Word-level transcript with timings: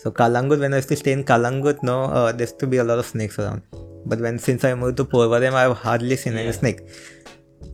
So 0.00 0.12
Calangute, 0.12 0.60
when 0.60 0.72
I 0.74 0.76
used 0.76 0.88
to 0.90 0.96
stay 0.96 1.12
in 1.12 1.24
Calangute, 1.24 1.82
no, 1.82 2.04
uh, 2.04 2.30
there 2.30 2.46
used 2.46 2.58
to 2.60 2.66
be 2.68 2.76
a 2.76 2.84
lot 2.84 2.98
of 3.00 3.06
snakes 3.06 3.38
around. 3.38 3.62
But 4.06 4.20
when 4.20 4.38
since 4.38 4.64
I 4.64 4.74
moved 4.74 4.96
to 4.98 5.04
Porvorim, 5.04 5.54
I've 5.54 5.76
hardly 5.76 6.16
seen 6.16 6.36
any 6.36 6.52
snake. 6.52 6.80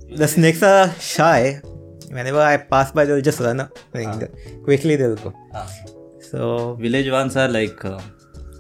The 0.09 0.27
snakes 0.27 0.63
are 0.63 0.91
shy. 0.99 1.61
Whenever 2.09 2.41
I 2.41 2.57
pass 2.57 2.93
by, 2.93 3.05
they'll 3.05 3.21
just 3.21 3.41
run 3.41 3.61
up. 3.61 3.79
Ah. 3.95 3.99
Like, 3.99 4.65
Quickly 4.65 4.97
they'll 4.97 5.17
go. 5.17 5.35
Ah. 5.55 5.69
So 6.31 6.75
Village 6.81 7.11
ones 7.11 7.37
are 7.37 7.49
like 7.49 7.85
uh, 7.85 8.01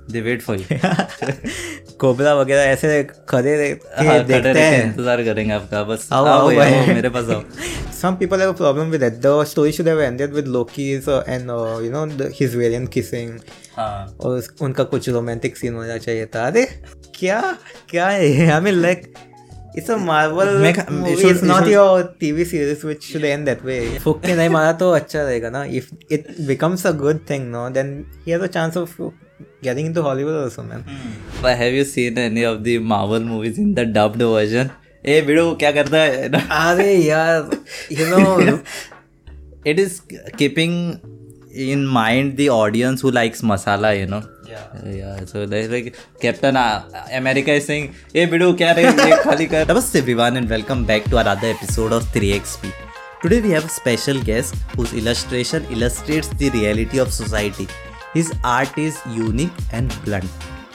they 0.08 0.22
wait 0.22 0.42
for 0.42 0.54
you. 0.56 0.66
Cobra 2.00 2.34
वगैरह 2.34 2.62
ऐसे 2.62 3.02
खड़े 3.28 3.52
हाँ, 3.98 4.24
देखते 4.24 4.58
हैं 4.60 4.82
इंतज़ार 4.84 5.22
करेंगे 5.24 5.52
आपका 5.52 5.82
बस 5.84 6.08
आओ, 6.12 6.24
आओ 6.24 6.50
आओ। 6.50 6.60
आओ, 6.60 6.86
मेरे 6.94 7.08
पास 7.08 7.28
आओ 7.30 7.42
Some 7.98 8.16
people 8.18 8.38
have 8.38 8.50
a 8.50 8.56
problem 8.56 8.90
with 8.90 9.00
that. 9.00 9.20
The 9.22 9.44
story 9.44 9.72
should 9.72 9.86
have 9.86 10.00
ended 10.06 10.32
with 10.32 10.46
Loki's 10.46 11.06
uh, 11.08 11.22
and 11.26 11.50
uh, 11.50 11.78
you 11.82 11.90
know 11.90 12.04
the, 12.06 12.30
his 12.30 12.54
variant 12.54 12.90
kissing. 12.96 13.30
हाँ 13.76 14.16
और 14.20 14.38
उस- 14.38 14.62
उनका 14.62 14.84
कुछ 14.90 15.08
रोमांटिक 15.08 15.56
सीन 15.56 15.74
होना 15.74 15.96
चाहिए 15.98 16.26
था 16.34 16.46
अरे 16.46 16.64
क्या 17.14 17.40
क्या 17.90 18.08
है 18.08 18.50
I 18.50 18.60
mean 18.60 18.74
like 18.82 19.12
it's 19.78 19.90
a 19.90 19.96
Marvel 19.96 20.48
movie 20.90 21.30
it's 21.30 21.42
not 21.42 21.68
your 21.68 22.02
TV 22.20 22.44
series 22.44 22.86
which 22.86 23.02
should 23.12 23.24
end 23.24 23.44
that 23.46 23.64
way 23.64 23.78
फुक 24.04 24.20
के 24.26 24.34
नहीं 24.36 24.48
मारा 24.48 24.72
तो 24.82 24.90
अच्छा 24.90 25.22
रहेगा 25.22 25.50
ना 25.50 25.64
if 25.80 25.88
it 26.12 26.26
becomes 26.46 26.86
a 26.86 26.92
good 27.02 27.20
thing 27.30 27.50
no 27.52 27.68
then 27.78 27.92
he 28.26 28.32
has 28.32 28.42
a 28.42 28.46
chance 28.58 28.76
of 28.76 29.00
getting 29.64 29.86
into 29.86 30.02
Hollywood 30.02 30.42
also 30.42 30.62
man 30.62 30.84
But 31.44 31.56
have 31.60 31.74
you 31.78 31.84
seen 31.92 32.18
any 32.24 32.44
of 32.50 32.60
the 32.66 32.74
Marvel 32.94 33.24
movies 33.30 33.58
in 33.64 33.72
the 33.78 33.86
dubbed 33.98 34.26
version? 34.34 34.68
ए 35.06 35.20
बिड़ू 35.22 35.54
क्या 35.62 35.70
करता 35.72 35.98
है 36.00 36.28
अरे 36.58 36.92
यार 36.94 37.50
you 37.92 38.06
know 38.10 38.58
it 39.72 39.78
is 39.82 39.92
keeping 40.40 40.72
in 41.66 41.82
mind 41.96 42.32
the 42.40 42.46
audience 42.54 43.02
who 43.04 43.10
likes 43.18 43.42
masala 43.50 43.90
you 43.98 44.08
know 44.12 44.20
yeah 44.48 44.88
yeah 44.96 45.20
so 45.30 45.44
there's 45.52 45.70
like 45.74 45.86
captain 46.24 46.58
uh, 46.62 46.80
america 47.20 47.54
is 47.60 47.68
saying 47.70 47.86
hey 48.16 48.24
bidu 48.34 48.48
kya 48.62 48.72
re 48.78 48.84
ye 48.88 49.18
khali 49.22 49.46
kar 49.54 49.62
namaste 49.70 49.96
everyone 50.02 50.40
and 50.40 50.52
welcome 50.56 50.82
back 50.90 51.08
to 51.14 51.20
another 51.22 51.52
episode 51.56 51.94
of 51.98 52.10
3xp 52.16 52.72
today 53.24 53.40
we 53.46 53.54
have 53.56 53.70
a 53.70 53.74
special 53.78 54.20
guest 54.30 54.60
whose 54.76 54.94
illustration 55.02 55.70
illustrates 55.78 56.30
the 56.42 56.50
reality 56.58 57.02
of 57.06 57.14
society 57.20 57.68
his 58.14 58.32
art 58.42 58.78
is 58.78 58.98
unique 59.06 59.52
and 59.72 59.94
blunt 60.04 60.30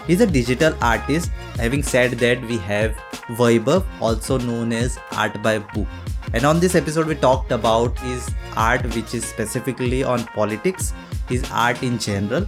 He's 0.10 0.22
a 0.22 0.26
digital 0.26 0.74
artist. 0.82 1.30
Having 1.58 1.84
said 1.84 2.12
that, 2.14 2.42
we 2.42 2.58
have 2.58 2.96
Vaibhav, 3.40 3.86
also 4.02 4.40
known 4.40 4.74
as 4.74 4.98
Art 5.12 5.40
by 5.44 5.60
Boo. 5.60 5.86
And 6.34 6.46
on 6.46 6.60
this 6.60 6.74
episode, 6.74 7.06
we 7.06 7.14
talked 7.14 7.52
about 7.52 7.96
his 8.00 8.28
art, 8.58 8.84
which 8.96 9.14
is 9.14 9.24
specifically 9.24 10.04
on 10.04 10.24
politics, 10.40 10.94
his 11.28 11.44
art 11.52 11.84
in 11.84 12.00
general. 12.00 12.48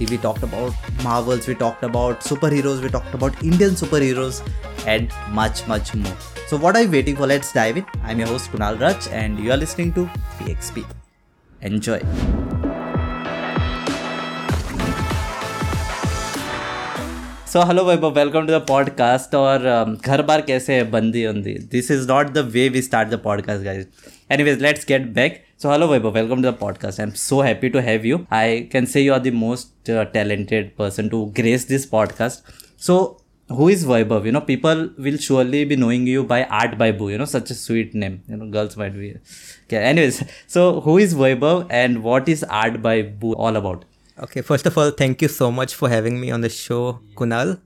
We 0.00 0.16
talked 0.16 0.42
about 0.42 0.72
Marvels, 1.04 1.46
we 1.46 1.54
talked 1.54 1.84
about 1.84 2.20
superheroes, 2.20 2.82
we 2.82 2.88
talked 2.88 3.12
about 3.12 3.42
Indian 3.42 3.72
superheroes, 3.72 4.40
and 4.86 5.12
much, 5.32 5.66
much 5.68 5.94
more. 5.94 6.16
So, 6.46 6.56
what 6.56 6.76
are 6.76 6.82
you 6.82 6.90
waiting 6.90 7.16
for? 7.16 7.26
Let's 7.26 7.52
dive 7.52 7.76
in. 7.76 7.86
I'm 8.04 8.18
your 8.20 8.28
host 8.28 8.50
Kunal 8.50 8.80
Raj, 8.80 9.06
and 9.08 9.38
you 9.38 9.52
are 9.52 9.58
listening 9.58 9.92
to 9.92 10.06
3XP. 10.38 10.86
Enjoy. 11.60 12.00
So 17.51 17.63
hello 17.67 17.83
Vaibhav 17.85 18.13
welcome 18.15 18.47
to 18.47 18.53
the 18.53 18.61
podcast 18.67 19.35
और 19.35 19.65
um, 19.73 20.05
घर 20.05 20.21
बार 20.29 20.41
कैसे 20.47 20.75
है 20.75 20.89
बंदी 20.91 21.25
बंदी 21.27 21.53
this 21.71 21.91
is 21.91 22.07
not 22.09 22.29
the 22.33 22.45
way 22.53 22.67
we 22.69 22.81
start 22.81 23.09
the 23.09 23.19
podcast 23.23 23.63
guys 23.63 23.85
anyways 24.31 24.61
let's 24.61 24.85
get 24.87 25.05
back 25.13 25.43
so 25.61 25.71
hello 25.71 25.87
Vaibhav 25.87 26.13
welcome 26.15 26.43
to 26.43 26.49
the 26.49 26.53
podcast 26.59 26.99
I 26.99 27.07
am 27.07 27.13
so 27.21 27.41
happy 27.41 27.69
to 27.69 27.79
have 27.87 28.05
you 28.05 28.19
I 28.41 28.59
can 28.71 28.85
say 28.95 29.01
you 29.01 29.13
are 29.13 29.19
the 29.19 29.33
most 29.43 29.75
talented 30.13 30.71
person 30.79 31.09
to 31.11 31.19
grace 31.35 31.65
this 31.67 31.85
podcast 31.91 32.55
so 32.87 32.95
who 33.49 33.67
is 33.69 33.85
Vaibhav? 33.85 34.25
You 34.25 34.31
know, 34.31 34.41
people 34.41 34.89
will 34.97 35.17
surely 35.17 35.63
be 35.65 35.75
knowing 35.75 36.05
you 36.05 36.23
by 36.23 36.43
Art 36.45 36.77
by 36.77 36.91
Boo. 36.91 37.09
You 37.09 37.17
know, 37.17 37.25
such 37.25 37.51
a 37.51 37.55
sweet 37.55 37.93
name. 37.93 38.21
You 38.27 38.37
know, 38.37 38.47
girls 38.47 38.75
might 38.77 38.93
be. 38.93 39.15
Okay. 39.65 39.77
Anyways, 39.77 40.23
so 40.47 40.81
who 40.81 40.97
is 40.97 41.13
Vaibhav 41.15 41.67
and 41.69 42.03
what 42.03 42.27
is 42.27 42.43
Art 42.43 42.81
by 42.81 43.01
Boo 43.03 43.33
all 43.33 43.55
about? 43.55 43.85
Okay, 44.18 44.42
first 44.42 44.66
of 44.66 44.76
all, 44.76 44.90
thank 44.90 45.22
you 45.22 45.28
so 45.28 45.50
much 45.50 45.74
for 45.74 45.88
having 45.88 46.20
me 46.20 46.30
on 46.30 46.42
the 46.42 46.48
show, 46.48 47.00
Kunal. 47.16 47.60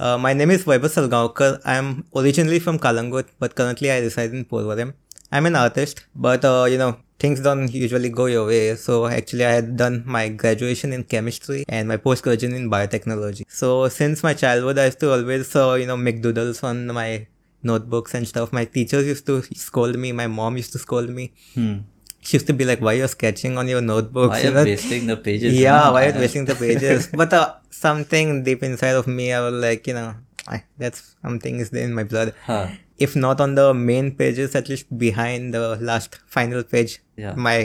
Uh, 0.00 0.16
my 0.18 0.32
name 0.32 0.50
is 0.50 0.64
Vaibhav 0.64 0.92
Salgaonkar. 0.96 1.60
I'm 1.64 2.04
originally 2.16 2.58
from 2.58 2.78
Calangute, 2.78 3.28
but 3.38 3.54
currently 3.54 3.90
I 3.90 3.98
reside 4.00 4.32
in 4.32 4.44
Porvorim. 4.44 4.94
I'm 5.30 5.46
an 5.46 5.56
artist, 5.56 6.04
but 6.14 6.44
uh, 6.44 6.66
you 6.68 6.78
know, 6.78 6.96
things 7.18 7.40
don't 7.40 7.72
usually 7.72 8.08
go 8.08 8.26
your 8.26 8.46
way. 8.46 8.74
So 8.76 9.06
actually, 9.06 9.44
I 9.44 9.52
had 9.52 9.76
done 9.76 10.02
my 10.06 10.28
graduation 10.28 10.92
in 10.92 11.04
chemistry 11.04 11.64
and 11.68 11.88
my 11.88 11.96
post-graduation 11.98 12.56
in 12.56 12.70
biotechnology. 12.70 13.44
So 13.48 13.88
since 13.88 14.22
my 14.22 14.34
childhood, 14.34 14.78
I 14.78 14.86
used 14.86 15.00
to 15.00 15.12
always, 15.12 15.54
uh, 15.54 15.74
you 15.74 15.86
know, 15.86 15.96
make 15.96 16.22
doodles 16.22 16.62
on 16.62 16.86
my 16.86 17.26
notebooks 17.62 18.14
and 18.14 18.26
stuff. 18.26 18.52
My 18.52 18.64
teachers 18.64 19.06
used 19.06 19.26
to 19.26 19.42
scold 19.54 19.96
me. 19.98 20.12
My 20.12 20.26
mom 20.26 20.56
used 20.56 20.72
to 20.72 20.78
scold 20.78 21.10
me. 21.10 21.32
Hmm. 21.54 21.78
She 22.24 22.36
used 22.36 22.46
to 22.46 22.54
be 22.54 22.64
like, 22.64 22.80
"Why 22.80 22.92
you're 22.98 23.08
sketching 23.12 23.58
on 23.58 23.66
your 23.68 23.80
notebooks?" 23.82 24.30
Why 24.34 24.40
you 24.42 24.50
are 24.50 24.54
know? 24.58 24.64
wasting 24.64 25.06
the 25.12 25.16
pages? 25.28 25.54
yeah 25.58 25.90
why 25.94 26.02
are 26.06 26.12
you 26.14 26.20
wasting 26.24 26.44
the 26.50 26.54
pages 26.64 27.08
but 27.20 27.32
uh, 27.38 27.54
something 27.70 28.44
deep 28.48 28.62
inside 28.68 28.96
of 29.00 29.06
me 29.16 29.24
i 29.32 29.40
was 29.44 29.54
like 29.66 29.86
you 29.90 29.94
know 29.98 30.10
I, 30.54 30.62
that's 30.78 31.00
something 31.22 31.58
is 31.64 31.70
in 31.84 31.94
my 31.98 32.04
blood 32.12 32.28
Huh. 32.46 32.66
if 33.06 33.14
not 33.24 33.40
on 33.44 33.54
the 33.60 33.66
main 33.74 34.08
pages 34.20 34.54
at 34.60 34.68
least 34.68 34.86
behind 35.06 35.54
the 35.56 35.64
last 35.90 36.18
final 36.36 36.62
page 36.74 36.92
Yeah. 37.24 37.34
my 37.48 37.58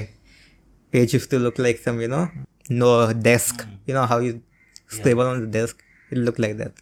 page 0.92 1.14
used 1.18 1.30
to 1.36 1.40
look 1.46 1.58
like 1.66 1.78
some 1.86 2.02
you 2.06 2.10
know 2.14 2.26
no 2.84 2.92
desk 3.14 3.66
you 3.88 3.94
know 3.98 4.06
how 4.12 4.18
you 4.26 4.42
scribble 4.88 5.28
on 5.34 5.42
the 5.46 5.52
desk 5.60 5.84
it 6.12 6.18
looked 6.18 6.40
like 6.46 6.58
that 6.64 6.74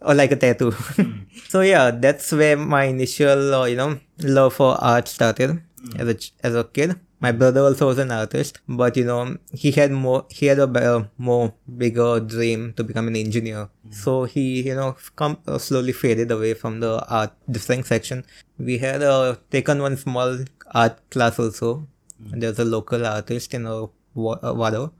or 0.00 0.14
like 0.14 0.32
a 0.32 0.36
tattoo 0.44 0.72
so 1.52 1.60
yeah 1.72 1.90
that's 2.04 2.32
where 2.32 2.56
my 2.56 2.84
initial 2.96 3.54
uh, 3.60 3.64
you 3.72 3.76
know 3.82 3.90
love 4.38 4.54
for 4.60 4.70
art 4.92 5.08
started 5.08 5.60
as 6.02 6.08
a 6.14 6.16
as 6.48 6.54
a 6.54 6.64
kid 6.76 6.90
my 7.24 7.30
brother 7.40 7.60
also 7.68 7.86
was 7.90 7.98
an 8.04 8.10
artist 8.10 8.58
but 8.80 8.96
you 9.00 9.04
know 9.10 9.36
he 9.62 9.70
had 9.78 9.92
more 10.04 10.20
he 10.36 10.46
had 10.46 10.58
a 10.58 10.66
better, 10.66 11.08
more 11.18 11.54
bigger 11.82 12.18
dream 12.20 12.72
to 12.76 12.82
become 12.88 13.06
an 13.10 13.16
engineer. 13.16 13.68
So 13.90 14.24
he 14.24 14.44
you 14.68 14.74
know 14.74 14.96
come 15.20 15.38
uh, 15.46 15.58
slowly 15.58 15.92
faded 15.92 16.30
away 16.36 16.54
from 16.54 16.80
the 16.80 16.92
art 17.08 17.32
drawing 17.50 17.84
section. 17.84 18.24
We 18.58 18.78
had 18.78 19.02
uh, 19.02 19.36
taken 19.50 19.80
one 19.86 19.96
small 19.96 20.38
art 20.82 20.96
class 21.10 21.38
also. 21.38 21.86
There's 22.18 22.58
a 22.58 22.64
local 22.64 23.06
artist 23.06 23.54
in 23.54 23.66
uh, 23.66 23.86
Wa- 24.14 24.40
uh, 24.42 24.52
Wado. 24.54 24.90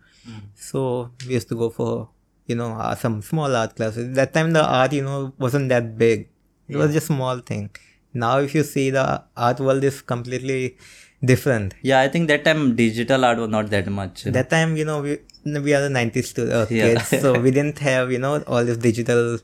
So 0.54 1.10
we 1.26 1.34
used 1.34 1.48
to 1.48 1.56
go 1.56 1.70
for 1.70 2.08
you 2.46 2.54
know 2.54 2.72
uh, 2.74 2.94
some 2.94 3.20
small 3.22 3.54
art 3.56 3.74
classes. 3.76 4.14
That 4.14 4.32
time 4.32 4.52
the 4.52 4.64
art 4.64 4.92
you 4.92 5.02
know 5.02 5.32
wasn't 5.38 5.68
that 5.70 5.96
big. 5.98 6.28
It 6.68 6.76
was 6.76 6.92
just 6.92 7.08
small 7.08 7.38
thing 7.40 7.70
now 8.14 8.38
if 8.38 8.54
you 8.54 8.62
see 8.62 8.90
the 8.90 9.22
art 9.36 9.60
world 9.60 9.82
is 9.84 10.00
completely 10.02 10.76
different 11.24 11.74
Yeah, 11.82 12.00
I 12.00 12.08
think 12.08 12.28
that 12.28 12.44
time 12.44 12.74
digital 12.76 13.24
art 13.24 13.38
was 13.38 13.48
not 13.48 13.70
that 13.70 13.86
much. 13.88 14.24
that 14.24 14.50
time 14.50 14.76
you 14.76 14.84
know 14.84 15.00
we 15.02 15.18
we 15.66 15.74
are 15.74 15.80
the 15.82 15.88
90s 15.88 16.32
to, 16.34 16.42
uh, 16.60 16.66
Yeah. 16.70 16.94
kids 16.94 17.08
so 17.22 17.38
we 17.40 17.50
didn't 17.58 17.78
have 17.78 18.10
you 18.12 18.18
know 18.18 18.42
all 18.46 18.64
this 18.64 18.76
digital 18.78 19.38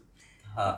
Huh. 0.56 0.76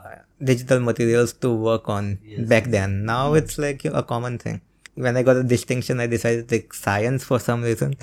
digital 0.49 0.79
materials 0.79 1.33
to 1.43 1.49
work 1.51 1.89
on 1.89 2.19
back 2.51 2.65
then 2.75 3.03
now 3.05 3.31
mm. 3.31 3.37
it's 3.39 3.57
like 3.57 3.83
a 3.85 4.03
common 4.03 4.37
thing 4.37 4.61
when 5.05 5.17
i 5.17 5.23
got 5.23 5.37
a 5.37 5.43
distinction 5.43 5.99
i 5.99 6.05
decided 6.05 6.47
to 6.47 6.55
take 6.55 6.73
science 6.73 7.23
for 7.23 7.39
some 7.39 7.63
reason 7.63 7.95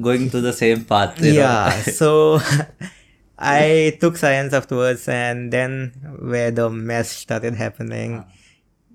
Going 0.00 0.30
to 0.30 0.40
the 0.40 0.52
same 0.52 0.84
path. 0.84 1.18
you 1.20 1.32
know. 1.32 1.40
yeah 1.40 1.70
so 2.00 2.40
i 3.38 3.96
took 4.00 4.16
science 4.16 4.52
afterwards 4.54 5.08
and 5.08 5.52
then 5.52 5.92
where 6.20 6.50
the 6.50 6.70
mess 6.70 7.10
started 7.10 7.54
happening 7.54 8.18
uh. 8.20 8.24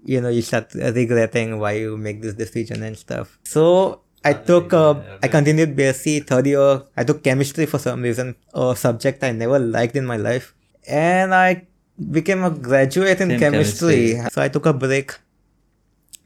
You 0.05 0.21
know 0.21 0.29
you 0.29 0.41
start 0.41 0.73
regretting 0.73 1.59
why 1.59 1.73
you 1.73 1.97
make 1.97 2.21
this 2.21 2.33
decision 2.33 2.83
and 2.83 2.97
stuff. 2.97 3.39
So 3.43 4.01
i 4.25 4.33
took 4.33 4.73
uh, 4.73 4.95
i 5.21 5.27
continued 5.27 5.75
bsc 5.75 6.25
third 6.27 6.47
year. 6.47 6.83
I 6.95 7.03
took 7.03 7.23
chemistry 7.23 7.65
for 7.65 7.77
some 7.79 8.01
reason 8.01 8.35
a 8.53 8.75
subject 8.75 9.23
i 9.23 9.31
never 9.31 9.59
liked 9.59 9.95
in 9.95 10.05
my 10.05 10.17
life. 10.17 10.53
And 10.87 11.33
i 11.33 11.67
became 11.97 12.43
a 12.43 12.51
graduate 12.51 13.21
in 13.21 13.39
chemistry. 13.39 14.13
chemistry. 14.13 14.29
so 14.31 14.41
i 14.41 14.47
took 14.49 14.65
a 14.65 14.73
break 14.73 15.13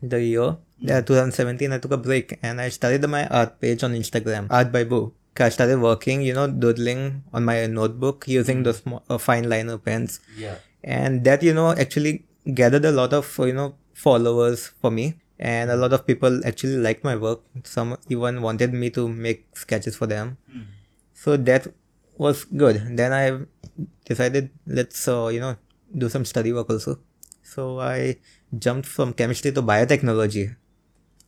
the 0.01 0.21
year 0.21 0.57
yeah, 0.79 1.00
2017 1.00 1.71
i 1.71 1.77
took 1.77 1.91
a 1.91 1.97
break 1.97 2.38
and 2.44 2.59
i 2.59 2.67
started 2.69 3.07
my 3.07 3.27
art 3.27 3.59
page 3.62 3.83
on 3.83 3.94
instagram 3.94 4.47
art 4.50 4.71
by 4.71 4.83
boo. 4.83 5.13
I 5.39 5.50
started 5.50 5.79
working 5.79 6.21
you 6.21 6.33
know 6.33 6.47
doodling 6.47 7.24
on 7.33 7.45
my 7.45 7.65
notebook 7.65 8.27
using 8.27 8.63
the 8.63 8.74
small, 8.74 9.01
uh, 9.09 9.17
fine 9.17 9.50
liner 9.50 9.77
pens. 9.77 10.19
Yeah. 10.38 10.56
and 10.83 11.24
that 11.24 11.41
you 11.41 11.53
know 11.53 11.71
actually 11.71 12.25
gathered 12.45 12.85
a 12.85 12.91
lot 12.91 13.13
of 13.13 13.25
you 13.39 13.53
know 13.53 13.75
followers 13.93 14.67
for 14.81 14.91
me 14.91 15.15
and 15.39 15.69
a 15.71 15.75
lot 15.75 15.93
of 15.93 16.05
people 16.07 16.41
actually 16.45 16.77
liked 16.77 17.03
my 17.03 17.15
work 17.15 17.41
some 17.63 17.97
even 18.09 18.41
wanted 18.41 18.73
me 18.73 18.89
to 18.89 19.07
make 19.07 19.45
sketches 19.55 19.95
for 19.95 20.07
them 20.07 20.38
so 21.13 21.38
that 21.38 21.67
was 22.17 22.43
good 22.45 22.81
then 22.97 23.13
i 23.13 23.38
decided 24.05 24.49
let's 24.67 25.07
uh, 25.07 25.27
you 25.27 25.39
know 25.39 25.55
do 25.97 26.09
some 26.09 26.25
study 26.25 26.51
work 26.53 26.69
also 26.69 26.99
so 27.43 27.79
i 27.79 28.15
jumped 28.57 28.85
from 28.88 29.13
chemistry 29.13 29.51
to 29.51 29.61
biotechnology 29.61 30.55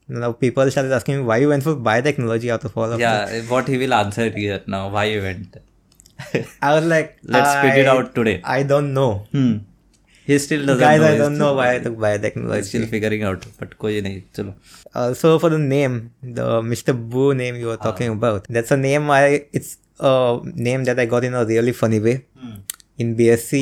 now 0.08 0.32
people 0.34 0.70
started 0.70 0.92
asking 0.92 1.18
me 1.18 1.24
why 1.24 1.38
you 1.38 1.48
went 1.50 1.64
for 1.64 1.76
biotechnology 1.76 2.50
out 2.52 2.64
of 2.66 2.78
all 2.78 2.92
of 2.92 3.00
that 3.00 3.32
Yeah, 3.32 3.42
what 3.52 3.68
he 3.68 3.78
will 3.78 3.94
answer 3.94 4.30
here 4.30 4.62
now. 4.68 4.90
Why 4.90 5.06
you 5.06 5.22
went? 5.22 5.56
I 6.62 6.74
was 6.76 6.86
like, 6.86 7.18
Let's 7.24 7.54
figure 7.62 7.84
it 7.84 7.88
out 7.88 8.14
today. 8.14 8.42
I 8.44 8.64
don't 8.64 8.94
know. 8.94 9.26
Hmm 9.32 9.54
he 10.26 10.38
still 10.40 10.66
doesn't 10.66 10.80
guys 10.80 11.02
know. 11.02 11.12
i 11.12 11.18
don't 11.22 11.38
know 11.38 11.54
why 11.60 11.68
i 11.76 11.80
took 11.86 11.96
biotechnology 12.06 12.70
still 12.72 12.88
figuring 12.94 13.24
out 13.30 13.46
but 13.60 13.78
koi 13.84 13.94
nahi 14.06 14.20
chalo 14.38 14.54
uh, 14.98 15.12
so 15.22 15.32
for 15.44 15.50
the 15.56 15.62
name 15.76 15.96
the 16.40 16.48
mr 16.74 16.96
boo 17.14 17.30
name 17.42 17.58
you 17.64 17.70
were 17.72 17.80
ah. 17.82 17.88
talking 17.88 18.12
about 18.18 18.48
that's 18.58 18.74
a 18.78 18.80
name 18.88 19.12
i 19.18 19.26
it's 19.60 19.74
a 20.12 20.16
name 20.70 20.84
that 20.90 21.00
i 21.04 21.08
got 21.16 21.30
in 21.30 21.36
a 21.42 21.46
really 21.52 21.76
funny 21.82 22.00
way 22.08 22.16
hmm. 22.42 22.56
in 23.04 23.16
bsc 23.20 23.62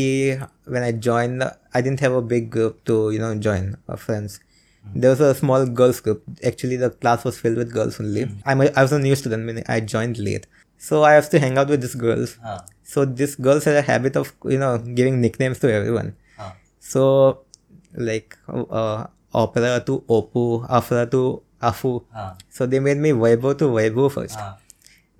when 0.75 0.85
i 0.89 0.93
joined 1.09 1.43
i 1.77 1.81
didn't 1.85 2.05
have 2.07 2.15
a 2.21 2.25
big 2.35 2.47
group 2.55 2.79
to 2.91 2.95
you 3.15 3.21
know 3.23 3.33
join 3.49 3.67
uh, 3.89 3.99
friends 4.05 4.39
hmm. 4.85 4.99
there 5.01 5.11
was 5.13 5.21
a 5.27 5.33
small 5.39 5.65
girls 5.79 5.99
group. 6.05 6.21
Actually, 6.49 6.77
the 6.83 6.89
class 7.01 7.23
was 7.27 7.35
filled 7.41 7.57
with 7.61 7.73
girls 7.75 7.99
only. 8.03 8.23
Mm. 8.25 8.37
I'm 8.51 8.61
a, 8.63 8.67
I 8.79 8.81
was 8.85 8.93
a 8.97 8.99
new 9.03 9.15
student 9.19 9.45
when 9.49 9.59
I 9.73 9.77
joined 9.93 10.17
late. 10.27 10.47
So 10.85 11.03
I 11.09 11.11
have 11.17 11.29
to 11.33 11.39
hang 11.43 11.59
out 11.61 11.69
with 11.73 11.81
these 11.85 11.93
girls. 12.03 12.31
Ah. 12.51 12.55
So 12.93 13.05
these 13.19 13.35
girls 13.47 13.67
had 13.69 13.75
a 13.81 13.83
habit 13.89 14.17
of, 14.21 14.33
you 14.53 14.57
know, 14.63 14.71
giving 14.99 15.21
nicknames 15.25 15.59
to 15.59 15.71
everyone. 15.71 16.15
So, 16.81 17.45
like 17.93 18.33
uh, 18.49 18.65
uh 18.65 19.07
opera 19.33 19.85
to 19.85 20.01
opu, 20.09 20.65
afra 20.65 21.05
to 21.13 21.45
afu. 21.61 22.03
Uh. 22.09 22.33
So 22.49 22.65
they 22.65 22.81
made 22.81 22.97
me 22.97 23.13
Weibo 23.13 23.53
to 23.61 23.69
Weibo 23.69 24.09
first. 24.09 24.37
Uh. 24.37 24.57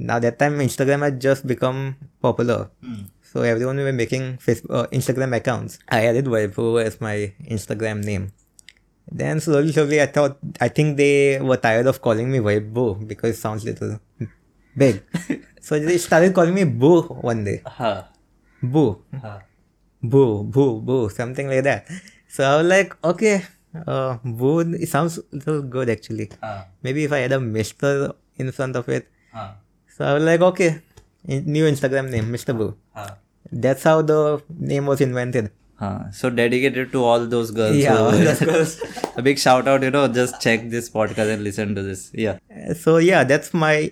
Now 0.01 0.17
that 0.17 0.41
time 0.41 0.57
Instagram 0.57 1.05
had 1.05 1.21
just 1.21 1.45
become 1.45 1.95
popular. 2.21 2.73
Mm. 2.81 3.13
So 3.21 3.45
everyone 3.45 3.77
were 3.77 3.93
making 3.93 4.41
Facebook, 4.41 4.73
uh, 4.73 4.87
Instagram 4.89 5.37
accounts. 5.37 5.77
I 5.87 6.09
added 6.09 6.25
Weibo 6.25 6.81
as 6.83 6.99
my 6.99 7.31
Instagram 7.45 8.03
name. 8.03 8.33
Then 9.05 9.39
slowly, 9.39 9.71
slowly, 9.71 10.01
I 10.01 10.07
thought 10.07 10.41
I 10.59 10.67
think 10.67 10.97
they 10.97 11.39
were 11.39 11.57
tired 11.57 11.85
of 11.85 12.01
calling 12.01 12.31
me 12.31 12.39
Weibo 12.39 13.07
because 13.07 13.37
it 13.37 13.39
sounds 13.39 13.63
little 13.63 14.01
big. 14.75 15.03
so 15.61 15.77
they 15.77 15.97
started 15.97 16.33
calling 16.33 16.55
me 16.55 16.65
Boo 16.65 17.03
one 17.21 17.45
day. 17.45 17.61
Uh-huh. 17.65 18.03
Boo. 18.63 19.03
Uh-huh 19.13 19.39
boo, 20.03 20.43
boo, 20.43 20.81
boo, 20.81 21.09
something 21.09 21.47
like 21.47 21.63
that. 21.63 21.87
So 22.27 22.43
I 22.43 22.57
was 22.57 22.67
like, 22.67 22.95
okay, 23.03 23.43
uh, 23.87 24.17
boo, 24.23 24.59
it 24.59 24.89
sounds 24.89 25.19
little 25.31 25.61
good 25.61 25.89
actually. 25.89 26.31
Uh. 26.41 26.63
Maybe 26.83 27.03
if 27.03 27.11
I 27.11 27.19
had 27.19 27.31
a 27.31 27.37
Mr. 27.37 28.15
in 28.37 28.51
front 28.51 28.75
of 28.75 28.89
it. 28.89 29.07
Uh. 29.33 29.53
So 29.97 30.05
I 30.05 30.13
was 30.13 30.23
like, 30.23 30.41
okay, 30.41 30.81
new 31.25 31.65
Instagram 31.65 32.09
name, 32.09 32.31
Mr. 32.31 32.57
Boo. 32.57 32.75
Ah. 32.95 33.17
That's 33.51 33.83
how 33.83 34.01
the 34.01 34.41
name 34.57 34.85
was 34.85 35.01
invented. 35.01 35.51
So 36.11 36.29
dedicated 36.29 36.91
to 36.91 37.03
all 37.03 37.25
those 37.25 37.49
girls. 37.49 37.75
Yeah, 37.75 37.97
all 37.97 38.11
those 38.11 38.39
girls. 38.39 38.81
a 39.15 39.21
big 39.21 39.39
shout 39.39 39.67
out, 39.67 39.81
you 39.81 39.89
know, 39.89 40.07
just 40.07 40.39
check 40.39 40.69
this 40.69 40.89
podcast 40.89 41.33
and 41.33 41.43
listen 41.43 41.73
to 41.73 41.81
this. 41.81 42.11
Yeah. 42.13 42.37
So 42.75 42.97
yeah, 42.97 43.23
that's 43.23 43.51
my 43.53 43.91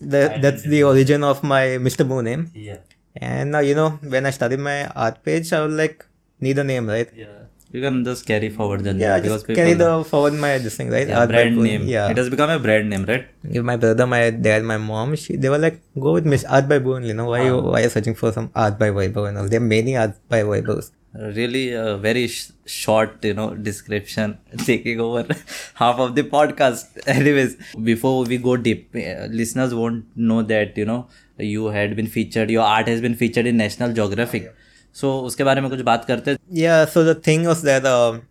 the, 0.00 0.38
that's 0.40 0.62
the 0.62 0.82
origin 0.84 1.22
of 1.22 1.42
my 1.42 1.78
Mr. 1.86 2.08
Boo 2.08 2.22
name. 2.22 2.50
Yeah. 2.54 2.78
And 3.16 3.52
now, 3.52 3.60
you 3.60 3.74
know, 3.74 3.90
when 4.02 4.26
I 4.26 4.30
started 4.30 4.60
my 4.60 4.86
art 4.88 5.22
page, 5.22 5.52
I 5.52 5.60
was 5.64 5.74
like, 5.74 6.06
need 6.40 6.58
a 6.58 6.64
name, 6.64 6.88
right? 6.88 7.08
Yeah. 7.14 7.26
You 7.70 7.80
can 7.80 8.04
just 8.04 8.26
carry 8.26 8.50
forward 8.50 8.84
the 8.84 8.92
name 8.92 9.00
Yeah, 9.00 9.18
because 9.18 9.44
just 9.44 9.54
carry 9.54 9.72
the 9.72 10.04
forward 10.04 10.34
my 10.34 10.58
this 10.58 10.76
thing, 10.76 10.90
right? 10.90 11.08
yeah, 11.08 11.24
brand 11.24 11.56
name. 11.56 11.84
Yeah. 11.86 12.10
It 12.10 12.18
has 12.18 12.28
become 12.28 12.50
a 12.50 12.58
brand 12.58 12.90
name, 12.90 13.04
right? 13.06 13.26
If 13.44 13.64
my 13.64 13.76
brother, 13.76 14.06
my 14.06 14.28
dad, 14.28 14.62
my 14.62 14.76
mom, 14.76 15.16
she, 15.16 15.36
they 15.36 15.48
were 15.48 15.56
like, 15.58 15.80
go 15.98 16.12
with 16.12 16.26
Miss 16.26 16.44
Art 16.44 16.68
by 16.68 16.78
Boo 16.80 16.96
only. 16.96 17.08
You 17.08 17.14
know, 17.14 17.30
why 17.30 17.44
you 17.46 17.56
why 17.58 17.80
you 17.82 17.88
searching 17.88 18.14
for 18.14 18.30
some 18.30 18.50
art 18.54 18.78
by 18.78 18.90
Vaibhav 18.90 19.26
and 19.28 19.38
all? 19.38 19.48
There 19.48 19.58
are 19.60 19.64
many 19.64 19.96
art 19.96 20.16
by 20.28 20.42
Vaibhavs. 20.42 20.90
really 21.36 21.72
a 21.78 21.96
very 22.02 22.26
sh- 22.26 22.52
short 22.74 23.24
you 23.28 23.32
know 23.38 23.48
description 23.54 24.38
taking 24.68 25.00
over 25.06 25.24
half 25.80 25.98
of 26.04 26.14
the 26.18 26.22
podcast 26.30 26.86
anyways 27.14 27.56
before 27.88 28.24
we 28.30 28.38
go 28.46 28.54
deep 28.68 28.96
uh, 28.96 29.26
listeners 29.40 29.74
won't 29.80 30.06
know 30.30 30.38
that 30.52 30.78
you 30.82 30.86
know 30.92 31.00
you 31.38 31.66
had 31.66 31.96
been 31.96 32.06
featured 32.06 32.50
your 32.50 32.64
art 32.64 32.88
has 32.88 33.00
been 33.00 33.14
featured 33.14 33.46
in 33.46 33.56
national 33.56 33.92
geographic 33.92 34.52
so 34.92 35.24
uske 35.30 35.44
bare 35.48 35.62
mein 35.62 35.72
kuch 35.74 35.86
baat 35.92 36.06
karte 36.10 36.36
yeah 36.64 36.84
so 36.84 37.04
the 37.04 37.14
thing 37.14 37.44
is 37.54 37.62
that 37.62 37.86
um, 37.86 38.22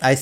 I, 0.00 0.12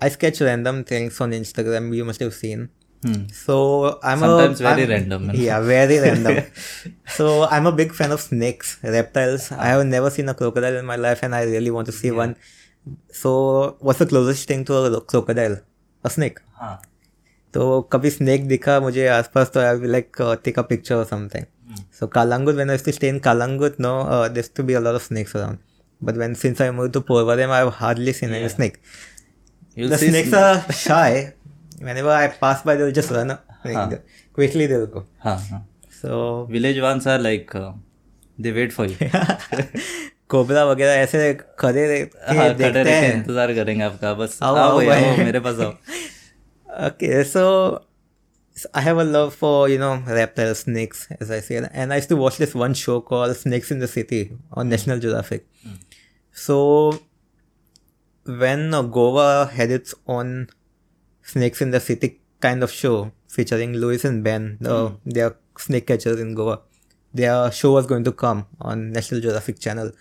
I 0.00 0.08
sketch 0.08 0.40
random 0.40 0.84
things 0.84 1.20
on 1.20 1.32
instagram 1.32 1.94
you 1.94 2.04
must 2.04 2.20
have 2.20 2.34
seen. 2.34 2.68
Hmm. 3.04 3.26
So 3.28 3.98
I'm 4.02 4.20
sometimes 4.20 4.60
a, 4.60 4.64
very 4.64 4.86
random. 4.86 5.30
Yeah, 5.34 5.60
very 5.60 5.98
random. 5.98 6.44
so 7.06 7.44
I'm 7.44 7.66
a 7.66 7.72
big 7.72 7.92
fan 7.92 8.10
of 8.10 8.20
snakes, 8.20 8.78
reptiles. 8.82 9.52
Ah. 9.52 9.60
I 9.60 9.66
have 9.68 9.86
never 9.86 10.10
seen 10.10 10.28
a 10.28 10.34
crocodile 10.34 10.76
in 10.76 10.86
my 10.86 10.96
life, 10.96 11.22
and 11.22 11.34
I 11.34 11.42
really 11.44 11.70
want 11.70 11.86
to 11.86 11.92
see 11.92 12.10
one. 12.10 12.36
So 13.10 13.76
what's 13.80 13.98
the 13.98 14.06
closest 14.06 14.48
thing 14.48 14.64
to 14.66 14.74
a 14.74 15.00
crocodile? 15.00 15.60
A 16.04 16.10
snake. 16.10 16.38
Ah. 16.60 16.80
तो 17.56 17.80
कभी 17.82 18.10
snake 18.10 18.48
दिखा 18.48 18.80
मुझे 18.80 19.06
आसपास 19.08 19.50
तो 19.54 19.60
I 19.60 19.76
like 19.82 20.16
take 20.44 20.58
a 20.58 20.62
picture 20.62 20.94
और 20.94 21.04
something 21.04 21.44
so 22.00 22.06
Calangute 22.06 22.54
when 22.54 22.70
I 22.70 22.78
stay 22.78 23.08
in 23.08 23.20
no 23.80 23.92
this 24.28 24.54
to 24.54 24.62
be 24.62 24.74
a lot 24.74 25.00
snakes 25.00 25.36
around 25.36 25.58
but 26.04 26.16
when 26.16 26.34
since 26.34 26.60
I 26.62 26.70
move 26.70 26.88
to 26.88 27.00
Porvorim 27.40 27.50
I 27.50 27.68
hardly 27.72 28.12
seen 28.12 28.34
any 28.34 28.48
snake 28.48 28.76
snakes 29.78 30.34
are 30.34 30.72
shy 30.72 31.20
whenever 31.82 32.12
I 32.12 32.26
pass 32.40 32.62
by 32.66 32.76
there 32.76 32.90
just 32.90 33.12
run 33.12 33.32
quickly 33.66 34.66
there 34.66 34.84
go 34.94 35.06
so 35.92 36.46
village 36.50 36.78
ones 36.78 37.06
are 37.06 37.20
like 37.20 37.50
they 38.40 38.50
wait 38.50 38.72
for 38.72 38.86
you 38.86 39.08
cobra 40.28 40.64
वगैरह 40.64 40.92
ऐसे 40.92 41.32
खड़े 41.58 41.80
हाँ, 42.28 42.48
इंतज़ार 42.48 43.54
करेंगे 43.54 43.84
आपका। 43.84 44.14
बस 44.14 44.38
आओ 44.42 44.56
आओ 44.56 44.78
मेरे 45.16 45.40
पास 45.40 45.58
आओ। 45.60 45.72
Okay, 46.76 47.24
so, 47.24 47.86
I 48.74 48.82
have 48.82 48.98
a 48.98 49.04
love 49.04 49.34
for 49.34 49.68
you 49.68 49.78
know 49.78 49.96
reptiles, 50.06 50.60
snakes, 50.60 51.08
as 51.20 51.30
I 51.30 51.40
said, 51.40 51.70
and 51.72 51.92
I 51.92 51.96
used 51.96 52.10
to 52.10 52.16
watch 52.16 52.36
this 52.36 52.54
one 52.54 52.74
show 52.74 53.00
called 53.00 53.34
Snakes 53.36 53.70
in 53.70 53.78
the 53.78 53.88
City 53.88 54.36
on 54.52 54.66
mm. 54.66 54.70
National 54.70 54.98
Geographic. 54.98 55.46
Mm. 55.66 55.80
So, 56.32 57.00
when 58.26 58.74
uh, 58.74 58.82
Goa 58.82 59.46
had 59.52 59.70
its 59.70 59.94
own 60.06 60.48
Snakes 61.22 61.62
in 61.62 61.70
the 61.70 61.80
City 61.80 62.20
kind 62.40 62.62
of 62.62 62.70
show 62.70 63.12
featuring 63.26 63.72
Louis 63.72 64.04
and 64.04 64.22
Ben, 64.22 64.58
the 64.60 64.90
mm. 64.90 64.98
their 65.06 65.36
snake 65.56 65.86
catchers 65.86 66.20
in 66.20 66.34
Goa, 66.34 66.60
their 67.14 67.50
show 67.52 67.72
was 67.72 67.86
going 67.86 68.04
to 68.04 68.12
come 68.12 68.46
on 68.60 68.92
National 68.92 69.22
Geographic 69.22 69.58
Channel. 69.60 69.92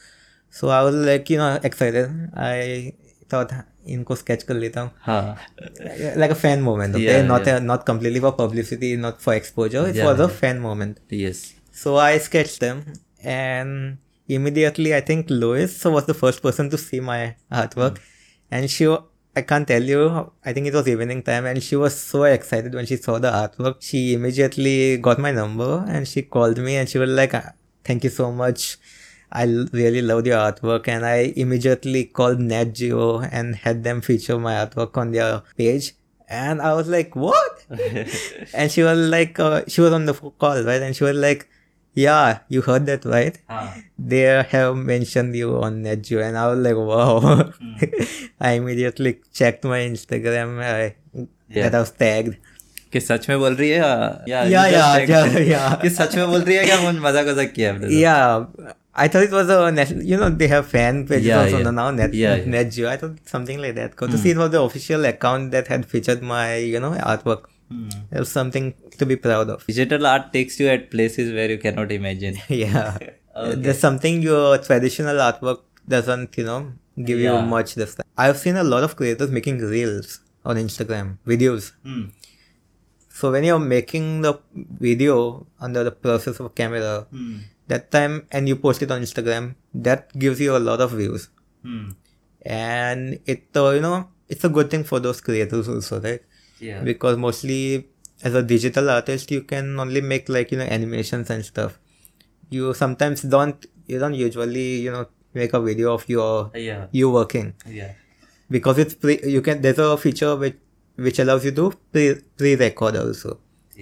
So 0.49 0.69
I 0.69 0.83
was 0.83 0.95
like, 0.95 1.29
you 1.29 1.37
know, 1.37 1.57
excited. 1.63 2.31
I 2.35 2.93
thought 3.29 3.51
इनको 3.96 4.16
sketch 4.16 4.42
कर 4.42 4.54
लेता 4.54 4.80
हूँ 4.80 4.90
हाँ 5.06 5.36
like 6.22 6.30
a 6.30 6.38
fan 6.42 6.62
moment 6.62 6.94
okay 6.96 7.16
Yeah, 7.18 7.22
not 7.22 7.46
yeah. 7.46 7.56
A, 7.56 7.60
not 7.60 7.84
completely 7.86 8.20
for 8.20 8.32
publicity 8.32 8.96
not 8.96 9.20
for 9.22 9.34
exposure 9.34 9.86
it 9.88 9.96
Yeah, 9.96 10.06
was 10.06 10.20
a 10.20 10.28
yeah. 10.28 10.36
fan 10.40 10.60
moment 10.60 10.98
yes 11.10 11.42
so 11.82 11.96
i 11.96 12.18
sketched 12.18 12.60
them 12.60 12.82
and 13.24 13.98
immediately 14.28 14.94
i 14.94 15.00
think 15.00 15.26
lois 15.30 15.84
was 15.84 16.06
the 16.06 16.14
first 16.14 16.42
person 16.42 16.70
to 16.70 16.78
see 16.78 17.00
my 17.00 17.34
artwork 17.62 17.98
and 18.50 18.70
she 18.70 18.86
wa- 18.86 19.02
i 19.36 19.42
can't 19.42 19.66
tell 19.68 19.82
you 19.82 20.02
i 20.44 20.52
think 20.52 20.66
it 20.66 20.74
was 20.74 20.88
evening 20.88 21.22
time 21.22 21.46
and 21.46 21.62
she 21.62 21.76
was 21.76 21.98
so 22.00 22.24
excited 22.24 22.74
when 22.74 22.86
she 22.86 22.96
saw 22.96 23.18
the 23.18 23.30
artwork 23.42 23.76
she 23.80 24.14
immediately 24.14 24.96
got 24.98 25.18
my 25.18 25.32
number 25.32 25.84
and 25.88 26.08
she 26.08 26.22
called 26.22 26.58
me 26.58 26.76
and 26.76 26.88
she 26.88 26.98
was 26.98 27.10
like 27.10 27.34
"Ah, 27.34 27.52
thank 27.84 28.04
you 28.04 28.10
so 28.10 28.30
much 28.32 28.76
I 29.34 29.44
l- 29.44 29.68
really 29.72 30.02
loved 30.02 30.26
your 30.26 30.38
artwork, 30.38 30.88
and 30.88 31.06
I 31.06 31.32
immediately 31.36 32.04
called 32.20 32.40
Nat 32.40 32.72
Geo 32.80 33.20
and 33.20 33.54
had 33.64 33.84
them 33.84 34.00
feature 34.00 34.38
my 34.38 34.54
artwork 34.64 34.96
on 35.02 35.12
their 35.12 35.42
page. 35.56 35.94
And 36.28 36.60
I 36.62 36.74
was 36.78 36.88
like, 36.88 37.14
"What?" 37.16 37.62
and 38.54 38.70
she 38.76 38.82
was 38.88 38.98
like, 39.14 39.38
uh, 39.38 39.62
"She 39.68 39.80
was 39.80 39.92
on 39.92 40.04
the 40.10 40.14
f- 40.18 40.32
call, 40.38 40.62
right?" 40.70 40.82
And 40.88 40.96
she 40.98 41.04
was 41.04 41.16
like, 41.26 41.46
"Yeah, 41.94 42.38
you 42.48 42.62
heard 42.66 42.86
that, 42.90 43.04
right? 43.14 43.38
हाँ 43.50 43.64
They 44.12 44.22
have 44.52 44.76
mentioned 44.90 45.34
you 45.42 45.56
on 45.68 45.80
Nat 45.86 46.02
Geo." 46.10 46.20
And 46.28 46.38
I 46.42 46.46
was 46.52 46.58
like, 46.68 46.76
"Wow!" 46.76 47.52
I 48.40 48.52
immediately 48.52 49.14
checked 49.32 49.64
my 49.64 49.80
Instagram. 49.94 50.58
I, 50.70 50.94
Yeah. 51.50 51.68
That 51.68 51.74
I 51.74 51.78
was 51.82 51.90
tagged. 52.00 52.34
कि 52.92 53.00
सच 53.00 53.28
में 53.28 53.38
बोल 53.38 53.54
रही 53.56 53.68
है 53.70 53.78
या 53.78 54.22
Yeah, 54.28 54.44
you 54.44 54.50
just 54.52 54.76
yeah, 54.76 54.92
like- 54.94 55.08
yeah, 55.08 55.38
yeah. 55.48 55.74
कि 55.82 55.90
सच 55.96 56.14
में 56.16 56.26
बोल 56.28 56.40
रही 56.40 56.56
है 56.56 56.64
क्या 56.66 56.80
मुझे 56.80 56.98
मजाक 57.00 57.26
मजाक 57.28 57.52
किया 57.56 57.72
आपने 57.74 57.86
तो? 57.86 57.92
Yeah, 58.02 58.74
I 58.95 59.07
thought 59.09 59.23
it 59.23 59.31
was 59.31 59.49
a 59.49 59.71
national. 59.71 60.03
You 60.03 60.17
know, 60.17 60.29
they 60.29 60.47
have 60.47 60.67
fan 60.67 61.05
pages 61.07 61.25
Yeah, 61.27 61.41
also 61.41 61.57
yeah. 61.59 61.71
now. 61.71 61.91
Net, 61.91 62.13
Yeah, 62.13 62.35
yeah. 62.35 62.45
Net 62.45 62.77
I 62.93 62.97
thought 62.97 63.17
something 63.25 63.59
like 63.61 63.75
that. 63.75 63.95
Got 63.95 64.11
to 64.11 64.17
see 64.17 64.31
it 64.31 64.37
was 64.37 64.51
the 64.51 64.61
official 64.61 65.03
account 65.05 65.51
that 65.51 65.67
had 65.67 65.85
featured 65.85 66.21
my, 66.21 66.55
you 66.57 66.79
know, 66.79 66.91
artwork. 66.91 67.43
Hmm. 67.69 67.89
It 68.11 68.19
was 68.19 68.31
something 68.31 68.73
to 68.99 69.05
be 69.05 69.15
proud 69.15 69.49
of. 69.49 69.65
digital 69.67 70.05
art 70.07 70.31
takes 70.31 70.59
you 70.59 70.67
at 70.69 70.89
places 70.91 71.33
where 71.33 71.49
you 71.49 71.57
cannot 71.57 71.91
imagine 71.91 72.35
yeah, 72.47 72.97
Okay. 73.35 73.55
there's 73.55 73.79
something 73.79 74.21
your 74.21 74.57
traditional 74.59 75.15
artwork 75.27 75.61
doesn't, 75.95 76.37
you 76.37 76.43
know, 76.45 76.59
give 77.03 77.19
Yeah. 77.19 77.41
you 77.41 77.45
much 77.55 77.73
this 77.75 77.95
time. 77.95 78.05
I've 78.17 78.37
seen 78.37 78.55
a 78.55 78.63
lot 78.63 78.83
of 78.83 78.95
creators 78.95 79.31
making 79.31 79.57
reels 79.59 80.19
on 80.45 80.57
Instagram, 80.57 81.17
videos. 81.27 81.71
Hmm. 81.83 82.03
So 83.09 83.31
when 83.31 83.43
you're 83.43 83.59
making 83.59 84.21
the 84.21 84.33
video 84.53 85.47
under 85.59 85.83
the 85.83 85.91
process 85.91 86.39
of 86.39 86.45
a 86.47 86.49
camera, 86.61 87.07
Hmm. 87.11 87.37
That 87.67 87.91
time 87.91 88.27
and 88.31 88.47
you 88.47 88.55
post 88.55 88.81
it 88.81 88.91
on 88.91 89.01
Instagram, 89.01 89.55
that 89.73 90.17
gives 90.17 90.39
you 90.39 90.55
a 90.55 90.59
lot 90.59 90.81
of 90.81 90.91
views. 90.91 91.29
Hmm. 91.63 91.89
And 92.45 93.19
it, 93.25 93.45
uh, 93.55 93.69
you 93.71 93.81
know, 93.81 94.09
it's 94.29 94.43
a 94.43 94.49
good 94.49 94.69
thing 94.69 94.83
for 94.83 94.99
those 94.99 95.21
creators 95.21 95.67
also, 95.69 95.99
right? 96.01 96.21
yeah 96.59 96.81
Because 96.83 97.17
mostly 97.17 97.87
as 98.23 98.33
a 98.33 98.41
digital 98.43 98.89
artist, 98.89 99.31
you 99.31 99.41
can 99.41 99.79
only 99.79 100.01
make 100.01 100.29
like, 100.29 100.51
you 100.51 100.57
know, 100.57 100.63
animations 100.65 101.29
and 101.29 101.43
stuff. 101.53 101.79
you 102.55 102.73
sometimes 102.79 103.21
don't 103.33 103.65
you 103.91 103.97
don't 104.01 104.13
usually 104.17 104.65
you 104.85 104.91
know 104.95 105.05
make 105.39 105.53
a 105.59 105.61
video 105.67 105.93
of 105.97 106.03
your 106.13 106.51
Yeah. 106.65 106.83
you 106.99 107.07
working 107.15 107.47
Yeah. 107.77 107.93
because 108.55 108.77
it's 108.83 108.93
pre 109.05 109.15
you 109.35 109.41
can 109.47 109.63
there's 109.63 109.79
a 109.85 109.87
feature 110.03 110.29
which 110.43 110.57
which 111.07 111.17
allows 111.23 111.43
you 111.47 111.53
to 111.59 111.65
pre 111.95 112.03
pre-record 112.41 112.95
also 113.01 113.31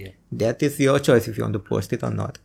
Yeah. 0.03 0.13
that 0.43 0.63
is 0.67 0.79
your 0.85 0.95
choice 1.09 1.27
if 1.31 1.37
you 1.37 1.43
want 1.47 1.57
to 1.59 1.63
post 1.71 1.91
it 1.97 2.05
or 2.09 2.13
not 2.21 2.39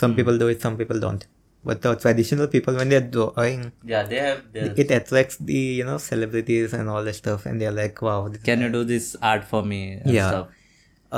some 0.00 0.14
people 0.18 0.36
do 0.42 0.48
it 0.54 0.60
some 0.66 0.76
people 0.80 0.98
don't 1.06 1.26
but 1.68 1.82
the 1.84 1.92
traditional 2.02 2.46
people 2.54 2.74
when 2.80 2.88
they're 2.92 3.08
drawing 3.16 3.62
Yeah. 3.92 4.02
They 4.10 4.18
have. 4.26 4.42
Their, 4.52 4.72
it 4.82 4.90
attracts 4.98 5.36
the 5.48 5.60
you 5.78 5.84
know 5.88 5.98
celebrities 6.10 6.72
and 6.78 6.88
all 6.92 7.02
that 7.08 7.16
stuff 7.22 7.46
and 7.46 7.60
they're 7.60 7.76
like 7.82 8.00
wow 8.06 8.18
Can 8.48 8.60
you 8.66 8.70
do 8.76 8.82
this 8.92 9.08
art 9.30 9.44
for 9.52 9.62
me? 9.70 9.80
And 10.02 10.10
Yeah. 10.18 10.28
Stuff. 10.30 10.48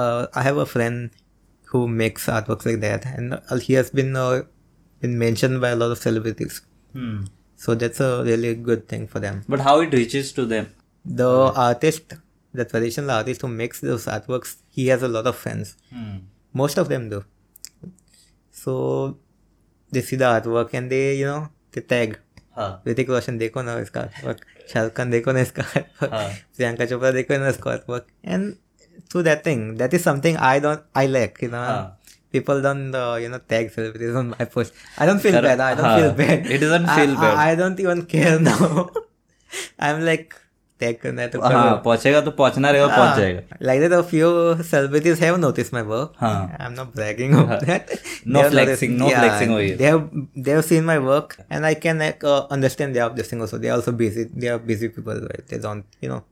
uh, 0.03 0.27
I 0.41 0.43
have 0.49 0.57
a 0.57 0.67
friend 0.75 1.11
who 1.73 1.81
makes 1.87 2.27
artworks 2.37 2.67
like 2.69 2.81
that, 2.85 3.05
and 3.07 3.35
uh, 3.35 3.59
he 3.65 3.75
has 3.75 3.91
been 3.99 4.17
uh, 4.17 4.43
been 5.03 5.13
mentioned 5.19 5.61
by 5.65 5.69
a 5.75 5.77
lot 5.83 5.91
of 5.97 5.99
celebrities. 6.07 6.57
Hmm. 6.95 7.19
So 7.65 7.75
that's 7.83 8.01
a 8.01 8.25
really 8.29 8.55
good 8.71 8.89
thing 8.93 9.07
for 9.13 9.21
them. 9.25 9.45
But 9.49 9.61
how 9.67 9.75
it 9.85 9.93
reaches 9.99 10.33
to 10.39 10.47
them? 10.53 10.67
The 11.05 11.29
artist, 11.67 12.15
the 12.61 12.65
traditional 12.65 13.13
artist 13.19 13.43
who 13.43 13.49
makes 13.63 13.81
those 13.91 14.07
artworks, 14.17 14.57
he 14.79 14.89
has 14.89 15.03
a 15.11 15.13
lot 15.19 15.27
of 15.33 15.37
fans. 15.45 15.77
Hmm. 15.95 16.17
Most 16.65 16.77
of 16.85 16.89
them 16.89 17.09
do. 17.15 17.23
So 18.60 19.18
they 19.92 20.02
see 20.02 20.16
the 20.16 20.26
artwork 20.26 20.74
and 20.74 20.90
they, 20.92 21.16
you 21.16 21.26
know, 21.26 21.50
they 21.72 21.82
tag. 21.82 22.20
Huh. 22.58 22.72
Hrithik 22.88 23.10
Roshan 23.10 23.38
देखो 23.38 23.62
ना 23.62 23.78
इसका 23.80 24.02
artwork 24.02 24.38
Shahrukh 24.74 24.94
Khan 24.98 25.10
देखो 25.12 25.32
ना 25.32 25.40
इसका 25.42 25.64
artwork 25.64 26.14
हाँ. 26.14 26.28
प्रियंका 26.58 26.86
चोपड़ा 26.92 27.12
देखो 27.12 27.38
ना 27.40 27.48
इसका 27.50 27.72
artwork 27.72 28.06
and 28.26 28.54
through 29.12 29.24
that 29.28 29.42
thing 29.48 29.64
that 29.82 29.96
is 29.98 30.04
something 30.06 30.38
i 30.50 30.54
don't 30.66 30.86
i 31.02 31.04
lack 31.16 31.42
you 31.46 31.50
know 31.56 31.64
हाँ. 31.66 31.82
people 32.36 32.62
don't 32.68 32.96
uh, 33.00 33.16
you 33.24 33.32
know 33.34 33.40
tag 33.54 33.74
celebrities 33.74 34.16
on 34.22 34.30
my 34.38 34.48
post 34.54 34.80
i 34.98 35.08
don't 35.10 35.24
feel 35.26 35.36
Correct. 35.38 35.50
bad 35.50 35.64
i 35.66 35.76
don't 35.82 35.90
हाँ. 35.90 35.98
feel 36.00 36.14
bad 36.22 36.48
It 36.58 36.64
doesn't 36.66 36.88
I- 36.94 36.96
feel 37.02 37.18
I, 37.18 37.22
bad. 37.26 37.36
I 37.48 37.56
don't 37.64 37.84
even 37.88 38.06
care 38.16 38.40
now 38.48 38.90
i'm 39.90 40.02
like 40.12 40.40
tag 40.81 40.97
करना 41.03 41.23
है 41.23 41.29
तो 41.29 41.41
हाँ, 41.41 41.81
पहुंचेगा 41.85 42.21
तो 42.21 42.31
पहुँचना 42.33 42.71
रहेगा 42.71 42.97
पहुँच 42.97 43.19
जाएगा। 43.19 43.57
Like 43.63 43.81
that 43.81 43.93
a 43.93 44.01
few 44.11 44.31
celebrities 44.65 45.21
have 45.21 45.37
notice 45.39 45.73
my 45.75 45.83
work 45.85 46.25
I 46.25 46.67
am 46.67 46.73
not 46.73 46.95
bragging 46.97 47.37
of 47.37 47.65
that 47.65 47.93
no 48.27 48.49
flexing 48.51 48.97
no 48.99 49.09
flexing 49.09 49.53
over 49.53 49.77
they 49.77 49.85
have 49.85 50.11
they 50.39 50.51
have 50.51 50.63
seen 50.63 50.85
my 50.85 50.99
work 51.07 51.37
and 51.53 51.65
I 51.65 51.75
can 51.83 51.99
like 51.99 52.25
understand 52.25 52.95
they 52.95 53.01
are 53.01 53.15
just 53.17 53.31
sing 53.31 53.43
also 53.43 53.59
they 53.59 53.69
are 53.69 53.75
also 53.75 53.93
busy 54.03 54.25
they 54.25 54.49
are 54.49 54.59
busy 54.67 54.89
people 54.89 55.21
right 55.23 55.51
they 55.51 55.59
don't 55.59 55.85
you 56.05 56.11
know 56.11 56.23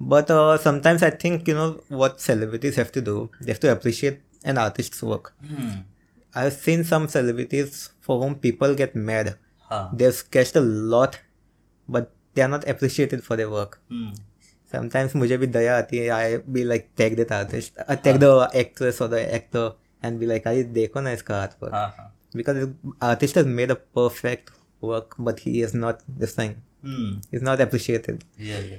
but 0.00 0.32
sometimes 0.64 1.04
I 1.04 1.10
think 1.24 1.48
you 1.48 1.54
know 1.56 1.68
what 1.92 2.18
celebrities 2.20 2.78
have 2.78 2.86
to 2.94 3.00
do 3.02 3.18
they 3.42 3.50
have 3.52 3.58
to 3.62 3.68
appreciate 3.68 4.22
an 4.46 4.58
artist's 4.58 5.04
work 5.04 5.32
I 5.42 6.42
have 6.42 6.50
seen 6.52 6.82
some 6.84 7.06
celebrities 7.12 7.72
for 8.06 8.18
home 8.18 8.34
people 8.42 8.74
get 8.74 8.96
mad 9.10 9.28
they 9.70 10.04
have 10.04 10.12
sketched 10.14 10.56
a 10.56 10.60
lot 10.94 11.16
but 11.88 12.04
they 12.35 12.43
are 12.47 12.51
not 12.57 12.67
appreciated 12.73 13.23
for 13.29 13.37
their 13.41 13.49
work 13.55 13.79
Hmm. 13.91 14.11
sometimes 14.73 15.15
मुझे 15.15 15.37
भी 15.37 15.47
दया 15.57 15.77
आती 15.77 15.97
है 15.97 16.07
I 16.17 16.37
be 16.57 16.63
like 16.63 16.87
tag 16.97 17.15
that 17.15 17.31
artist 17.37 17.79
tag 18.03 18.17
the 18.23 18.49
actress 18.63 19.01
और 19.01 19.07
the 19.09 19.17
actor 19.39 19.71
and 20.05 20.19
be 20.19 20.25
like 20.25 20.47
अरे 20.47 20.63
देखो 20.79 21.01
ना 21.07 21.11
इसका 21.19 21.41
आर्ट 21.41 21.63
वर्क 21.63 21.73
हाँ 21.73 21.87
हाँ 21.97 22.07
because 22.39 22.57
the 22.59 22.67
artist 23.05 23.37
has 23.41 23.47
made 23.55 23.71
a 23.73 23.75
perfect 23.99 24.51
work 24.89 25.15
but 25.27 25.39
he 25.47 25.53
is 25.67 25.73
not 25.85 26.05
this 26.21 26.35
thing 26.37 26.53
Hmm. 26.85 27.09
he's 27.31 27.43
not 27.47 27.59
appreciated 27.65 28.23
Yeah, 28.49 28.61
yeah. 28.69 28.77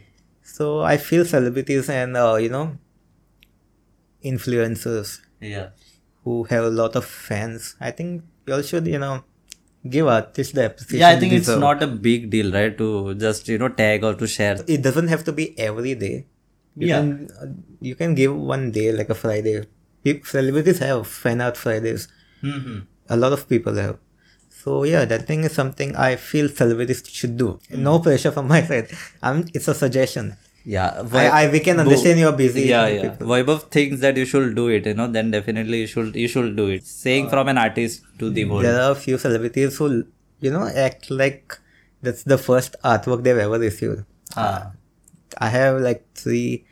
so 0.52 0.68
i 0.92 0.96
feel 1.08 1.26
celebrities 1.32 1.90
and 1.96 2.16
uh, 2.22 2.36
you 2.44 2.48
know 2.54 2.62
influencers 4.32 5.20
Yeah. 5.40 5.68
who 6.24 6.44
have 6.44 6.64
a 6.64 6.70
lot 6.70 6.96
of 6.96 7.04
fans 7.04 7.68
i 7.80 7.90
think 7.90 8.22
you 8.46 8.54
all 8.54 8.62
should 8.62 8.86
you 8.86 8.98
know 9.04 9.14
give 9.95 10.07
artists 10.07 10.53
the 10.53 10.65
appreciation 10.67 10.99
Yeah, 11.01 11.09
I 11.15 11.19
think 11.19 11.33
it's 11.33 11.47
not 11.65 11.81
a 11.83 11.87
big 11.87 12.29
deal, 12.29 12.51
right? 12.51 12.77
To 12.77 13.13
just 13.15 13.47
you 13.47 13.57
know 13.57 13.69
tag 13.69 14.03
or 14.03 14.13
to 14.23 14.27
share. 14.27 14.57
it 14.67 14.81
doesn't 14.87 15.07
have 15.13 15.23
to 15.29 15.33
be 15.41 15.45
every 15.69 15.95
day 16.05 16.15
you 16.75 16.87
Yeah. 16.87 16.99
can 17.01 17.63
you 17.89 17.95
can 18.01 18.15
give 18.21 18.33
one 18.55 18.65
day 18.79 18.87
like 18.99 19.09
a 19.15 19.15
friday 19.23 19.53
celebrities 20.33 20.79
have 20.79 21.07
fan 21.07 21.41
art 21.41 21.57
fridays 21.57 22.07
Mm-hmm. 22.43 22.75
a 23.09 23.17
lot 23.17 23.33
of 23.35 23.41
people 23.51 23.75
have 23.83 23.95
so 24.57 24.83
yeah 24.89 25.05
that 25.11 25.23
thing 25.29 25.43
is 25.47 25.53
something 25.59 25.95
i 25.95 26.09
feel 26.15 26.47
celebrities 26.59 27.01
should 27.19 27.35
do 27.41 27.47
Hmm. 27.69 27.81
no 27.87 27.93
pressure 28.07 28.31
from 28.35 28.47
my 28.47 28.61
side 28.69 28.91
I'm, 29.23 29.39
it's 29.55 29.67
a 29.67 29.73
suggestion 29.73 30.35
Yeah. 30.73 31.03
I, 31.19 31.25
I 31.39 31.41
we 31.51 31.59
can 31.65 31.79
understand 31.81 32.19
you're 32.21 32.33
busy 32.39 32.63
Yeah, 32.69 32.87
yeah. 32.93 33.03
people. 33.09 33.27
Vaibhav 33.33 33.61
thinks 33.75 34.01
that 34.05 34.17
you 34.21 34.25
should 34.31 34.55
do 34.55 34.65
it. 34.77 34.85
You 34.91 34.95
know, 34.99 35.07
then 35.17 35.31
definitely 35.35 35.79
you 35.83 35.87
should 35.93 36.15
you 36.23 36.27
should 36.33 36.55
do 36.57 36.65
it. 36.77 36.85
Saying 36.85 37.29
from 37.35 37.47
an 37.53 37.57
artist 37.65 38.01
to 38.23 38.29
the 38.39 38.43
world. 38.49 38.65
there 38.65 38.81
are 38.87 38.91
a 38.95 38.99
few 39.05 39.17
celebrities 39.25 39.77
who 39.83 39.87
you 40.47 40.51
know 40.55 40.65
act 40.87 41.09
like 41.21 41.57
that's 42.07 42.23
the 42.33 42.37
first 42.47 42.75
artwork 42.93 43.23
they've 43.27 43.43
ever 43.45 43.59
received 43.67 44.03
Ah. 44.41 44.71
i 45.45 45.47
have 45.53 45.79
like 45.85 46.01
three 46.23 46.65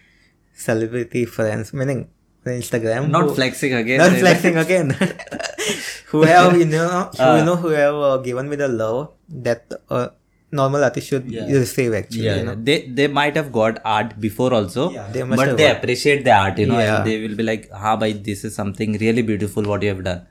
celebrity 0.66 1.24
friends 1.38 1.72
meaning 1.80 2.02
on 2.46 2.52
instagram 2.62 3.10
Not 3.16 3.24
who- 3.30 3.36
flexing 3.40 3.74
again. 3.80 3.98
not 4.04 4.12
flexing 4.24 4.58
again 4.66 4.92
who 6.12 6.22
have 6.32 6.58
you 6.60 6.66
know 6.76 7.10
who 7.18 7.32
you 7.40 7.46
know 7.50 7.56
who 7.64 7.70
have 7.80 7.96
uh, 8.10 8.18
given 8.28 8.50
me 8.52 8.56
the 8.64 8.68
love 8.68 9.02
that 9.48 9.66
uh, 9.90 10.10
normal 10.60 10.84
artist 10.88 11.08
should 11.14 11.26
Yeah. 11.38 11.48
receive 11.62 11.94
actually 12.00 12.26
Yeah, 12.28 12.38
you 12.42 12.46
know 12.50 12.56
they 12.70 12.78
they 13.00 13.08
might 13.20 13.36
have 13.42 13.50
got 13.58 13.80
art 13.98 14.14
before 14.28 14.52
also, 14.60 14.86
They 15.18 15.24
must 15.32 15.42
but 15.42 15.52
they 15.58 15.68
got- 15.68 15.78
appreciate 15.78 16.24
the 16.30 16.34
art, 16.44 16.62
you 16.64 16.68
know, 16.72 16.80
Yeah. 16.84 16.94
and 16.96 17.10
they 17.12 17.18
will 17.26 17.36
be 17.42 17.46
like, 17.52 17.68
"Ha, 17.84 17.96
bhai, 18.06 18.12
this 18.30 18.44
is 18.50 18.56
something 18.62 18.98
really 19.06 19.24
beautiful 19.34 19.70
what 19.74 19.86
you 19.90 19.94
have 19.96 20.04
done." 20.12 20.24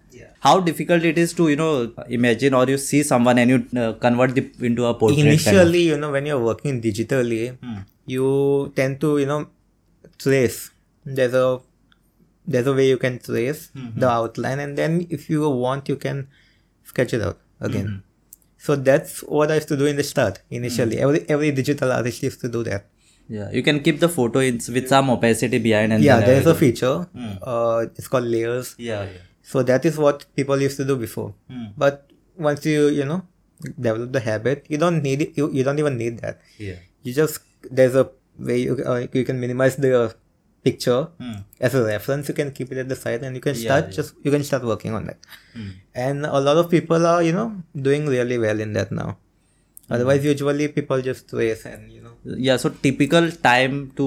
How 0.45 0.51
difficult 0.65 1.05
it 1.09 1.19
is 1.21 1.31
to 1.37 1.45
you 1.51 1.57
know 1.59 1.69
imagine 2.17 2.55
or 2.57 2.65
you 2.71 2.77
see 2.87 2.99
someone 3.11 3.39
and 3.43 3.53
you 3.53 3.59
uh, 3.83 3.93
convert 4.03 4.35
the 4.39 4.43
into 4.69 4.83
a 4.89 4.91
portrait. 5.03 5.21
kind 5.21 5.29
of- 5.29 5.35
initially 5.37 5.81
you 5.91 5.97
know 6.03 6.11
when 6.17 6.27
you're 6.31 6.43
working 6.49 6.81
digitally 6.87 7.39
Hmm. 7.63 7.79
you 8.15 8.27
tend 8.81 8.99
to 9.05 9.13
you 9.23 9.29
know 9.31 9.39
trace 10.25 10.59
there's 11.21 11.37
a 11.43 11.47
there's 12.47 12.67
a 12.67 12.75
way 12.81 12.87
you 12.89 12.99
can 13.05 13.19
trace 13.29 13.63
Mm-hmm. 13.75 13.99
the 14.05 14.09
outline 14.19 14.61
and 14.67 14.77
then 14.83 14.99
if 15.19 15.29
you 15.35 15.49
want 15.65 15.89
you 15.95 15.97
can 16.07 16.21
sketch 16.93 17.15
it 17.21 17.23
out 17.29 17.39
again 17.71 17.87
Mm-hmm. 17.87 18.03
So 18.67 18.75
that's 18.89 19.15
what 19.37 19.51
i 19.53 19.57
used 19.61 19.71
to 19.73 19.77
do 19.83 19.87
in 19.93 19.97
the 20.01 20.07
start 20.15 20.35
Mm. 20.51 20.57
initially 20.59 20.99
every 21.07 21.21
every 21.37 21.51
digital 21.61 21.93
artist 21.99 22.23
used 22.29 22.41
to 22.47 22.51
do 22.59 22.63
that 22.73 22.91
Yeah, 23.35 23.49
you 23.57 23.61
can 23.67 23.77
keep 23.85 23.99
the 24.01 24.09
photo 24.15 24.41
in, 24.47 24.57
with 24.75 24.87
some 24.89 25.07
opacity 25.13 25.59
behind 25.67 25.95
and 25.97 26.03
yeah 26.07 26.19
there's 26.29 26.49
a 26.53 26.55
feature 26.63 26.97
Hmm. 27.19 27.31
uh, 27.53 27.79
it's 28.01 28.09
called 28.15 28.27
layers 28.35 28.69
Yeah, 28.89 29.05
yeah. 29.15 29.23
so 29.53 29.63
that 29.71 29.87
is 29.91 29.97
what 30.07 30.27
people 30.41 30.65
used 30.67 30.79
to 30.83 30.87
do 30.91 30.97
before 31.05 31.31
Hmm. 31.53 31.63
but 31.85 31.95
once 32.49 32.67
you 32.73 32.83
you 32.99 33.07
know 33.13 33.21
develop 33.87 34.13
the 34.17 34.23
habit 34.29 34.67
you 34.75 34.79
don't 34.85 35.01
need 35.09 35.25
it 35.27 35.41
you, 35.41 35.47
you 35.59 35.65
don't 35.69 35.81
even 35.85 35.97
need 36.03 36.21
that 36.27 36.37
Yeah. 36.67 36.79
you 37.09 37.15
just 37.21 37.41
there's 37.81 37.97
a 38.03 38.05
way 38.51 38.59
you, 38.67 38.77
uh, 38.93 39.01
you 39.21 39.25
can 39.31 39.41
minimize 39.47 39.77
the 39.87 39.93
picture 40.69 41.01
Hmm. 41.23 41.35
as 41.69 41.75
a 41.81 41.83
reference 41.85 42.29
you 42.31 42.35
can 42.41 42.51
keep 42.59 42.71
it 42.73 42.79
at 42.83 42.89
the 42.93 42.99
side 43.05 43.23
and 43.27 43.37
you 43.39 43.43
can 43.47 43.57
start 43.65 43.85
yeah. 43.89 43.97
just 43.99 44.15
you 44.27 44.31
can 44.37 44.45
start 44.51 44.65
working 44.73 44.95
on 44.99 45.05
that 45.11 45.19
Hmm. 45.57 45.71
and 46.07 46.27
a 46.39 46.41
lot 46.49 46.57
of 46.63 46.71
people 46.77 47.07
are 47.13 47.21
you 47.29 47.35
know 47.39 47.49
doing 47.89 48.07
really 48.17 48.39
well 48.47 48.61
in 48.67 48.73
that 48.79 48.93
now 49.01 49.11
Hmm. 49.87 49.93
otherwise 49.95 50.25
usually 50.33 50.67
people 50.79 51.01
just 51.11 51.29
trace 51.35 51.65
and 51.75 51.93
you 51.97 52.03
know 52.07 52.13
Yeah, 52.49 52.57
so 52.61 52.69
typical 52.85 53.27
time 53.47 53.75
to 54.01 54.05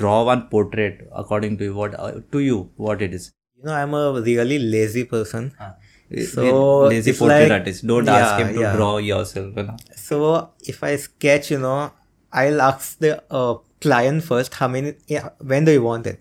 draw 0.00 0.16
one 0.30 0.42
portrait 0.54 0.98
according 1.20 1.54
to 1.60 1.64
you, 1.68 1.74
what 1.80 1.94
uh, 2.06 2.12
to 2.32 2.40
you 2.50 2.58
what 2.86 3.00
it 3.08 3.14
is. 3.18 3.24
you 3.58 3.64
know 3.68 3.74
i'm 3.82 3.94
a 4.02 4.06
really 4.30 4.58
lazy 4.76 5.04
person 5.16 5.52
So, 6.08 6.24
So 6.32 6.42
lazy 6.90 7.12
portrait 7.20 7.48
like- 7.48 7.54
artist. 7.54 7.84
Don't 7.90 8.08
ask 8.16 8.34
him 8.40 8.50
to 8.56 8.60
yeah. 8.64 8.74
draw 8.76 8.90
yourself. 9.06 9.56
You 9.60 9.64
know? 9.68 9.76
so 10.02 10.18
if 10.72 10.76
i 10.88 10.92
sketch 11.04 11.48
you 11.54 11.58
know 11.64 11.78
i'll 12.42 12.60
ask 12.66 12.98
the 13.04 13.10
uh, 13.38 13.54
client 13.80 14.22
first 14.24 14.54
how 14.54 14.68
many 14.68 14.94
yeah, 15.06 15.28
when 15.40 15.64
do 15.64 15.72
you 15.72 15.82
want 15.82 16.06
it 16.06 16.20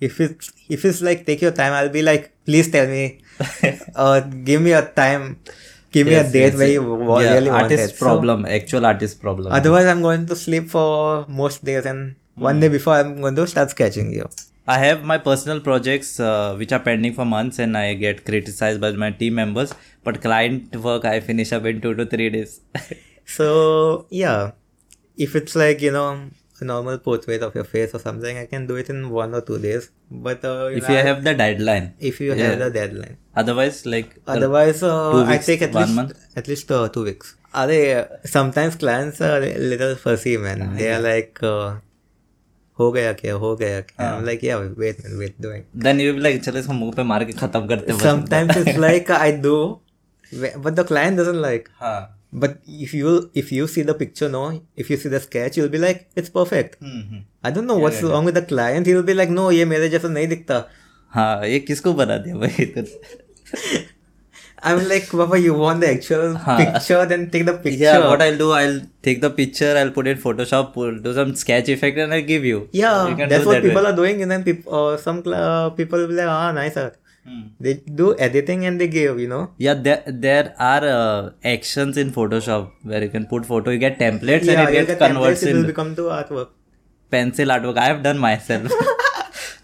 if 0.00 0.20
it's 0.20 0.52
if 0.68 0.84
it's 0.84 1.00
like 1.00 1.24
take 1.26 1.40
your 1.40 1.52
time 1.52 1.72
i'll 1.72 1.88
be 1.88 2.02
like 2.02 2.32
please 2.44 2.70
tell 2.70 2.86
me 2.86 3.20
uh, 3.96 4.20
give 4.20 4.60
me 4.62 4.72
a 4.72 4.82
time 5.02 5.38
give 5.90 6.06
me 6.06 6.14
a 6.14 6.24
date 6.24 6.52
yes, 6.52 6.54
where 6.54 6.68
yes. 6.68 6.74
you 6.74 6.82
wa- 6.82 7.20
yeah, 7.20 7.34
really 7.34 7.50
want 7.50 7.62
artist 7.64 7.94
it 7.94 7.96
So, 7.98 8.04
problem, 8.06 8.44
actual 8.46 8.86
artist 8.86 9.20
problem. 9.20 9.52
otherwise 9.52 9.86
i'm 9.86 10.02
going 10.02 10.26
to 10.26 10.36
sleep 10.36 10.68
for 10.68 11.26
most 11.28 11.64
days 11.64 11.86
and 11.86 12.16
one 12.34 12.56
Hmm. 12.56 12.60
day 12.60 12.68
before 12.68 12.94
i'm 12.94 13.20
going 13.20 13.36
to 13.36 13.46
start 13.46 13.70
sketching 13.70 14.12
you 14.12 14.28
I 14.64 14.78
have 14.78 15.02
my 15.02 15.18
personal 15.18 15.60
projects 15.60 16.20
uh, 16.20 16.54
which 16.56 16.70
are 16.70 16.78
pending 16.78 17.14
for 17.14 17.24
months 17.24 17.58
and 17.58 17.76
I 17.76 17.94
get 17.94 18.24
criticized 18.24 18.80
by 18.80 18.92
my 18.92 19.10
team 19.10 19.34
members. 19.34 19.74
But 20.04 20.20
client 20.22 20.76
work 20.76 21.04
I 21.04 21.18
finish 21.18 21.50
up 21.52 21.64
in 21.64 21.80
two 21.80 21.94
to 21.96 22.06
three 22.06 22.30
days. 22.30 22.60
so 23.36 24.06
yeah 24.08 24.52
if 25.16 25.34
it's 25.34 25.56
like 25.56 25.80
you 25.80 25.90
know 25.90 26.30
a 26.61 26.65
normal 26.65 26.95
portrait 27.07 27.43
of 27.47 27.55
your 27.57 27.65
face 27.71 27.91
or 27.97 27.99
something 28.03 28.37
i 28.43 28.45
can 28.51 28.63
do 28.69 28.75
it 28.83 28.87
in 28.93 29.01
one 29.17 29.33
or 29.39 29.41
two 29.49 29.57
days 29.65 29.83
but 30.27 30.45
uh, 30.51 30.67
if 30.79 30.87
you 30.91 30.95
I- 31.01 31.03
have 31.09 31.19
the 31.27 31.33
deadline. 31.41 31.85
if 32.11 32.19
you 32.21 32.29
Yeah. 32.33 32.45
have 32.51 32.59
the 32.65 32.69
deadline 32.81 33.17
Otherwise, 33.41 33.75
like 33.93 34.13
uh, 34.27 34.31
otherwise 34.35 34.79
uh, 34.91 34.93
two 35.15 35.19
i 35.23 35.31
weeks, 35.31 35.45
take 35.49 35.61
at 35.67 35.75
one 35.79 35.83
least 35.83 35.95
month? 35.97 36.13
at 36.41 36.47
least 36.51 36.71
uh, 36.77 36.87
two 36.95 37.03
weeks 37.09 37.35
are 37.53 37.67
they 37.71 37.81
uh, 37.97 38.05
sometimes 38.37 38.75
clients 38.85 39.21
are 39.27 39.41
a 39.49 39.51
little 39.73 39.93
fussy 40.05 40.33
man 40.47 40.63
they 40.79 40.89
are 40.95 41.03
like 41.11 41.43
uh, 41.51 41.67
हो 42.79 42.91
गया 42.91 43.11
क्या 43.19 43.33
हो 43.43 43.55
गया 43.61 43.79
क्या 43.91 44.07
I'm 44.15 44.25
like 44.29 44.43
yeah 44.47 44.65
wait 44.81 44.99
man 45.05 45.13
wait 45.21 45.37
doing 45.45 45.63
then 45.85 46.01
you 46.03 46.09
will 46.11 46.19
be 46.19 46.25
like 46.27 46.41
चलो 46.47 46.59
इसको 46.59 46.73
मुंह 46.81 46.91
पे 46.97 47.03
मार 47.11 47.23
के 47.29 47.33
खत्म 47.45 47.67
करते 47.67 47.91
हैं 47.91 47.97
बस। 47.99 48.05
sometimes 48.07 48.59
it's 48.63 48.77
like 48.87 49.09
I 49.21 49.29
do 49.45 49.55
Wh- 50.41 50.57
but 50.65 50.75
the 50.81 50.85
client 50.91 51.21
doesn't 51.21 51.41
like 51.47 51.69
हाँ 51.81 51.97
but 52.43 52.55
if 52.85 52.93
you 52.93 53.11
if 53.41 53.51
you 53.55 53.65
see 53.73 53.83
the 53.89 53.93
picture 53.99 54.27
no 54.31 54.39
if 54.83 54.89
you 54.93 54.97
see 55.03 55.09
the 55.13 55.19
sketch 55.25 55.57
you'll 55.57 55.73
be 55.75 55.79
like 55.83 56.01
it's 56.21 56.29
perfect 56.37 56.75
hmm, 56.83 57.01
hmm. 57.01 57.23
i 57.49 57.51
don't 57.57 57.69
know 57.71 57.77
what's 57.83 58.01
wrong 58.07 58.25
with 58.29 58.35
the 58.39 58.45
client 58.53 58.89
he'll 58.91 59.05
be 59.11 59.15
like 59.19 59.31
no 59.37 59.49
ये 59.51 59.65
मेरे 59.73 59.89
जैसा 59.89 60.07
नहीं 60.15 60.27
दिखता 60.27 60.63
हाँ 61.15 61.45
ये 61.47 61.59
किसको 61.69 61.93
बना 62.01 62.17
दिया 62.25 62.35
भाई 62.43 62.65
तो 62.77 62.83
i'm 64.69 64.79
like 64.89 65.09
Baba, 65.11 65.37
you 65.39 65.53
want 65.53 65.79
the 65.85 65.89
actual 65.95 66.35
हाँ. 66.45 66.57
picture 66.59 67.05
then 67.13 67.25
take 67.35 67.45
the 67.49 67.53
picture 67.65 67.83
yeah 67.83 68.07
what 68.11 68.21
I'll 68.21 68.37
do 68.37 68.51
I'll 68.59 68.79
take 69.07 69.21
the 69.25 69.29
picture 69.39 69.71
I'll 69.81 69.91
put 69.97 70.07
it 70.07 70.19
Photoshop 70.23 70.73
put, 70.73 71.01
do 71.03 71.13
some 71.13 71.35
sketch 71.35 71.69
effect 71.69 71.97
and 72.05 72.13
I'll 72.13 72.29
give 72.33 72.43
you 72.43 72.61
Yeah, 72.71 73.07
You 73.09 73.15
can 73.15 73.29
that's 73.29 73.43
do 73.43 73.49
what 73.49 73.53
that 73.55 73.63
way. 73.63 73.69
people 73.69 73.87
are 73.87 73.95
doing, 73.99 74.21
and 74.23 74.31
then 74.31 74.43
people, 74.43 74.73
uh, 74.79 74.97
some 74.97 75.23
cl- 75.23 75.35
uh, 75.35 75.69
people 75.81 75.99
will 75.99 76.07
be 76.07 76.15
like, 76.15 76.27
ah, 76.27 76.51
nice 76.51 76.75
art. 76.75 76.97
Hmm. 77.24 77.42
They 77.60 77.74
do 77.74 78.16
editing 78.18 78.64
and 78.66 78.80
they 78.80 78.88
give, 78.88 79.20
you 79.20 79.28
know. 79.28 79.42
Yeah, 79.58 79.74
there 79.74 80.02
there 80.06 80.54
are 80.58 80.84
uh, 80.84 81.30
actions 81.44 81.96
in 81.96 82.10
Photoshop 82.10 82.70
where 82.82 83.02
you 83.02 83.10
can 83.10 83.26
put 83.26 83.46
photo, 83.46 83.70
you 83.70 83.78
get 83.78 83.98
templates 84.00 84.44
yeah, 84.44 84.60
and 84.62 84.68
it 84.68 84.72
get 84.72 84.86
gets 84.88 84.98
converts 84.98 85.44
templates, 85.44 85.50
it 85.50 85.54
will 85.60 85.66
become 85.74 85.94
to 86.00 86.02
artwork. 86.18 86.48
pencil 87.10 87.46
artwork. 87.56 87.78
I 87.78 87.86
have 87.92 88.02
done 88.02 88.18
myself. 88.18 88.72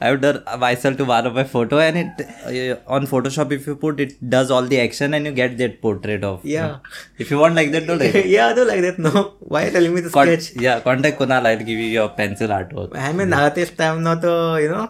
I 0.00 0.06
have 0.10 0.20
done 0.20 0.36
myself 0.60 0.96
to 0.98 1.04
one 1.04 1.26
of 1.26 1.34
my 1.34 1.42
photo 1.42 1.78
and 1.80 1.96
it 2.02 2.20
uh, 2.50 2.76
on 2.96 3.06
Photoshop 3.12 3.50
if 3.56 3.66
you 3.66 3.74
put 3.84 3.98
it 4.04 4.12
does 4.34 4.52
all 4.56 4.62
the 4.72 4.78
action 4.80 5.12
and 5.14 5.26
you 5.26 5.32
get 5.32 5.58
that 5.58 5.80
portrait 5.82 6.22
of. 6.22 6.44
Yeah. 6.44 6.76
If 7.18 7.32
you 7.32 7.38
want 7.38 7.56
like 7.56 7.72
that, 7.72 7.88
do 7.88 7.94
it. 8.00 8.26
yeah, 8.26 8.46
I 8.48 8.54
do 8.54 8.64
like 8.64 8.82
that. 8.82 9.00
No, 9.00 9.34
why 9.40 9.64
are 9.64 9.70
telling 9.72 9.92
me 9.96 10.00
the 10.02 10.10
Con- 10.10 10.28
sketch? 10.28 10.54
yeah, 10.68 10.78
contact 10.78 11.18
Kunal. 11.18 11.44
I'll 11.52 11.58
give 11.58 11.70
you 11.86 11.90
your 11.98 12.08
pencil 12.10 12.48
artwork. 12.60 12.94
I'm 12.94 13.18
an 13.18 13.32
artist. 13.32 13.80
I'm 13.80 14.04
not 14.04 14.22
a, 14.24 14.62
you 14.62 14.68
know, 14.68 14.88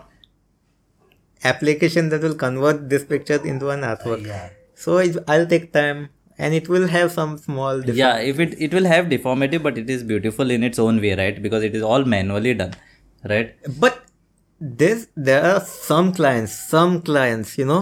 application 1.43 2.10
that 2.10 2.22
will 2.22 2.36
convert 2.36 2.89
this 2.89 3.03
picture 3.03 3.39
into 3.53 3.70
an 3.70 3.82
artwork. 3.82 4.25
Yeah. 4.25 4.50
So 4.75 4.98
it, 4.98 5.17
I'll 5.27 5.46
take 5.46 5.72
time, 5.74 6.10
and 6.38 6.53
it 6.53 6.70
will 6.70 6.88
have 6.88 7.12
some 7.12 7.38
small. 7.38 7.79
Difference. 7.79 7.98
Yeah, 7.98 8.17
if 8.17 8.39
it 8.39 8.55
it 8.60 8.74
will 8.74 8.86
have 8.86 9.10
deformity, 9.10 9.58
but 9.58 9.77
it 9.77 9.89
is 9.89 10.03
beautiful 10.03 10.51
in 10.51 10.63
its 10.63 10.79
own 10.79 11.01
way, 11.08 11.15
right? 11.15 11.41
Because 11.41 11.63
it 11.63 11.75
is 11.75 11.82
all 11.82 12.05
manually 12.15 12.53
done, 12.53 12.74
right? 13.34 13.55
But 13.79 14.00
this 14.60 15.08
there 15.15 15.43
are 15.43 15.60
some 15.62 16.13
clients, 16.13 16.53
some 16.75 17.01
clients, 17.01 17.58
you 17.58 17.65
know, 17.65 17.82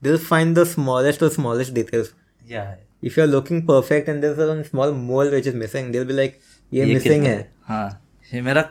they'll 0.00 0.24
find 0.30 0.56
the 0.56 0.66
smallest 0.66 1.22
or 1.22 1.30
smallest 1.30 1.74
details. 1.74 2.14
Yeah. 2.46 2.74
If 3.02 3.16
you're 3.16 3.26
looking 3.26 3.66
perfect 3.66 4.08
and 4.08 4.22
there's 4.22 4.38
a 4.38 4.64
small 4.64 4.92
mole 4.92 5.30
which 5.30 5.46
is 5.46 5.54
missing, 5.54 5.90
they'll 5.92 6.04
be 6.04 6.14
like, 6.14 6.40
ये 6.72 6.86
missing 6.94 7.24
है. 7.26 7.38
हाँ 7.68 7.88
ये 8.34 8.40
मेरा 8.42 8.62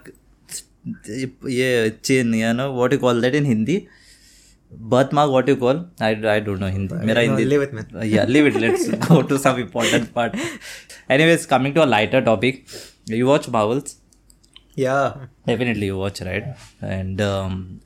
ये 1.55 1.89
चिन 2.03 2.33
या 2.35 2.51
know 2.53 2.71
what 2.75 2.93
you 2.93 2.99
call 2.99 3.21
that 3.21 3.35
in 3.35 3.45
Hindi 3.45 3.75
birthmark 4.78 5.30
what 5.30 5.48
you 5.48 5.56
call? 5.56 5.86
I, 6.00 6.10
I 6.36 6.40
don't 6.40 6.60
know 6.60 6.68
hindi. 6.68 6.94
Mera 6.94 7.26
no, 7.26 7.36
leave 7.36 7.62
it 7.62 7.72
man 7.72 7.86
yeah 8.02 8.24
leave 8.24 8.46
it. 8.46 8.56
Let's 8.56 8.88
go 9.08 9.22
to 9.22 9.38
some 9.38 9.58
important 9.58 10.12
part. 10.14 10.34
Anyways 11.08 11.46
coming 11.46 11.74
to 11.74 11.84
a 11.84 11.86
lighter 11.86 12.20
topic. 12.20 12.66
You 13.06 13.26
watch 13.26 13.48
marvels? 13.48 13.96
Yeah. 14.74 15.14
Definitely 15.46 15.86
you 15.86 15.96
watch 15.96 16.20
right? 16.20 16.54
And 16.80 17.20
um 17.20 17.80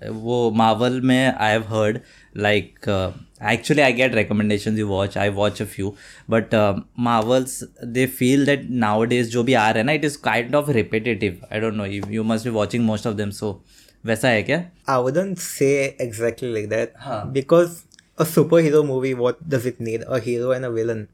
marvel 0.62 1.00
may 1.00 1.28
i 1.28 1.50
have 1.50 1.66
heard 1.66 2.02
like 2.34 2.88
uh, 2.88 3.12
actually 3.40 3.82
i 3.82 3.92
get 3.92 4.14
recommendations 4.14 4.78
you 4.78 4.88
watch 4.88 5.16
i 5.16 5.28
watch 5.28 5.60
a 5.60 5.66
few. 5.66 5.96
But 6.28 6.52
uh, 6.52 6.80
marvels 6.96 7.64
they 7.82 8.06
feel 8.06 8.44
that 8.46 8.68
nowadays 8.68 9.30
jo 9.30 9.44
bhi 9.44 9.54
aa 9.54 9.92
it 9.98 10.04
is 10.04 10.16
kind 10.16 10.54
of 10.54 10.68
repetitive. 10.68 11.44
I 11.50 11.60
don't 11.60 11.76
know 11.76 11.84
you, 11.84 12.02
you 12.08 12.24
must 12.24 12.44
be 12.44 12.50
watching 12.50 12.84
most 12.84 13.06
of 13.06 13.16
them 13.16 13.32
so 13.32 13.50
uh, 13.50 13.79
वैसा 14.06 14.28
है 14.28 14.42
क्या? 14.42 14.58
I 14.88 15.02
wouldn't 15.02 15.38
say 15.38 15.70
exactly 16.00 16.52
like 16.52 16.68
that 16.68 16.92
because 17.32 17.76
a 18.20 18.24
superhero 18.60 18.82
movie 18.82 19.12
what 19.14 19.36
does 19.48 19.66
it 19.66 19.80
need 19.80 20.04
a 20.04 20.18
hero 20.26 20.52
and 20.54 20.64
a 20.64 20.68
villain 20.68 21.06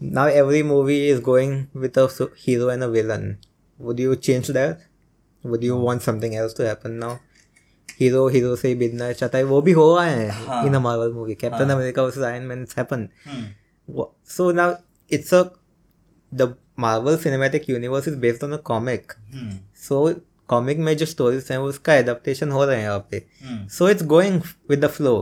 now 0.00 0.26
every 0.26 0.62
movie 0.62 1.08
is 1.08 1.18
going 1.20 1.50
with 1.74 1.96
a 1.98 2.28
hero 2.36 2.68
and 2.70 2.82
a 2.82 2.88
villain. 2.88 3.38
Would 3.78 3.98
you 3.98 4.14
change 4.16 4.48
that? 4.48 4.78
Would 5.44 5.62
you 5.62 5.76
want 5.76 6.02
something 6.02 6.34
else 6.34 6.54
to 6.54 6.66
happen 6.66 6.98
now? 6.98 7.18
Hero 8.00 8.26
hero 8.28 8.54
से 8.56 8.68
ही 8.68 8.88
चाहता 9.12 9.38
है 9.38 9.44
वो 9.44 9.60
भी 9.62 9.72
हो 9.72 9.84
रहा 9.96 10.04
है 10.04 10.66
in 10.66 10.74
a 10.74 10.78
Marvel 10.80 11.12
movie 11.12 11.34
Captain 11.34 11.70
America 11.70 12.02
versus 12.02 12.22
Iron 12.24 12.44
Man 12.46 12.62
it's 12.62 12.78
happen 12.78 13.08
so 14.36 14.50
now 14.52 14.74
it's 15.10 15.34
a 15.34 15.42
the 16.32 16.54
Marvel 16.78 17.16
cinematic 17.24 17.68
universe 17.70 18.08
is 18.08 18.16
based 18.18 18.44
on 18.44 18.52
a 18.52 18.56
comic 18.70 19.12
so 19.88 20.08
comic 20.50 20.78
में 20.78 20.96
जो 20.96 21.06
स्टोरीज 21.06 21.48
हैं 21.50 21.58
उसका 21.58 21.94
एडप्टेशन 21.94 22.50
हो 22.50 22.64
रहे 22.64 22.76
हैं 22.76 22.84
यहाँ 22.84 23.06
पे। 23.10 23.22
So 23.68 23.88
it's 23.88 24.04
going 24.06 24.40
with 24.70 24.84
the 24.84 24.88
flow 24.90 25.12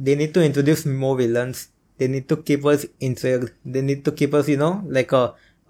they 0.00 0.16
need 0.16 0.32
to 0.34 0.40
introduce 0.40 0.86
more 0.86 1.16
villains 1.16 1.68
they 2.00 2.08
need 2.08 2.26
to 2.28 2.36
keep 2.38 2.66
us 2.68 2.86
interact 3.02 3.52
they 3.66 3.82
need 3.82 4.04
to 4.04 4.10
keep 4.12 4.34
us 4.36 4.48
you 4.48 4.56
know 4.58 4.70
like 4.92 5.14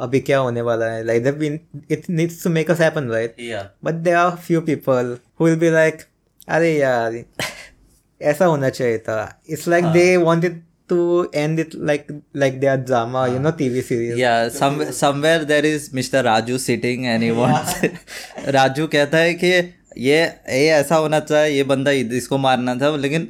अभी 0.00 0.20
क्या 0.20 0.38
होने 0.38 0.62
वाला 0.62 0.86
है? 0.86 1.04
Like 1.04 1.22
that 1.24 1.90
it 1.90 2.08
needs 2.10 2.42
to 2.42 2.50
make 2.50 2.70
us 2.70 2.80
happen 2.80 3.08
right 3.10 3.36
but 3.84 3.94
there 3.94 4.16
are 4.16 4.36
few 4.36 4.60
people 4.60 5.16
who 5.40 5.44
will 5.44 5.56
be 5.58 5.70
like 5.70 6.02
अरे 6.48 6.72
यार 6.72 7.22
ऐसा 8.20 8.44
होना 8.46 8.68
चाहिए 8.70 8.98
था। 8.98 9.42
It's 9.48 9.68
like 9.68 9.84
they 9.92 10.16
wanted 10.16 10.62
to 10.88 11.28
end 11.34 11.58
it 11.58 11.74
like 11.90 12.10
like 12.34 12.60
their 12.60 12.76
drama, 12.78 13.28
you 13.28 13.38
know, 13.38 13.52
TV 13.52 13.82
series. 13.82 14.16
Yeah, 14.18 14.48
some 14.50 14.92
somewhere 14.92 15.44
there 15.44 15.64
is 15.64 15.90
Mr. 15.90 16.24
Raju 16.24 16.58
sitting 16.58 17.06
and 17.06 17.22
he 17.22 17.32
wants 17.32 17.74
Raju 18.58 18.88
कहता 18.88 19.18
है 19.18 19.34
कि 19.34 19.52
ये 19.96 20.18
ये 20.48 20.68
ऐसा 20.70 20.96
होना 20.96 21.18
चाहिए 21.20 21.54
ये 21.56 21.62
बंदा 21.70 21.90
इसको 22.16 22.38
मारना 22.38 22.74
था 22.80 22.94
लेकिन 22.96 23.28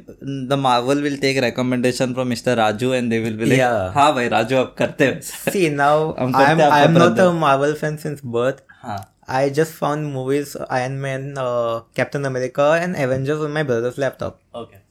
the 0.49 0.53
Marvel 0.61 1.01
will 1.01 1.17
take 1.17 1.37
recommendation 1.43 2.13
from 2.13 2.27
Mister 2.27 2.55
Raju 2.57 2.93
and 2.93 3.09
they 3.09 3.19
will 3.19 3.37
be 3.37 3.45
like 3.45 3.93
हाँ 3.95 4.13
भाई 4.15 4.27
राजू 4.29 4.57
अब 4.57 4.75
करते 4.77 5.05
हो। 5.05 5.51
See 5.51 5.69
now 5.69 6.13
I 6.17 6.51
am 6.51 6.61
I 6.61 6.83
am 6.83 6.97
not 6.97 7.19
a 7.19 7.31
Marvel 7.39 7.73
fan 7.81 7.97
since 8.03 8.21
birth 8.35 8.63
I 9.29 9.49
just 9.59 9.73
found 9.73 10.11
movies 10.13 10.57
Iron 10.69 10.93
Man 11.07 11.33
Captain 11.95 12.23
America 12.23 12.75
and 12.77 12.95
Avengers 12.95 13.39
on 13.39 13.51
my 13.51 13.63
brother's 13.63 13.99
laptop 13.99 14.39
okay 14.55 14.88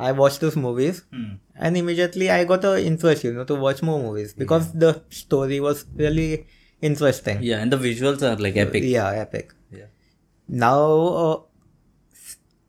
I 0.00 0.12
watched 0.12 0.40
those 0.40 0.56
movies 0.56 1.02
hmm. 1.12 1.34
and 1.56 1.76
immediately 1.76 2.30
I 2.30 2.44
got 2.44 2.64
an 2.64 2.78
interest, 2.78 3.24
you 3.24 3.32
know, 3.32 3.44
to 3.44 3.54
watch 3.54 3.82
more 3.82 4.00
movies 4.00 4.34
because 4.34 4.72
yeah. 4.74 4.80
the 4.80 5.02
story 5.10 5.60
was 5.60 5.84
really 5.94 6.46
interesting. 6.80 7.42
Yeah, 7.42 7.58
and 7.58 7.72
the 7.72 7.76
visuals 7.76 8.22
are 8.22 8.36
like 8.36 8.56
epic. 8.56 8.82
Yeah, 8.84 9.10
epic. 9.10 9.52
Yeah. 9.70 9.86
Now, 10.48 10.82
uh, 11.24 11.36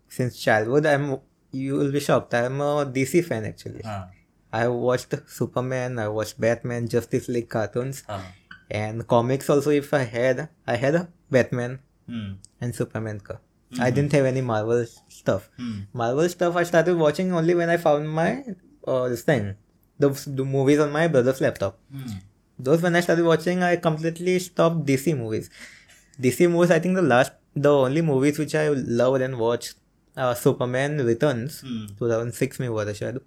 since 0.09 0.37
childhood, 0.37 0.85
I'm 0.85 1.19
you 1.51 1.75
will 1.75 1.91
be 1.91 1.99
shocked. 1.99 2.33
I'm 2.33 2.59
a 2.61 2.85
DC 2.85 3.23
fan 3.25 3.45
actually. 3.45 3.83
Uh. 3.83 4.05
I 4.53 4.67
watched 4.67 5.15
Superman, 5.27 5.97
I 5.97 6.09
watched 6.09 6.39
Batman, 6.39 6.89
Justice 6.89 7.29
League 7.29 7.49
cartoons, 7.49 8.03
uh. 8.09 8.21
and 8.69 9.07
comics 9.07 9.49
also. 9.49 9.71
If 9.71 9.93
I 9.93 10.03
had, 10.03 10.49
I 10.67 10.75
had 10.75 10.95
a 10.95 11.07
Batman 11.29 11.79
hmm. 12.07 12.33
and 12.59 12.75
Superman. 12.75 13.21
Ka. 13.21 13.39
I 13.80 13.90
didn't 13.90 14.12
have 14.12 14.26
any 14.26 14.42
Marvel 14.48 14.84
stuff. 15.08 15.48
Hmm. 15.58 15.78
Marvel 15.92 16.28
stuff 16.28 16.56
I 16.56 16.62
started 16.62 16.96
watching 16.96 17.32
only 17.32 17.54
when 17.54 17.68
I 17.68 17.76
found 17.76 18.08
my 18.18 18.28
uh, 18.86 19.08
this 19.08 19.22
thing, 19.22 19.48
the, 19.98 20.10
the 20.26 20.44
movies 20.44 20.78
on 20.78 20.92
my 20.92 21.08
brother's 21.08 21.40
laptop. 21.40 21.78
Hmm 21.94 22.20
Those 22.58 22.82
when 22.82 22.94
I 22.96 23.00
started 23.00 23.24
watching, 23.24 23.62
I 23.62 23.76
completely 23.76 24.38
stopped 24.38 24.84
DC 24.90 25.14
movies. 25.16 25.50
DC 26.26 26.46
movies, 26.52 26.70
I 26.70 26.78
think 26.78 26.94
the 26.94 27.02
last, 27.02 27.32
the 27.54 27.72
only 27.72 28.02
movies 28.02 28.38
which 28.38 28.54
I 28.54 28.68
loved 28.68 29.20
and 29.26 29.38
watched, 29.38 29.74
uh, 30.16 30.32
Superman 30.34 30.96
Returns, 31.08 31.58
Hmm. 31.64 31.82
2006 31.98 32.60
में 32.60 32.68
हुआ 32.68 32.84
था 32.84 32.92
शायद, 33.00 33.18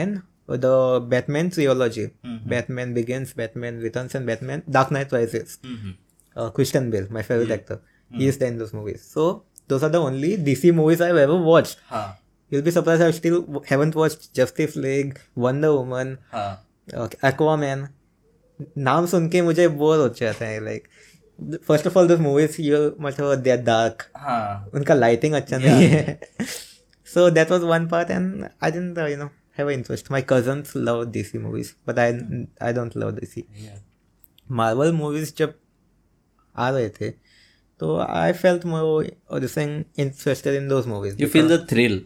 and 0.00 0.20
the 0.66 0.74
Batman 1.14 1.48
trilogy, 1.50 2.06
Batman 2.54 2.92
Begins, 2.98 3.32
Batman 3.42 3.80
Returns, 3.86 4.14
and 4.20 4.26
Batman 4.32 4.62
Dark 4.78 4.90
Knight 4.96 5.12
Rises 5.18 5.56
hmm 5.64 5.94
uh, 6.36 6.50
Christian 6.58 6.90
Bale, 6.96 7.06
my 7.18 7.22
favorite 7.30 7.54
actor. 7.58 7.78
He 8.20 8.28
is 8.32 8.38
there 8.38 8.52
in 8.52 8.58
those 8.58 8.74
movies. 8.80 9.02
So 9.16 9.26
those 9.69 9.83
are 9.83 9.89
the 9.89 10.01
only 10.01 10.37
DC 10.37 10.73
movies 10.73 11.01
I've 11.01 11.17
ever 11.17 11.37
watched. 11.49 11.77
हाँ। 11.89 12.07
You'll 12.51 12.63
be 12.63 12.71
surprised 12.71 13.01
I 13.01 13.11
still 13.11 13.63
haven't 13.67 13.95
watched 13.95 14.33
Justice 14.33 14.75
League, 14.77 15.19
Wonder 15.35 15.71
Woman, 15.75 16.17
हाँ। 16.31 16.49
Aquaman. 17.23 17.87
नाम 18.77 19.05
सुन 19.05 19.27
के 19.29 19.41
मुझे 19.41 19.67
bore 19.67 19.97
हो 19.99 20.07
जाता 20.17 20.45
है 20.45 20.63
like 20.63 20.87
first 21.67 21.87
of 21.87 21.97
all 21.99 22.07
this 22.07 22.19
movies 22.19 22.61
you 22.61 22.77
मतलब 23.01 23.41
they 23.43 23.51
are 23.51 23.57
dark 23.63 24.03
उनका 24.75 24.93
लाइटिंग 24.93 25.33
अच्छा 25.33 25.57
नहीं 25.57 25.87
है। 25.87 26.19
So 27.07 27.29
that 27.29 27.51
was 27.51 27.61
one 27.71 27.87
part 27.87 28.11
and 28.11 28.45
I 28.63 28.71
didn't 28.71 28.97
you 29.09 29.17
know 29.17 29.29
have 29.57 29.69
interest 29.69 30.11
my 30.11 30.25
cousins 30.29 30.71
love 30.77 31.03
DC 31.11 31.37
movies 31.37 31.71
but 31.87 31.99
I 31.99 32.13
I 32.61 32.73
don't 32.73 32.97
love 32.97 33.11
DC 33.15 33.45
Marvel 34.61 34.91
movies 34.93 35.33
जब 35.37 35.53
आ 36.55 36.69
रहे 36.69 36.89
थे 36.89 37.13
तो 37.79 37.97
I 37.99 38.33
felt 38.33 38.65
more 38.65 39.05
interested 39.99 40.55
in 40.55 40.67
those 40.67 40.87
movies 40.87 41.17
you 41.23 41.29
feel 41.35 41.51
the 41.53 41.59
thrill 41.73 41.99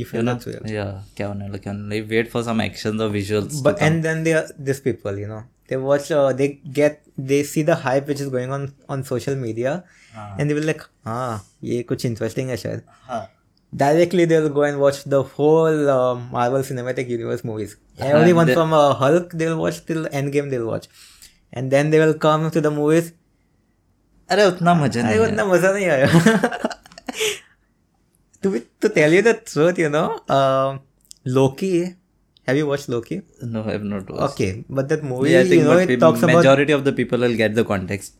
you 0.00 0.06
feel 0.12 0.30
that 0.30 0.42
thrill. 0.46 0.62
yeah 0.76 0.92
क्या 1.16 1.26
होने 1.26 1.44
वाला 1.44 1.58
क्या 1.66 1.72
होने 1.72 2.00
wait 2.14 2.32
for 2.34 2.42
some 2.48 2.64
actions 2.68 3.04
or 3.06 3.10
visuals 3.18 3.60
but 3.68 3.84
and 3.88 4.08
then 4.08 4.24
there 4.28 4.40
are 4.42 4.48
these 4.70 4.82
people 4.88 5.22
you 5.24 5.30
know 5.34 5.42
they 5.70 5.78
watch 5.84 6.10
uh, 6.16 6.32
they 6.40 6.48
get 6.80 7.00
they 7.30 7.42
see 7.52 7.64
the 7.70 7.78
hype 7.86 8.12
which 8.12 8.20
is 8.26 8.34
going 8.34 8.52
on 8.58 8.66
on 8.96 9.06
social 9.12 9.40
media 9.46 9.72
हाँ 10.18 10.28
and 10.38 10.50
they 10.50 10.58
will 10.58 10.68
like 10.72 10.84
हाँ 11.04 11.32
ये 11.70 11.82
कुछ 11.92 12.06
interesting 12.10 12.54
है 12.54 12.56
शायद 12.66 12.82
हाँ 13.08 13.24
directly 13.72 14.24
they'll 14.32 14.48
go 14.56 14.62
and 14.62 14.78
watch 14.82 14.98
the 15.14 15.22
whole 15.22 15.88
uh, 15.94 16.14
Marvel 16.34 16.62
Cinematic 16.62 17.08
Universe 17.08 17.42
movies. 17.44 17.76
Everyone 17.98 18.52
from 18.52 18.72
uh, 18.72 18.94
Hulk 18.94 19.32
they'll 19.32 19.58
watch 19.58 19.84
till 19.86 20.06
Endgame 20.20 20.50
they'll 20.50 20.66
watch, 20.66 20.86
and 21.52 21.70
then 21.70 21.90
they 21.94 21.98
will 22.02 22.14
come 22.26 22.50
to 22.50 22.62
the 22.66 22.70
movies. 22.70 23.12
अरे 24.31 24.45
उतना 24.51 24.73
मजा 24.81 25.01
अरे 25.01 25.09
नहीं 25.09 25.19
है 25.19 25.27
उतना 25.31 25.45
मजा 25.53 25.71
नहीं 25.73 25.87
आया. 25.95 26.07
to 28.43 28.49
be, 28.53 28.61
to 28.81 28.89
tell 28.89 29.11
you 29.13 29.21
the 29.21 29.33
truth, 29.33 29.77
you 29.79 29.89
know, 29.89 30.19
uh, 30.29 30.77
Loki. 31.25 31.95
Have 32.47 32.57
you 32.57 32.65
watched 32.67 32.89
Loki? 32.89 33.21
no 33.55 33.63
I 33.63 33.73
have 33.73 33.83
not 33.83 34.09
watched 34.09 34.33
Okay, 34.33 34.63
but 34.69 34.87
that 34.89 35.03
movie, 35.03 35.31
yeah, 35.31 35.41
I 35.41 35.43
think 35.43 35.53
you 35.61 35.63
know, 35.63 35.73
but 35.75 35.83
it 35.83 35.87
peop- 35.89 35.99
talks 35.99 36.23
about 36.23 36.35
majority 36.37 36.73
of 36.73 36.83
the 36.85 36.91
people 36.99 37.19
will 37.19 37.35
get 37.41 37.53
the 37.59 37.63
context 37.63 38.15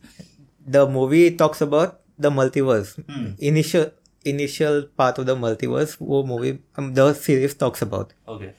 the 0.74 0.82
movie 0.88 1.24
talks 1.36 1.60
about 1.60 1.96
the 2.18 2.30
multiverse. 2.30 2.90
Hmm. 3.10 3.24
Initial 3.38 3.86
initial 4.24 4.76
part 5.00 5.18
of 5.18 5.26
the 5.30 5.34
multiverse. 5.44 5.96
वो 6.10 6.20
movie 6.28 6.52
um, 6.78 6.92
the 6.94 7.06
series 7.14 7.54
talks 7.64 7.82
about. 7.88 8.12
okay 8.36 8.52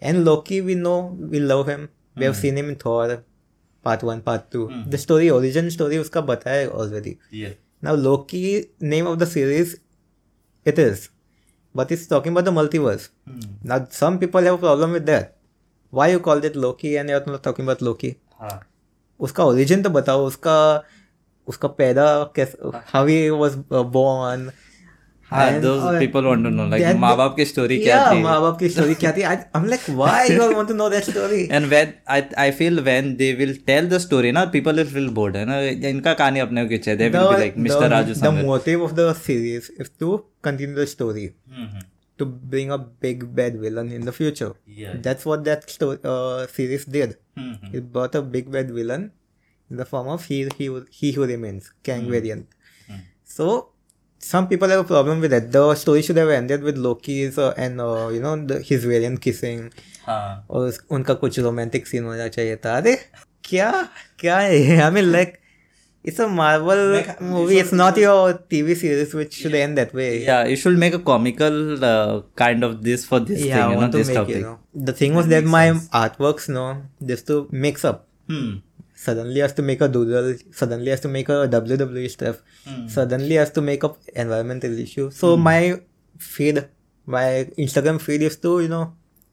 And 0.00 0.24
Loki, 0.24 0.60
we 0.66 0.74
know, 0.84 0.98
we 1.32 1.40
love 1.40 1.66
him. 1.72 1.80
We 2.14 2.20
Hmm. 2.20 2.26
have 2.28 2.36
seen 2.36 2.56
him 2.60 2.68
in 2.74 2.76
Thor, 2.84 3.08
Part 3.85 4.03
one 4.03 4.19
part 4.21 4.41
two 4.51 4.67
the 4.87 4.95
story 4.97 5.29
origin 5.29 5.69
story 5.69 5.97
उसका 5.97 6.21
बताया 6.29 6.67
already 6.69 7.17
now 7.83 7.95
Loki 7.97 8.43
name 8.83 9.07
of 9.07 9.19
the 9.19 9.27
series 9.27 9.75
it 10.65 10.79
is 10.79 11.07
but 11.75 11.91
is 11.91 12.09
talking 12.09 12.35
about 12.35 12.45
the 12.45 12.53
multiverse 12.53 13.09
now 13.65 13.85
some 13.93 14.17
people 14.17 14.45
have 14.45 14.57
problem 14.57 14.89
with 14.89 15.03
that 15.05 15.33
why 15.93 16.11
you 16.11 16.19
call 16.19 16.41
that 16.41 16.55
Loki 16.57 16.93
and 16.93 17.09
you 17.09 17.19
not 17.27 17.43
talking 17.43 17.67
about 17.67 17.83
Loki 17.83 18.15
उसका 19.19 19.43
origin 19.45 19.83
तो 19.83 19.89
बताओ 19.89 20.25
उसका 20.27 20.57
उसका 21.47 21.67
पैदा 21.79 22.05
कैसे 22.35 22.69
how 22.87 23.05
he 23.05 23.29
was 23.31 23.55
born 23.89 24.49
माँ 25.31 27.15
बाप 27.17 27.35
की 27.35 27.45
स्टोरी 27.45 27.77
क्या 27.83 27.99
थी 28.11 28.21
माँ 28.23 28.39
बाप 28.41 28.59
की 28.59 28.69
स्टोरी 28.69 28.95
क्या 28.95 29.11
थी 29.17 29.21
I 29.21 29.35
am 29.55 29.65
like 29.65 29.89
why 29.89 30.29
you 30.29 30.51
want 30.53 30.67
to 30.67 30.73
know 30.73 30.89
that 30.89 31.03
story 31.03 31.41
and 31.51 31.65
when 31.65 31.93
I 32.15 32.21
I 32.43 32.51
feel 32.59 32.79
when 32.89 33.15
they 33.15 33.31
will 33.39 33.55
tell 33.67 33.89
the 33.89 33.97
story 34.05 34.31
ना 34.31 34.45
पीपल 34.53 34.75
विल 34.75 34.93
फील 34.93 35.09
बोर्ड 35.19 35.37
है 35.37 35.45
ना 35.45 35.59
इनका 35.89 36.13
कहानी 36.13 36.39
अपने 36.39 36.63
को 36.63 36.69
खींचे 36.69 36.95
they 36.95 37.09
will 37.09 37.27
be 37.27 37.39
like 37.39 37.57
Mister 37.67 37.89
Raju 37.89 38.13
the 38.21 38.33
motive 38.45 38.83
of 38.83 38.93
the 38.99 39.13
series 39.25 39.71
is 39.81 39.89
to 39.99 40.17
continue 40.43 40.83
the 40.83 40.87
story 40.95 41.29
to 42.19 42.25
bring 42.25 42.71
a 42.71 42.77
big 42.77 43.35
bad 43.35 43.59
villain 43.59 43.91
in 43.91 44.05
the 44.05 44.11
future. 44.11 44.55
Yeah. 44.65 44.95
That's 44.97 45.25
what 45.25 45.43
that 45.45 45.69
story, 45.69 45.99
uh, 46.03 46.47
series 46.47 46.85
did. 46.85 47.17
Mm-hmm. 47.37 47.75
It 47.75 47.91
brought 47.91 48.15
a 48.15 48.21
big 48.21 48.51
bad 48.51 48.71
villain 48.71 49.11
in 49.69 49.77
the 49.77 49.85
form 49.85 50.07
of 50.07 50.25
He, 50.25 50.47
he, 50.57 50.69
he 50.89 51.11
Who 51.11 51.25
Remains, 51.25 51.73
Kang 51.83 52.01
mm-hmm. 52.01 52.11
variant. 52.11 52.47
Mm-hmm. 52.89 53.01
So, 53.25 53.71
some 54.31 54.47
people 54.51 54.69
have 54.73 54.79
a 54.83 54.87
problem 54.91 55.19
with 55.25 55.31
that. 55.35 55.51
The 55.55 55.63
story 55.83 56.01
should 56.07 56.17
have 56.23 56.29
ended 56.35 56.63
with 56.69 56.77
Loki's 56.85 57.37
uh, 57.47 57.53
and 57.65 57.81
uh, 57.87 58.09
you 58.17 58.21
know 58.27 58.35
the, 58.51 58.59
his 58.71 58.85
variant 58.93 59.21
kissing 59.27 59.63
हाँ 60.07 60.45
और 60.49 60.67
उस- 60.67 60.81
उनका 60.97 61.13
कुछ 61.25 61.39
romantic 61.39 61.87
scene 61.87 62.03
होना 62.05 62.27
चाहिए 62.37 62.55
था 62.65 62.75
अरे 62.77 62.95
क्या 63.49 63.71
क्या 64.19 64.37
है 64.39 64.77
I 64.81 64.91
mean 64.91 65.11
like 65.11 65.33
it's 66.05 66.19
a 66.21 66.27
Marvel 66.39 66.79
movie 67.21 67.57
it's 67.59 67.73
not 67.73 67.97
your 67.97 68.31
TV 68.49 68.75
series 68.81 69.15
which 69.15 69.33
should 69.41 69.55
end 69.55 69.75
that 69.75 69.95
way 69.95 70.09
yeah 70.27 70.43
you 70.51 70.57
should 70.63 70.77
make 70.83 70.97
a 70.97 71.01
comical 71.09 71.57
uh, 71.91 72.13
kind 72.43 72.67
of 72.69 72.75
this 72.89 73.05
for 73.11 73.19
this 73.31 73.45
Yeah, 73.45 73.55
thing 73.55 73.71
you 73.71 73.75
know 73.75 73.81
want 73.81 73.95
to 73.97 74.01
this 74.03 74.11
make 74.11 74.19
topic 74.19 74.35
you 74.37 74.43
know. 74.45 74.55
The 74.89 74.95
thing 75.01 75.17
was 75.19 75.31
that 75.33 75.45
that 75.47 75.51
my 75.55 75.63
sense. 75.69 75.87
artworks, 76.03 76.47
no, 76.57 76.65
just 77.13 77.27
to 77.31 77.39
mix 77.65 77.87
up. 77.91 78.03
hmm. 78.33 78.53
Suddenly 79.05 79.41
has 79.45 79.53
to 79.59 79.65
make 79.69 79.81
a 79.87 79.89
doodle. 79.95 80.29
Suddenly 80.61 80.91
has 80.95 81.01
to 81.05 81.11
make 81.15 81.29
a 81.29 81.39
WWE 81.55 82.09
stuff. 82.17 82.37
Hmm. 82.67 82.85
Suddenly 82.97 83.35
has 83.41 83.51
to 83.57 83.63
make 83.71 83.83
up 83.89 83.97
environmental 84.25 84.77
issue. 84.85 85.09
So 85.11 85.35
mm. 85.35 85.41
my 85.49 85.59
feed, 86.29 86.61
my 87.17 87.25
Instagram 87.65 87.99
feed 88.05 88.21
used 88.29 88.41
to 88.47 88.53
you 88.61 88.71
know 88.75 88.85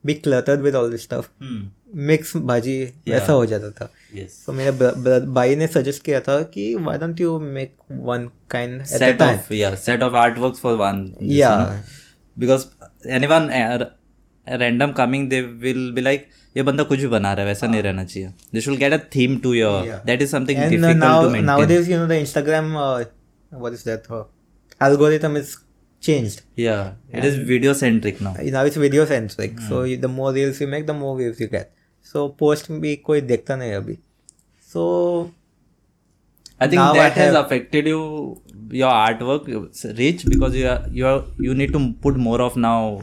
be 0.05 0.17
cluttered 0.27 0.67
with 0.69 0.77
all 0.81 0.91
this 0.97 1.09
stuff. 1.11 1.31
Hmm. 1.47 1.63
Mix 2.09 2.37
bhaji 2.49 2.75
वैसा 3.09 3.33
हो 3.33 3.45
जाता 3.47 3.71
था 3.71 3.89
yes 4.17 4.37
तो 4.47 4.53
मेरे 4.53 4.71
भाई 5.39 5.57
ने 5.57 5.67
suggest 5.67 6.03
किया 6.05 6.21
था 6.29 6.41
कि 6.55 6.75
why 6.75 6.99
don't 6.99 7.21
you 7.21 7.39
make 7.57 7.75
one 8.09 8.29
kind 8.51 8.81
at 8.81 8.93
a 8.93 8.99
set 9.03 9.19
time 9.19 9.39
of 9.39 9.51
yeah 9.57 9.77
set 9.83 10.05
of 10.07 10.17
artworks 10.21 10.63
for 10.67 10.73
one 10.83 11.03
you 11.21 11.37
Yeah. 11.41 11.59
know. 11.65 11.99
because 12.45 12.63
anyone 13.19 13.51
uh, 13.51 13.91
ये 16.57 16.63
बंदा 16.63 16.83
कुछ 16.85 17.01
भी 17.01 17.07
बना 17.09 17.33
रहा 17.33 17.43
है 17.43 17.49
वैसा 17.49 17.67
नहीं 17.67 17.83
रहना 17.83 18.05
चाहिए। 18.05 18.29
This 18.55 18.69
will 18.69 18.77
get 18.79 18.93
a 18.93 18.99
theme 19.15 19.37
to 19.43 19.55
your 19.55 19.89
that 20.07 20.23
is 20.23 20.31
something 20.31 20.59
difficult 20.61 21.03
to 21.03 21.29
maintain 21.29 21.45
now 21.45 21.59
now 21.59 21.83
you 21.91 21.99
know 21.99 22.07
the 22.07 22.13
Instagram 22.21 22.73
what 22.73 23.73
is 23.73 23.85
that 23.89 24.03
algorithm 24.81 25.37
is 25.37 25.55
changed 26.03 26.61
या 26.61 26.75
it 27.15 27.25
is 27.25 27.39
video 27.49 27.75
centric 27.75 28.23
now 28.23 28.51
now 28.51 28.67
it's 28.67 28.79
video 28.79 29.05
centric 29.07 29.61
so 29.61 29.85
the 29.97 30.11
more 30.11 30.33
reels 30.35 30.63
you 30.63 30.69
make 30.69 30.87
the 30.87 30.91
more 30.97 31.17
views 31.19 31.43
you 31.43 31.49
get 31.53 31.71
so 32.15 32.27
post 32.39 32.71
भी 32.81 32.95
कोई 33.07 33.21
देखता 33.21 33.57
नहीं 33.57 33.73
अभी। 33.75 33.99
So 34.71 34.83
I 36.63 36.69
think 36.69 36.81
that 36.95 37.13
has 37.13 37.37
affected 37.37 37.89
you 37.89 37.99
your 38.75 38.91
art 38.91 39.23
work 39.23 39.45
reach 39.99 40.27
because 40.27 40.57
you 40.57 41.07
are 41.07 41.25
you 41.45 41.55
need 41.55 41.73
to 41.73 41.79
put 42.03 42.17
more 42.19 42.41
of 42.41 42.59
now 42.59 43.01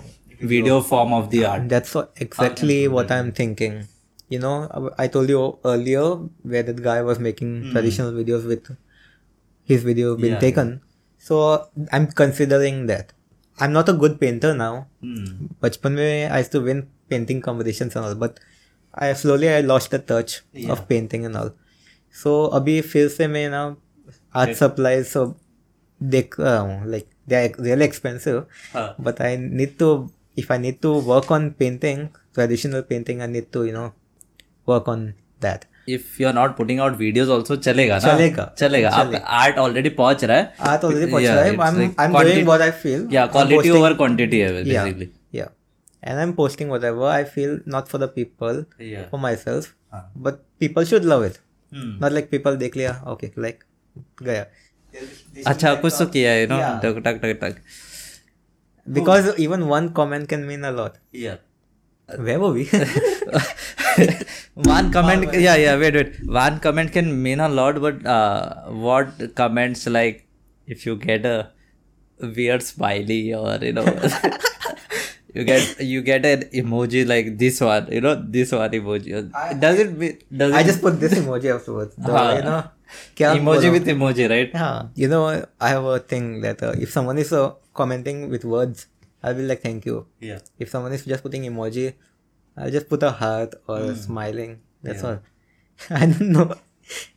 video 0.54 0.80
form 0.92 1.12
of 1.18 1.30
the 1.30 1.44
art 1.50 1.68
that's 1.68 1.94
what, 1.94 2.12
exactly 2.16 2.78
what 2.88 3.10
I'm 3.10 3.30
thinking 3.32 3.74
you 4.28 4.38
know 4.44 4.54
I- 4.78 5.04
I 5.04 5.08
told 5.16 5.28
you 5.34 5.42
earlier 5.72 6.04
where 6.54 6.62
that 6.70 6.80
guy 6.88 6.96
was 7.10 7.18
making 7.28 7.52
traditional 7.72 8.12
videos 8.12 8.44
with 8.54 8.70
his 9.72 9.82
video 9.90 10.16
been 10.16 10.24
Hmm. 10.24 10.32
Yeah. 10.34 10.40
taken 10.46 10.72
so 11.28 11.36
I'm 11.92 12.06
considering 12.22 12.86
that 12.92 13.12
I'm 13.58 13.72
not 13.72 13.88
a 13.88 13.96
good 14.04 14.18
painter 14.24 14.52
now 14.64 14.72
Hmm. 15.02 15.48
बचपन 15.62 15.92
में 16.00 16.30
I 16.30 16.40
used 16.44 16.52
to 16.56 16.60
win 16.68 16.82
painting 17.14 17.40
competitions 17.48 17.96
and 17.96 18.04
all 18.10 18.14
but 18.24 18.40
I 19.06 19.12
slowly 19.22 19.48
I 19.54 19.60
lost 19.70 19.90
the 19.96 20.02
touch 20.12 20.34
Yeah. 20.64 20.72
of 20.76 20.82
painting 20.92 21.24
and 21.30 21.36
all 21.42 21.52
so 22.22 22.34
अभी 22.60 22.80
फिर 22.92 23.08
से 23.16 23.26
मैं 23.36 23.48
ना 23.50 23.62
art 24.42 24.56
supply 24.56 25.02
सब 25.14 25.34
देख 26.00 26.38
रहा 26.40 26.58
हूँ 26.58 26.90
like 26.90 27.06
they 27.28 27.34
are 27.36 27.62
really 27.64 27.84
expensive 27.84 28.44
हाँ. 28.74 28.88
but 29.08 29.20
I 29.28 29.36
need 29.60 29.78
to 29.82 29.88
if 30.42 30.50
I 30.56 30.58
need 30.64 30.80
to 30.86 30.92
work 31.12 31.30
on 31.38 31.50
painting 31.62 32.00
traditional 32.38 32.82
painting 32.90 33.22
I 33.26 33.30
need 33.36 33.52
to 33.56 33.64
you 33.68 33.72
know 33.78 33.86
work 34.66 34.88
on 34.94 35.06
that 35.46 35.64
if 35.94 36.18
you 36.20 36.26
are 36.28 36.34
not 36.36 36.52
putting 36.58 36.78
out 36.84 36.94
videos 37.00 37.30
also 37.34 37.56
चलेगा 37.64 37.98
ना 37.98 38.12
चलेगा, 38.16 38.44
चलेगा 38.58 38.90
आपका 39.00 39.18
art 39.40 39.58
already 39.64 39.88
पहुंच 39.98 40.24
रहा 40.24 40.36
है 40.36 40.70
art 40.70 40.84
already 40.88 41.10
पहुंच 41.10 41.22
Yeah, 41.24 41.34
रहा 41.34 41.44
है 41.44 41.50
it's 41.52 41.64
I'm 41.66 41.80
like 41.82 42.00
I'm 42.04 42.14
quanti- 42.16 42.32
doing 42.34 42.46
what 42.52 42.64
I 42.66 42.70
feel 42.84 43.02
yeah 43.16 43.26
I'm 43.26 43.32
quality 43.34 43.56
posting- 43.58 43.76
over 43.80 43.90
quantity 44.02 44.40
है 44.44 44.48
yeah 44.54 44.84
basically 44.86 45.08
yeah 45.40 45.50
and 46.10 46.22
I'm 46.24 46.32
posting 46.40 46.72
whatever 46.76 47.04
I 47.16 47.22
feel 47.36 47.52
not 47.76 47.92
for 47.94 48.00
the 48.04 48.08
people 48.18 48.62
yeah 48.92 49.04
for 49.12 49.20
myself 49.26 49.68
हाँ. 49.96 50.02
but 50.28 50.40
people 50.64 50.88
should 50.92 51.10
love 51.14 51.26
it 51.30 51.40
Hmm. 51.72 51.92
not 52.06 52.16
like 52.18 52.30
people 52.36 52.56
देख 52.64 52.76
लिया 52.76 52.96
okay 53.14 53.30
like 53.46 53.62
गया 54.22 54.44
अच्छा 55.52 55.74
कुछ 55.84 55.94
तो 55.98 56.06
किया 56.16 56.30
है 56.32 56.46
नो 56.50 56.58
Yeah. 56.58 56.74
टक 56.84 57.02
टक 57.06 57.20
टक 57.22 57.38
टक 57.42 57.56
because 58.91 59.37
even 59.37 59.67
one 59.67 59.93
comment 59.93 60.27
can 60.27 60.47
mean 60.47 60.63
a 60.63 60.71
lot. 60.71 60.97
Yeah. 61.11 61.37
Where 62.17 62.39
were 62.39 62.53
we? 62.53 62.65
one 64.55 64.91
comment, 64.91 65.31
yeah, 65.33 65.55
yeah, 65.55 65.77
wait, 65.77 65.93
wait. 65.93 66.15
One 66.25 66.59
comment 66.59 66.91
can 66.91 67.21
mean 67.21 67.39
a 67.39 67.47
lot, 67.47 67.79
but 67.79 68.03
uh, 68.05 68.63
what 68.87 69.35
comments 69.35 69.85
like 69.85 70.27
if 70.65 70.85
you 70.85 70.95
get 70.95 71.25
a 71.25 71.51
weird 72.19 72.63
smiley 72.63 73.33
or 73.33 73.57
you 73.61 73.73
know 73.73 73.85
you 75.33 75.43
get 75.43 75.79
you 75.79 76.01
get 76.01 76.25
an 76.25 76.41
emoji 76.61 77.07
like 77.07 77.37
this 77.37 77.61
one 77.61 77.87
you 77.91 78.01
know 78.01 78.15
this 78.15 78.51
one 78.51 78.71
emoji 78.71 79.31
I, 79.33 79.53
does 79.53 79.79
it 79.79 79.97
be, 79.97 80.17
does 80.35 80.53
I 80.53 80.61
it, 80.61 80.65
just 80.65 80.81
put 80.81 80.99
this 80.99 81.13
emoji 81.13 81.53
afterwards 81.55 81.95
the, 81.95 82.13
uh, 82.13 82.35
you 82.37 82.43
know 82.43 82.63
emoji 83.17 83.71
with 83.71 83.87
emoji 83.87 84.29
right 84.29 84.51
yeah. 84.53 84.87
you 84.95 85.07
know 85.07 85.45
I 85.59 85.69
have 85.69 85.85
a 85.85 85.99
thing 85.99 86.41
that 86.41 86.61
uh, 86.61 86.73
if 86.77 86.91
someone 86.91 87.17
is 87.17 87.29
so 87.29 87.57
commenting 87.78 88.28
with 88.30 88.44
words, 88.44 88.86
I'll 89.22 89.34
be 89.34 89.42
like, 89.52 89.62
thank 89.62 89.86
you. 89.86 90.06
yeah 90.20 90.38
If 90.58 90.70
someone 90.70 90.92
is 90.92 91.04
just 91.14 91.22
putting 91.28 91.42
emoji, 91.50 91.86
I'll 92.56 92.70
just 92.70 92.88
put 92.88 93.02
a 93.02 93.10
heart 93.22 93.54
or 93.68 93.94
smiling. 93.94 94.60
That's 94.82 95.02
all. 95.04 95.18
I 95.90 96.06
don't 96.06 96.30
know. 96.38 96.54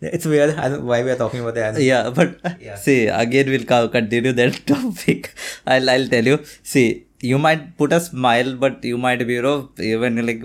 It's 0.01 0.25
weird. 0.25 0.51
I 0.58 0.69
don't 0.69 0.86
why 0.86 1.03
we 1.03 1.12
are 1.12 1.17
talking 1.21 1.41
about 1.41 1.56
that. 1.56 1.80
yeah 1.86 2.10
but 2.19 2.38
Yeah. 2.67 2.75
see 2.86 2.95
again 3.08 3.49
we'll 3.53 3.65
co- 3.71 3.89
continue 3.95 4.32
that 4.38 4.60
topic 4.71 5.27
i'll 5.75 5.89
i'll 5.93 6.08
tell 6.13 6.30
you 6.32 6.38
see 6.73 6.86
you 7.32 7.38
might 7.45 7.65
put 7.82 7.93
a 7.97 7.99
smile 8.06 8.49
but 8.63 8.84
you 8.91 8.97
might 9.06 9.25
be 9.32 9.36
you 9.38 9.41
know 9.47 9.56
even 9.89 10.21
like 10.30 10.41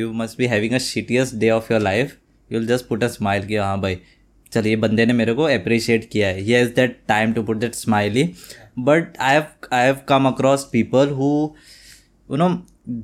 you 0.00 0.12
must 0.20 0.36
be 0.42 0.46
having 0.54 0.74
a 0.80 0.82
shittiest 0.88 1.38
day 1.44 1.50
of 1.56 1.70
your 1.74 1.80
life 1.86 2.12
you'll 2.50 2.68
just 2.74 2.88
put 2.92 3.02
a 3.08 3.10
smile 3.16 3.46
कि 3.52 3.56
हाँ 3.68 3.80
भाई 3.86 4.00
चल 4.52 4.66
ये 4.66 4.76
बंदे 4.84 5.06
ने 5.06 5.12
मेरे 5.22 5.34
को 5.40 5.48
appreciate 5.54 6.08
किया 6.12 6.28
है 6.34 6.44
he 6.48 6.56
has 6.58 6.74
that 6.80 6.98
time 7.14 7.34
to 7.38 7.46
put 7.50 7.64
that 7.66 7.80
smiley 7.84 8.26
but 8.88 9.14
i 9.18 9.32
have 9.32 9.50
i 9.70 9.82
have 9.88 10.00
come 10.12 10.26
across 10.30 10.64
people 10.78 11.06
who 11.20 11.30
you 12.30 12.36
know 12.42 12.50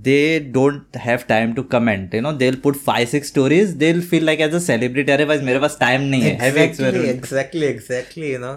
they 0.06 0.38
don't 0.56 0.94
have 1.04 1.22
time 1.30 1.54
to 1.54 1.62
comment 1.74 2.12
you 2.16 2.20
know 2.24 2.32
they'll 2.40 2.58
put 2.66 2.76
five 2.88 3.08
six 3.12 3.28
stories 3.34 3.76
they'll 3.78 4.02
feel 4.10 4.22
like 4.30 4.40
as 4.46 4.54
a 4.54 4.60
celebrity 4.66 5.12
otherwise 5.14 5.42
मेरे 5.48 5.58
पास 5.64 5.78
time 5.80 6.04
नहीं 6.10 6.22
है 6.22 6.34
have 6.42 6.58
you 6.58 6.64
exactly, 6.64 6.84
experiment 6.88 7.18
exactly, 7.18 7.66
exactly. 7.76 8.28
You 8.32 8.38
know, 8.44 8.52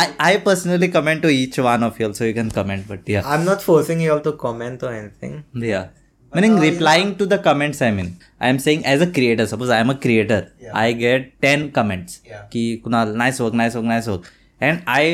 I 0.00 0.02
I 0.26 0.32
personally 0.48 0.88
comment 0.96 1.22
to 1.28 1.30
each 1.36 1.58
one 1.68 1.86
of 1.88 1.98
you 2.02 2.10
so 2.18 2.28
you 2.30 2.34
can 2.40 2.50
comment 2.58 2.84
but 2.92 3.08
yeah 3.14 3.30
I'm 3.36 3.46
not 3.50 3.64
forcing 3.70 4.04
you 4.06 4.12
all 4.16 4.20
to 4.28 4.34
comment 4.44 4.84
or 4.88 4.92
anything. 4.98 5.40
yeah 5.70 5.88
meaning 6.34 6.58
replying 6.66 7.08
to 7.20 7.26
the 7.34 7.38
comments 7.48 7.80
I 7.86 7.90
mean 7.94 8.10
I 8.40 8.48
am 8.54 8.58
saying 8.66 8.84
as 8.94 9.00
a 9.06 9.10
creator 9.18 9.46
suppose 9.52 9.70
I 9.76 9.80
am 9.86 9.90
a 9.96 9.98
creator 10.06 10.42
I 10.84 10.86
get 11.04 11.32
10 11.48 11.70
comments 11.78 12.20
Yeah. 12.32 12.44
कि 12.52 12.62
Kunal 12.84 13.16
nice 13.24 13.40
work 13.44 13.56
nice 13.62 13.78
work 13.80 13.88
nice 13.94 14.10
work 14.14 14.28
and 14.68 14.84
I 15.00 15.04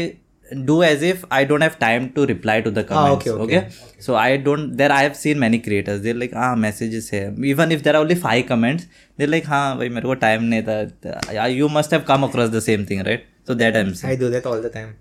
do 0.52 0.84
as 0.84 1.02
if 1.02 1.24
I 1.32 1.44
don't 1.44 1.62
have 1.62 1.80
time 1.80 2.12
to 2.14 2.26
reply 2.26 2.62
to 2.62 2.72
the 2.72 2.82
ah, 2.82 2.88
comments. 2.88 3.28
Ah, 3.28 3.32
okay, 3.32 3.44
okay. 3.44 3.58
okay, 3.58 3.76
So 4.00 4.16
I 4.16 4.38
don't 4.38 4.76
there 4.76 4.92
I 4.92 5.04
have 5.04 5.16
seen 5.16 5.40
many 5.40 5.60
creators. 5.60 6.02
They're 6.02 6.14
like, 6.14 6.34
ah, 6.36 6.56
messages 6.56 7.10
here. 7.10 7.34
Even 7.44 7.72
if 7.72 7.84
there 7.84 7.96
are 7.96 8.02
only 8.02 8.16
five 8.16 8.46
comments, 8.48 8.88
they're 9.18 9.28
like, 9.28 9.46
ha, 9.46 9.76
bhai, 9.78 9.90
mere 9.90 10.02
ko 10.02 10.16
time 10.16 10.50
nahi 10.50 10.66
tha. 10.66 11.50
You 11.52 11.70
must 11.70 11.92
have 11.92 12.06
come 12.06 12.24
across 12.24 12.50
the 12.50 12.62
same 12.62 12.86
thing, 12.86 13.04
right? 13.04 13.26
So 13.46 13.54
that 13.54 13.78
I'm 13.78 13.94
saying. 13.96 14.14
I 14.14 14.16
do 14.18 14.30
that 14.30 14.46
all 14.46 14.62
the 14.62 14.70
time. 14.70 14.98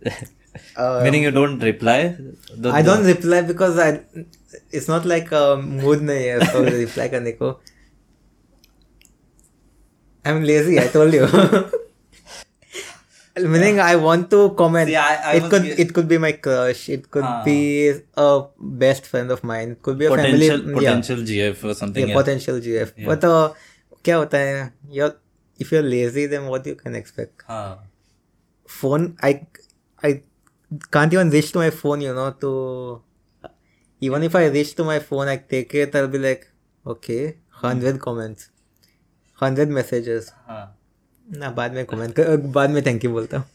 uh, 0.76 1.00
Meaning 1.04 1.24
you 1.24 1.30
don't 1.30 1.58
reply? 1.58 2.16
Don't 2.60 2.72
I 2.72 2.82
don't 2.82 3.04
reply 3.04 3.42
because 3.42 3.78
I 3.78 3.90
it's 4.70 4.88
not 4.88 5.04
like 5.04 5.30
a 5.32 5.44
mood 5.56 6.00
nahi 6.12 6.54
hai 6.54 6.64
reply 6.86 7.08
karne 7.16 7.36
ko. 7.42 7.58
I'm 10.24 10.42
lazy, 10.44 10.78
I 10.78 10.88
told 10.88 11.14
you. 11.14 11.26
Meaning 13.53 13.79
I 13.83 13.95
want 13.97 14.29
to 14.31 14.37
comment. 14.59 14.87
See, 14.89 14.95
I- 14.95 15.31
I 15.31 15.33
it 15.37 15.41
was 15.45 15.51
could 15.53 15.63
ge- 15.69 15.79
it 15.83 15.89
could 15.95 16.07
be 16.11 16.17
my 16.25 16.31
crush. 16.47 16.83
It 16.97 17.09
could 17.15 17.25
Ah. 17.29 17.43
be 17.47 17.55
a 18.25 18.27
best 18.83 19.05
friend 19.13 19.29
of 19.35 19.43
mine. 19.51 19.71
It 19.75 19.81
could 19.87 19.97
be 20.03 20.05
a 20.05 20.11
potential 20.13 20.61
family. 20.61 20.75
potential 20.77 21.17
GF 21.31 21.63
or 21.71 21.73
something 21.81 22.01
yeah, 22.07 22.13
yeah. 22.13 22.19
potential 22.21 22.61
GF. 22.67 22.93
But 23.09 23.25
uh, 23.31 23.49
क्या 24.05 24.15
होता 24.21 24.37
है? 24.45 24.71
You're 24.99 25.11
if 25.65 25.73
you're 25.75 25.83
lazy, 25.89 26.25
then 26.35 26.47
what 26.53 26.65
you 26.71 26.75
can 26.83 26.95
expect? 27.01 27.43
हाँ 27.49 27.67
phone 28.77 29.03
i 29.27 29.33
i 30.07 30.11
can't 30.95 31.13
even 31.17 31.29
reach 31.35 31.51
to 31.55 31.59
my 31.63 31.69
phone 31.81 32.01
you 32.05 32.13
know 32.19 32.29
to 32.45 32.49
even 34.07 34.23
if 34.27 34.35
i 34.39 34.45
reach 34.55 34.71
to 34.79 34.83
my 34.87 34.95
phone 35.09 35.27
i 35.33 35.35
take 35.53 35.75
it 35.83 35.95
i'll 35.99 36.09
be 36.15 36.21
like 36.23 36.47
okay 36.93 37.19
100 37.61 37.99
comments 38.05 38.49
100 39.39 39.69
messages 39.77 40.31
हाँ 40.49 40.63
ना 41.30 41.50
बाद 41.50 41.72
में 41.72 41.86
comment 41.86 42.12
कर 42.12 42.36
बाद 42.36 42.70
में 42.70 42.82
thank 42.82 43.04
you 43.04 43.10
बोलता 43.10 43.38
हूँ 43.38 43.46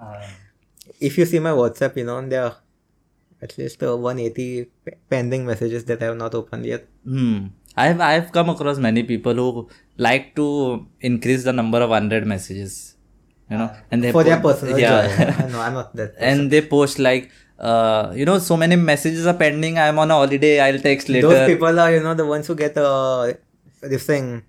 हाँ 0.00 0.20
if 1.08 1.18
you 1.18 1.26
see 1.26 1.40
my 1.46 1.52
whatsapp 1.60 1.96
you 1.96 2.04
know 2.04 2.20
there 2.28 2.44
are 2.44 2.54
at 3.42 3.58
least 3.58 3.82
uh, 3.82 3.96
180 3.96 4.66
pe- 4.84 4.98
pending 5.10 5.44
messages 5.46 5.84
that 5.84 6.02
i 6.02 6.06
have 6.06 6.82
Hmm. 7.06 7.46
I've 7.76 8.00
I've 8.00 8.32
come 8.32 8.50
across 8.50 8.78
many 8.78 9.02
people 9.02 9.34
who 9.34 9.68
like 9.96 10.34
to 10.36 10.86
increase 11.00 11.44
the 11.44 11.52
number 11.52 11.80
of 11.80 11.90
unread 11.90 12.26
messages, 12.26 12.96
you 13.50 13.56
know, 13.56 13.70
and 13.90 14.04
they 14.04 14.12
for 14.12 14.24
their 14.24 14.40
personal 14.40 14.78
yeah, 14.78 15.06
joy 15.06 15.48
no 15.52 15.60
i'm 15.60 15.74
not 15.74 15.96
that 15.96 16.12
Person. 16.14 16.28
and 16.28 16.50
they 16.50 16.60
post 16.60 16.98
like, 16.98 17.30
uh, 17.58 18.12
you 18.14 18.26
know, 18.26 18.38
so 18.38 18.56
many 18.56 18.76
messages 18.76 19.26
are 19.26 19.34
pending. 19.34 19.78
I'm 19.78 19.98
on 19.98 20.10
a 20.10 20.14
holiday. 20.14 20.60
I'll 20.60 20.78
text 20.78 21.08
later. 21.08 21.28
those 21.28 21.46
people 21.46 21.80
are 21.80 21.90
you 21.94 22.02
know 22.02 22.14
the 22.14 22.26
ones 22.26 22.46
who 22.46 22.54
get 22.54 22.76
uh 22.76 23.32
this 23.80 24.04
thing 24.06 24.42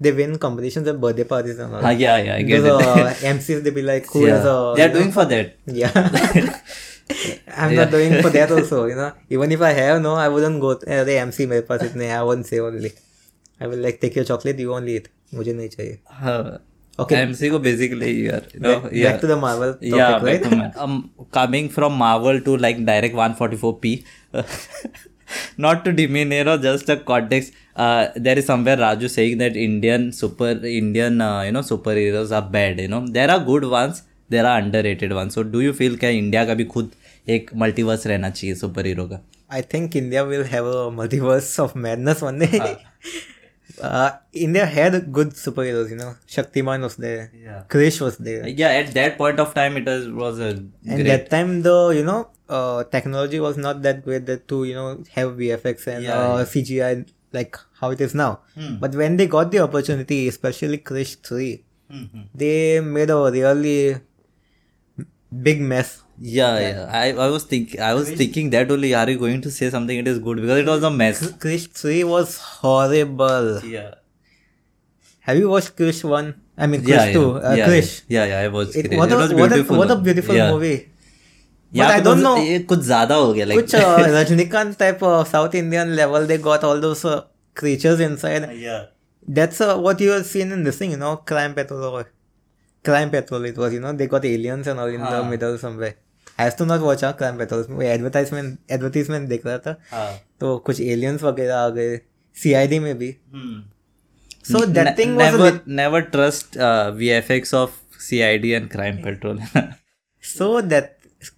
they 0.00 0.12
win 0.12 0.38
competitions 0.38 0.86
at 0.88 1.00
birthday 1.00 1.24
parties 1.24 1.58
and 1.58 1.74
all 1.74 1.84
Ah, 1.84 1.90
yeah, 1.90 2.16
yeah, 2.18 2.34
I 2.36 2.42
get 2.42 2.60
Those, 2.62 2.82
it. 2.82 2.86
uh, 2.86 3.14
MCs, 3.34 3.62
they 3.64 3.70
be 3.70 3.82
like, 3.82 4.06
who 4.06 4.26
yeah. 4.26 4.38
is 4.38 4.44
a. 4.44 4.74
they 4.76 4.84
are 4.84 4.92
doing 4.92 5.12
for 5.12 5.24
that. 5.24 5.56
Yeah. 5.66 5.90
I'm 7.56 7.72
yeah. 7.72 7.84
not 7.84 7.90
doing 7.90 8.20
for 8.20 8.30
that 8.30 8.50
also, 8.50 8.86
you 8.86 8.94
know. 8.96 9.12
Even 9.30 9.52
if 9.52 9.60
I 9.62 9.72
have, 9.72 10.02
no, 10.02 10.14
I 10.14 10.28
wouldn't 10.28 10.60
go. 10.60 10.70
Uh, 10.72 11.04
the 11.04 11.16
MC 11.24 11.46
मेरे 11.46 11.60
पास 11.68 11.82
इतने 11.84 12.06
हैं, 12.06 12.16
I 12.18 12.22
wouldn't 12.22 12.46
say 12.46 12.58
only. 12.60 12.90
I 13.60 13.66
will 13.68 13.78
like 13.78 14.00
take 14.00 14.16
your 14.16 14.24
chocolate, 14.24 14.58
you 14.58 14.74
only 14.74 14.96
eat. 15.00 15.06
मुझे 15.34 15.52
नहीं 15.52 15.68
चाहिए. 15.68 15.98
Uh, 16.22 16.58
Okay. 17.04 17.16
MC 17.26 17.48
को 17.50 17.58
basically 17.62 18.10
you 18.24 18.32
know, 18.32 18.80
Back, 18.80 18.92
yeah. 18.92 19.10
back 19.12 19.20
to 19.20 19.26
the 19.30 19.36
Marvel 19.36 19.72
topic, 19.74 19.96
yeah, 19.96 20.12
right? 20.26 20.42
back 20.42 20.74
to 20.74 20.82
um, 20.84 21.10
coming 21.30 21.68
from 21.68 21.98
Marvel 22.02 22.40
to 22.46 22.56
like 22.56 22.78
direct 22.86 23.14
144p. 23.14 23.92
Not 25.58 25.84
to 25.84 25.92
demean, 25.92 26.32
you 26.32 26.44
know, 26.44 26.56
just 26.58 26.88
a 26.88 26.96
context. 26.96 27.52
Uh, 27.76 28.08
there 28.16 28.38
is 28.38 28.46
somewhere 28.46 28.76
Raju 28.76 29.08
saying 29.10 29.38
that 29.38 29.56
Indian 29.56 30.12
super 30.12 30.50
Indian 30.66 31.20
uh, 31.20 31.42
you 31.42 31.52
know 31.52 31.60
superheroes 31.60 32.34
are 32.40 32.42
bad. 32.58 32.80
You 32.80 32.88
know, 32.88 33.06
there 33.06 33.30
are 33.30 33.40
good 33.40 33.64
ones, 33.64 34.02
there 34.28 34.46
are 34.46 34.58
underrated 34.58 35.12
ones. 35.12 35.34
So 35.34 35.42
do 35.42 35.60
you 35.60 35.72
feel 35.72 35.96
कि 36.04 36.10
India 36.18 36.44
का 36.46 36.54
भी 36.54 36.64
खुद 36.76 36.90
एक 37.36 37.50
multiverse 37.62 38.06
रहना 38.06 38.30
चाहिए 38.30 38.54
super 38.64 38.86
hero 38.86 39.06
का 39.12 39.20
I 39.48 39.60
think 39.72 39.94
India 39.98 40.24
will 40.24 40.44
have 40.52 40.64
a 40.66 40.90
multiverse 41.00 41.50
of 41.64 41.74
madness 41.82 42.22
one 42.22 42.38
day. 42.44 42.60
uh, 43.80 44.10
India 44.32 44.64
had 44.66 45.12
good 45.12 45.30
superheroes, 45.30 45.90
you 45.90 45.96
know. 45.96 46.14
Shaktiman 46.28 46.82
was 46.82 46.96
there. 46.96 47.30
Yeah. 47.44 47.62
Krish 47.74 48.00
was 48.00 48.16
there. 48.18 48.48
yeah 48.48 48.68
at 48.80 48.92
that 48.94 49.18
point 49.18 49.38
of 49.44 49.52
time 49.54 49.76
it 49.76 49.86
was 49.92 50.08
was 50.22 50.40
a 50.40 50.50
And 50.50 50.72
great 50.86 51.06
that 51.10 51.30
time, 51.30 51.62
the 51.62 51.76
you 51.98 52.04
know, 52.04 52.18
uh, 52.48 52.84
technology 52.84 53.40
was 53.40 53.56
not 53.56 53.82
that 53.82 54.04
great 54.04 54.26
that 54.26 54.46
to 54.48 54.64
you 54.64 54.74
know 54.74 55.02
have 55.14 55.32
VFX 55.36 55.86
and 55.86 56.04
Yeah, 56.04 56.18
uh, 56.18 56.44
CGI 56.44 57.06
like 57.32 57.56
how 57.80 57.90
it 57.90 58.00
is 58.00 58.14
now. 58.14 58.40
Hmm. 58.54 58.76
But 58.80 58.94
when 58.94 59.16
they 59.16 59.26
got 59.26 59.50
the 59.50 59.58
opportunity, 59.60 60.28
especially 60.28 60.78
Krish 60.78 61.16
Three, 61.22 61.64
Mhm. 61.92 62.26
they 62.34 62.80
made 62.80 63.10
a 63.10 63.18
really 63.30 64.00
big 65.46 65.60
mess. 65.60 66.02
yeah 66.34 66.58
yeah 66.64 66.78
I, 66.98 67.08
I 67.24 67.28
was 67.32 67.42
thinking 67.48 67.80
I 67.86 67.92
was 67.96 68.10
thinking 68.20 68.46
that 68.52 68.70
only 68.74 68.90
are 69.00 69.08
you 69.10 69.18
going 69.22 69.40
to 69.46 69.50
say 69.56 69.68
something 69.74 69.98
it 70.02 70.06
is 70.12 70.18
good 70.28 70.38
because 70.44 70.60
it 70.62 70.66
was 70.74 70.82
a 70.82 70.90
mess 70.90 71.18
Krish 71.42 71.66
Three 71.80 72.04
was 72.12 72.38
horrible. 72.60 73.60
yeah 73.72 73.90
Have 75.28 75.36
you 75.42 75.50
watched 75.50 75.76
Krish 75.80 76.00
One? 76.12 76.30
I 76.56 76.66
mean 76.66 76.80
Krish 76.86 76.94
yeah, 77.08 77.12
Two. 77.16 77.26
yeah, 77.34 77.48
Uh, 77.50 77.54
yeah, 77.60 77.68
Krish. 77.68 77.90
yeah 78.16 78.24
yeah 78.32 78.38
I 78.46 78.48
was 78.56 78.74
It, 78.74 78.86
Krish. 78.86 78.96
what, 79.02 79.10
it 79.12 79.14
a, 79.14 79.20
was 79.24 79.34
what, 79.34 79.52
a, 79.52 79.54
beautiful 79.56 79.76
what 79.82 79.90
a 79.90 79.96
beautiful 80.08 80.34
yeah. 80.40 80.50
movie. 80.52 80.78
Yeah, 81.72 81.86
But 81.88 81.94
I 81.94 82.00
don't 82.06 82.22
know. 82.24 82.34
कुछ 82.68 82.78
ज़्यादा 82.88 83.14
हो 83.14 83.32
गया 83.34 83.46
like 83.46 83.56
Which 83.60 83.74
uh, 83.74 83.96
Rajnikant 84.16 84.76
type 84.82 85.02
uh, 85.02 85.24
South 85.24 85.54
Indian 85.54 85.94
level, 85.96 86.26
they 86.26 86.38
got 86.38 86.64
all 86.64 86.80
those 86.80 87.04
uh, 87.04 87.16
creatures 87.62 88.00
inside. 88.00 88.46
yeah 88.66 88.84
That's 89.38 89.60
uh, 89.60 89.76
what 89.84 90.00
you 90.04 90.10
have 90.12 90.26
seen 90.26 90.52
in 90.56 90.62
this 90.64 90.76
thing, 90.80 90.92
you 90.92 90.96
know, 90.98 91.16
Crime 91.30 91.54
Patrol 91.54 91.84
or 92.00 92.02
Crime 92.84 93.10
Patrol. 93.10 93.44
It 93.44 93.56
was, 93.62 93.72
you 93.76 93.80
know, 93.80 93.92
they 93.92 94.06
got 94.06 94.24
aliens 94.24 94.68
and 94.72 94.78
all 94.84 94.86
in 94.98 95.00
the 95.00 95.06
हाँ. 95.16 95.30
middle 95.30 95.58
somewhere. 95.58 95.94
I 96.38 96.44
have 96.44 96.56
to 96.60 96.66
not 96.66 96.80
watch 96.88 97.02
uh, 97.02 97.12
Crime 97.22 97.36
Patrol. 97.42 97.64
वो 97.70 97.82
advertisement 97.94 98.58
advertisement 98.76 99.28
देख 99.28 99.46
रहा 99.46 99.58
था 99.66 99.76
हाँ 99.90 100.10
तो 100.40 100.56
कुछ 100.68 100.80
aliens 100.94 101.22
वगैरह 101.22 101.56
आ 101.56 101.68
गए 101.78 101.98
CID 102.42 102.78
में 102.86 102.94
भी. 102.98 103.10
hmm. 103.34 103.56
So 104.52 104.64
that 104.78 104.84
Ne- 104.90 104.94
thing 105.00 105.16
was 105.16 105.26
a 105.26 105.30
never 105.32 105.44
lit- 105.44 105.66
never 105.82 106.02
trust 106.16 106.56
uh, 106.56 106.92
VFX 107.02 107.54
of 107.54 107.70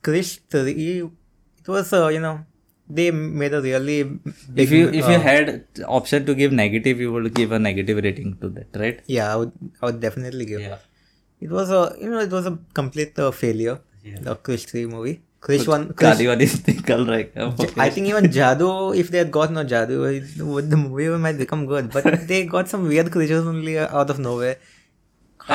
Krish 0.03 0.41
three. 0.51 1.03
It 1.03 1.69
was 1.69 1.93
uh, 1.93 2.09
you 2.09 2.21
know 2.21 2.45
they 2.89 3.11
made 3.11 3.55
a 3.55 3.61
really. 3.61 4.03
Big, 4.05 4.25
if 4.57 4.71
you 4.71 4.89
if 4.89 5.05
uh, 5.07 5.11
you 5.11 5.19
had 5.21 5.65
option 5.87 6.27
to 6.27 6.35
give 6.35 6.53
negative, 6.53 7.01
you 7.01 7.13
would 7.13 7.35
give 7.35 7.53
a 7.53 7.59
negative 7.59 8.03
rating 8.03 8.37
to 8.41 8.49
that, 8.51 8.69
right? 8.75 9.01
Yeah, 9.07 9.33
I 9.33 9.37
would. 9.37 9.53
I 9.83 9.87
would 9.87 10.01
definitely 10.01 10.47
give. 10.47 10.61
Yeah. 10.61 10.79
It 11.41 11.51
was 11.51 11.71
a 11.71 11.95
you 12.01 12.11
know 12.11 12.21
it 12.21 12.31
was 12.31 12.47
a 12.47 12.59
complete 12.75 13.19
uh, 13.19 13.31
failure. 13.31 13.81
Yeah. 14.03 14.19
The 14.21 14.37
Krish 14.37 14.67
three 14.69 14.87
movie. 14.87 15.21
Krish 15.41 15.69
one. 15.69 15.93
Krish. 15.93 17.79
I 17.79 17.91
think 17.91 18.07
even 18.09 18.25
Jadoo, 18.25 18.97
if 18.97 19.11
they 19.11 19.19
had 19.19 19.31
gotten 19.31 19.55
Jadoo, 19.57 20.45
would 20.45 20.71
the 20.71 20.77
movie 20.77 21.09
might 21.17 21.39
become 21.39 21.67
good. 21.67 21.93
But 21.93 22.27
they 22.29 22.45
got 22.47 22.69
some 22.69 22.89
weird 22.89 23.13
creatures 23.13 23.47
only 23.47 23.79
out 23.79 24.11
of 24.11 24.19
nowhere. 24.19 24.57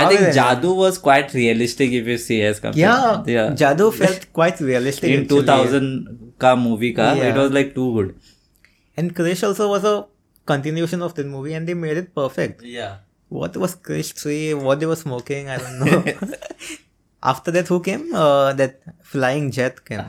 I 0.02 0.04
think 0.12 0.22
Jadoo 0.36 0.76
was 0.76 0.98
quite 1.08 1.34
realistic 1.34 1.92
if 1.98 2.08
you 2.12 2.18
see 2.18 2.42
as 2.52 2.60
compared 2.60 2.78
Yeah, 2.84 3.24
yeah 3.34 3.50
Jadoo 3.64 3.90
felt 4.02 4.26
quite 4.40 4.60
realistic. 4.70 5.10
in 5.18 5.22
actually. 5.24 5.46
2000 5.48 6.34
का 6.46 6.54
movie 6.66 6.94
का 7.00 7.10
Yeah. 7.18 7.30
it 7.32 7.40
was 7.44 7.52
like 7.60 7.74
too 7.80 7.90
good 7.98 8.14
And 9.02 9.16
Krish 9.20 9.44
also 9.48 9.68
was 9.74 9.84
a 9.92 9.94
continuation 10.54 11.02
of 11.06 11.14
the 11.20 11.24
movie, 11.30 11.54
and 11.60 11.68
they 11.72 11.76
made 11.86 11.98
it 12.04 12.10
perfect. 12.22 12.64
yeah 12.78 12.96
What 13.42 13.56
was 13.62 13.72
Krish 13.86 14.10
3? 14.24 14.40
What 14.66 14.82
they 14.82 14.90
were 14.90 14.98
smoking? 15.04 15.48
I 15.54 15.56
don't 15.62 15.80
know. 15.84 16.02
After 17.32 17.54
that, 17.56 17.70
who 17.74 17.78
came? 17.88 18.04
Uh, 18.24 18.54
that 18.60 18.76
Flying 19.14 19.48
Jet 19.58 19.80
came. 19.90 20.04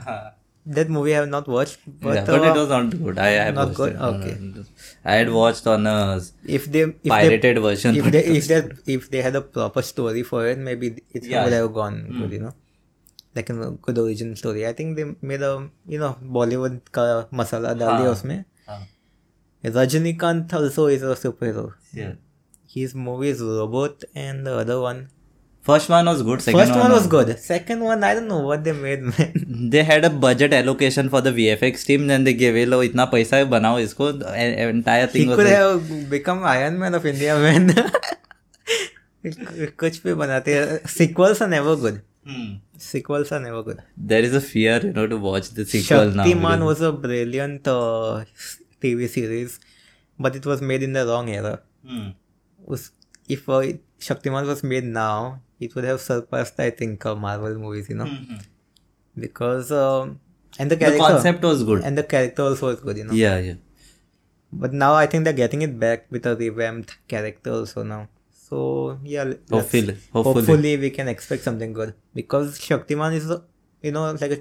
that 0.66 0.88
movie 0.88 1.14
I 1.14 1.18
have 1.20 1.29
not 1.29 1.46
watched. 1.46 1.79
But, 1.87 2.14
yeah, 2.14 2.24
but 2.24 2.40
uh, 2.40 2.44
it 2.44 2.57
was 2.57 2.68
not 2.68 2.90
good. 2.90 3.18
I, 3.18 3.48
I 3.48 3.50
not 3.50 3.74
good. 3.74 3.96
Okay. 3.96 4.64
I 5.05 5.14
had 5.14 5.31
watched 5.31 5.66
on 5.66 5.87
a 5.87 6.20
if 6.46 6.70
they 6.70 6.83
if 6.83 7.09
pirated 7.09 7.57
they, 7.57 7.61
version. 7.61 7.96
If 7.96 8.11
they 8.11 8.24
if 8.24 8.48
they 8.48 8.92
if 8.94 9.11
they 9.11 9.22
had 9.22 9.37
a 9.37 9.42
proper 9.42 9.83
story 9.83 10.22
for 10.22 10.46
it, 10.46 10.59
maybe 10.59 11.03
it 11.11 11.24
yeah. 11.24 11.44
would 11.44 11.53
have 11.53 11.74
gone 11.74 12.07
mm. 12.09 12.18
good. 12.18 12.29
Hmm. 12.29 12.33
You 12.33 12.40
know, 12.40 12.55
like 13.35 13.50
a 13.50 13.70
good 13.70 13.98
origin 13.98 14.35
story. 14.37 14.66
I 14.66 14.72
think 14.72 14.96
they 14.96 15.14
made 15.20 15.42
a 15.42 15.68
you 15.87 15.98
know 15.98 16.16
Bollywood 16.22 16.81
ka 16.90 17.29
masala 17.33 17.79
dal 17.79 18.00
diya 18.00 18.14
usme. 18.14 18.44
Rajinikanth 19.64 20.53
also 20.53 20.87
is 20.87 21.03
a 21.03 21.14
superhero. 21.14 21.72
Yeah. 21.92 22.14
His 22.68 22.94
movie 22.94 23.29
is 23.29 23.40
Robot 23.40 24.05
and 24.14 24.46
the 24.46 24.59
other 24.59 24.81
one 24.81 25.09
First 25.69 25.89
one 25.93 26.06
was 26.10 26.21
good. 26.28 26.41
Second 26.41 26.60
First 26.60 26.75
one 26.82 26.91
was 26.91 27.08
good. 27.13 27.32
Second 27.39 27.82
one, 27.88 28.04
I 28.04 28.13
don't 28.17 28.28
know 28.28 28.39
what 28.49 28.63
they 28.67 28.71
made, 28.71 29.02
man. 29.08 29.69
They 29.73 29.84
had 29.89 30.06
a 30.06 30.10
budget 30.10 30.54
allocation 30.60 31.10
for 31.15 31.21
the 31.21 31.32
VFX 31.39 31.84
team, 31.89 32.08
then 32.12 32.23
they 32.30 32.34
gave 32.41 32.56
लो 32.69 32.82
इतना 32.84 33.06
पैसा 33.12 33.38
है 33.38 33.45
बनाओ 33.56 33.80
इसको 33.80 34.08
entire 34.75 35.08
He 35.08 35.12
thing 35.17 35.30
was 35.34 35.38
could 35.41 35.49
like, 35.49 35.58
have 35.58 36.10
become 36.15 36.43
Iron 36.54 36.80
Man 36.84 36.95
of 37.02 37.06
India, 37.13 37.36
man. 37.45 37.69
कुछ 39.25 40.02
भी 40.04 40.13
बनाते 40.23 40.54
हैं 40.56 40.80
sequels 40.97 41.41
are 41.45 41.49
never 41.54 41.75
good. 41.84 42.02
hmm. 42.30 42.47
Sequels 42.86 43.32
are 43.38 43.39
never 43.45 43.62
good. 43.69 43.82
there 44.13 44.25
is 44.30 44.34
a 44.39 44.41
fear 44.41 44.75
you 44.86 44.93
know 44.97 45.06
to 45.13 45.17
watch 45.28 45.49
the 45.60 45.65
sequel 45.73 46.12
now. 46.19 46.23
Shaktiman 46.23 46.63
because- 46.63 46.65
was 46.69 46.82
a 46.82 46.91
brilliant 47.06 47.67
uh, 47.67 48.23
TV 48.86 49.10
series, 49.17 49.60
but 50.28 50.36
it 50.41 50.45
was 50.54 50.62
made 50.71 50.84
in 50.89 50.93
the 50.99 51.06
wrong 51.12 51.30
era. 51.30 51.54
Hmm. 51.91 52.08
Was 52.73 52.91
if 53.38 53.47
uh, 53.58 53.62
Shaktiman 54.10 54.47
was 54.54 54.63
made 54.73 54.86
now, 54.99 55.41
it 55.64 55.74
would 55.74 55.85
have 55.90 56.00
surpassed, 56.07 56.59
I 56.66 56.70
think, 56.81 57.05
uh, 57.12 57.14
Marvel 57.27 57.55
movies. 57.64 57.88
You 57.92 57.96
know, 58.00 58.09
Mhm. 58.12 58.40
because 59.27 59.70
um, 59.85 60.20
and 60.59 60.70
the 60.70 60.77
The 60.77 60.96
concept 61.05 61.42
was 61.50 61.62
good. 61.70 61.83
and 61.83 61.98
the 62.03 62.05
character 62.14 62.42
also 62.48 62.66
was 62.72 62.81
good. 62.88 62.98
You 63.03 63.05
know, 63.11 63.14
Yeah, 63.20 63.38
yeah. 63.38 63.55
but 64.64 64.72
now 64.72 64.92
I 64.94 65.07
think 65.07 65.24
they're 65.24 65.40
getting 65.44 65.62
it 65.68 65.79
back 65.87 66.07
with 66.11 66.27
a 66.33 66.37
revamped 66.42 66.96
character 67.14 67.53
also 67.61 67.83
now. 67.94 68.03
So 68.46 68.98
yeah, 69.03 69.24
Hopefully, 69.50 69.96
hopefully. 70.12 70.35
hopefully 70.35 70.77
we 70.85 70.90
can 70.90 71.09
expect 71.09 71.42
something 71.42 71.72
good 71.72 71.94
because 72.14 72.59
Shaktiman 72.66 73.14
is, 73.20 73.27
you 73.83 73.92
know, 73.92 74.05
like 74.12 74.31
a 74.38 74.40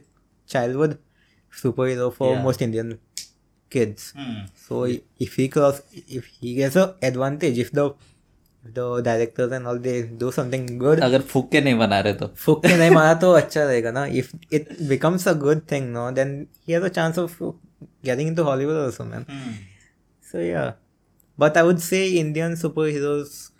childhood 0.55 0.97
superhero 1.61 2.13
for 2.13 2.35
Yeah. 2.35 2.43
most 2.43 2.61
Indian 2.61 2.99
kids. 3.69 4.11
Hmm. 4.15 4.45
So 4.67 4.83
if 5.27 5.35
he 5.35 5.47
cross, 5.47 5.81
if 6.19 6.25
he 6.41 6.55
gets 6.55 6.75
a 6.75 6.95
advantage, 7.01 7.57
if 7.65 7.71
the 7.71 7.85
the 8.75 9.01
directors 9.01 9.51
and 9.51 9.67
all 9.67 9.77
they 9.77 9.93
do 10.23 10.31
something 10.31 10.65
good, 10.83 10.99
अगर 11.09 11.21
फूक 11.31 11.49
के 11.51 11.61
नहीं 11.61 11.77
बना 11.77 11.99
रहे 11.99 12.13
तो 12.21 12.27
फूक 12.45 12.61
के 12.65 12.77
नहीं 12.77 12.91
मारा 12.91 13.13
तो 13.23 13.31
अच्छा 13.41 13.63
रहेगा 13.63 13.91
ना. 13.91 14.05
If 14.21 14.33
it 14.59 14.69
becomes 14.91 15.27
a 15.27 15.33
good 15.45 15.65
thing, 15.73 15.91
no, 15.93 16.11
then 16.11 16.47
he 16.67 16.73
has 16.73 16.83
a 16.83 16.93
chance 16.99 17.17
of 17.17 17.35
getting 18.09 18.27
into 18.33 18.43
Hollywood 18.43 18.77
also, 18.85 19.05
man. 19.05 19.25
So 20.31 20.39
yeah, 20.39 20.71
but 21.37 21.57
I 21.57 21.63
would 21.63 21.81
say 21.81 22.01
Indian 22.25 22.53
superheroes 22.53 23.51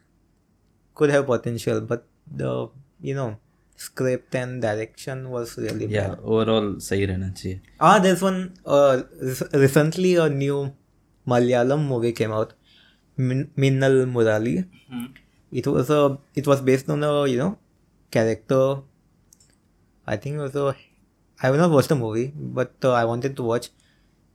could 0.95 1.09
have 1.09 1.25
potential, 1.27 1.81
but 1.81 2.05
the 2.43 2.53
you 3.01 3.15
know 3.15 3.35
script 3.75 4.35
and 4.35 4.61
direction 4.61 5.29
was 5.29 5.57
really 5.57 5.87
या 5.93 6.07
bad. 6.07 6.19
Overall 6.23 6.75
सही 6.87 7.05
रहना 7.05 7.29
चाहिए 7.29 7.59
Ah, 7.79 7.99
there's 7.99 8.21
one. 8.21 8.39
Uh, 8.65 9.01
recently 9.65 10.15
a 10.15 10.29
new 10.29 10.59
Malayalam 11.27 11.87
movie 11.89 12.11
came 12.13 12.31
out, 12.31 12.53
Min- 13.17 13.51
Minnal 13.55 14.05
Murali. 14.05 14.65
Mm-hmm. 14.91 15.05
It 15.51 15.67
was 15.67 15.89
a 15.89 16.17
it 16.35 16.47
was 16.47 16.61
based 16.61 16.89
on 16.89 17.03
a 17.03 17.27
you 17.27 17.37
know 17.37 17.57
character. 18.11 18.81
I 20.05 20.17
think 20.17 20.35
it 20.35 20.39
was 20.39 20.55
a. 20.55 20.75
I 21.41 21.51
will 21.51 21.57
not 21.57 21.71
watch 21.71 21.87
the 21.87 21.95
movie, 21.95 22.33
but 22.35 22.73
uh, 22.83 22.93
I 22.93 23.05
wanted 23.05 23.35
to 23.37 23.43
watch. 23.43 23.69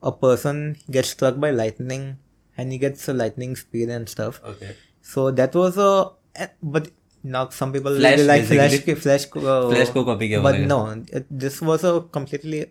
A 0.03 0.12
person 0.12 0.77
gets 0.91 1.11
struck 1.11 1.41
by 1.41 1.51
lightning, 1.51 2.19
and 2.57 2.71
he 2.71 2.79
gets 2.79 3.09
a 3.09 3.12
lightning 3.12 3.57
speed 3.57 3.88
and 3.88 4.09
stuff. 4.09 4.41
Okay. 4.45 4.77
So 5.03 5.31
that 5.33 5.55
was 5.55 5.77
a 5.77 6.12
eh, 6.37 6.49
but 6.62 6.91
now 7.25 7.49
some 7.49 7.73
people 7.73 7.95
flash 7.97 8.21
like 8.21 8.45
flash 8.45 8.79
flash 8.79 9.27
uh, 9.27 9.71
flash 9.73 9.91
ko 9.91 10.05
copy 10.05 10.37
but 10.38 10.61
no 10.61 11.03
it, 11.09 11.27
this 11.31 11.61
was 11.61 11.83
a 11.83 12.01
completely 12.12 12.67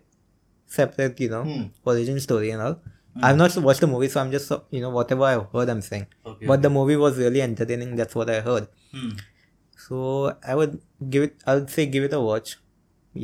separate 0.66 1.20
you 1.20 1.30
know 1.30 1.44
hmm. 1.44 1.64
origin 1.84 2.20
story 2.20 2.52
and 2.52 2.62
all 2.62 2.80
I've 3.29 3.37
not 3.37 3.55
watched 3.69 3.81
the 3.85 3.87
movie, 3.87 4.09
so 4.09 4.21
I'm 4.21 4.31
just, 4.33 4.51
uh, 4.55 4.61
you 4.71 4.81
know, 4.83 4.91
whatever 4.91 5.25
I 5.31 5.35
heard, 5.55 5.69
I'm 5.69 5.83
saying. 5.87 6.07
Okay, 6.27 6.47
but 6.51 6.63
the 6.67 6.71
movie 6.77 6.97
was 6.97 7.19
really 7.23 7.43
entertaining. 7.47 7.95
That's 7.97 8.15
what 8.21 8.31
I 8.31 8.41
heard. 8.41 8.69
Hmm. 8.93 9.11
So 9.87 10.03
I 10.53 10.55
would 10.61 10.81
give 11.17 11.25
it. 11.29 11.35
I 11.47 11.57
would 11.59 11.69
say 11.77 11.85
give 11.97 12.05
it 12.09 12.15
a 12.19 12.21
watch. 12.21 12.53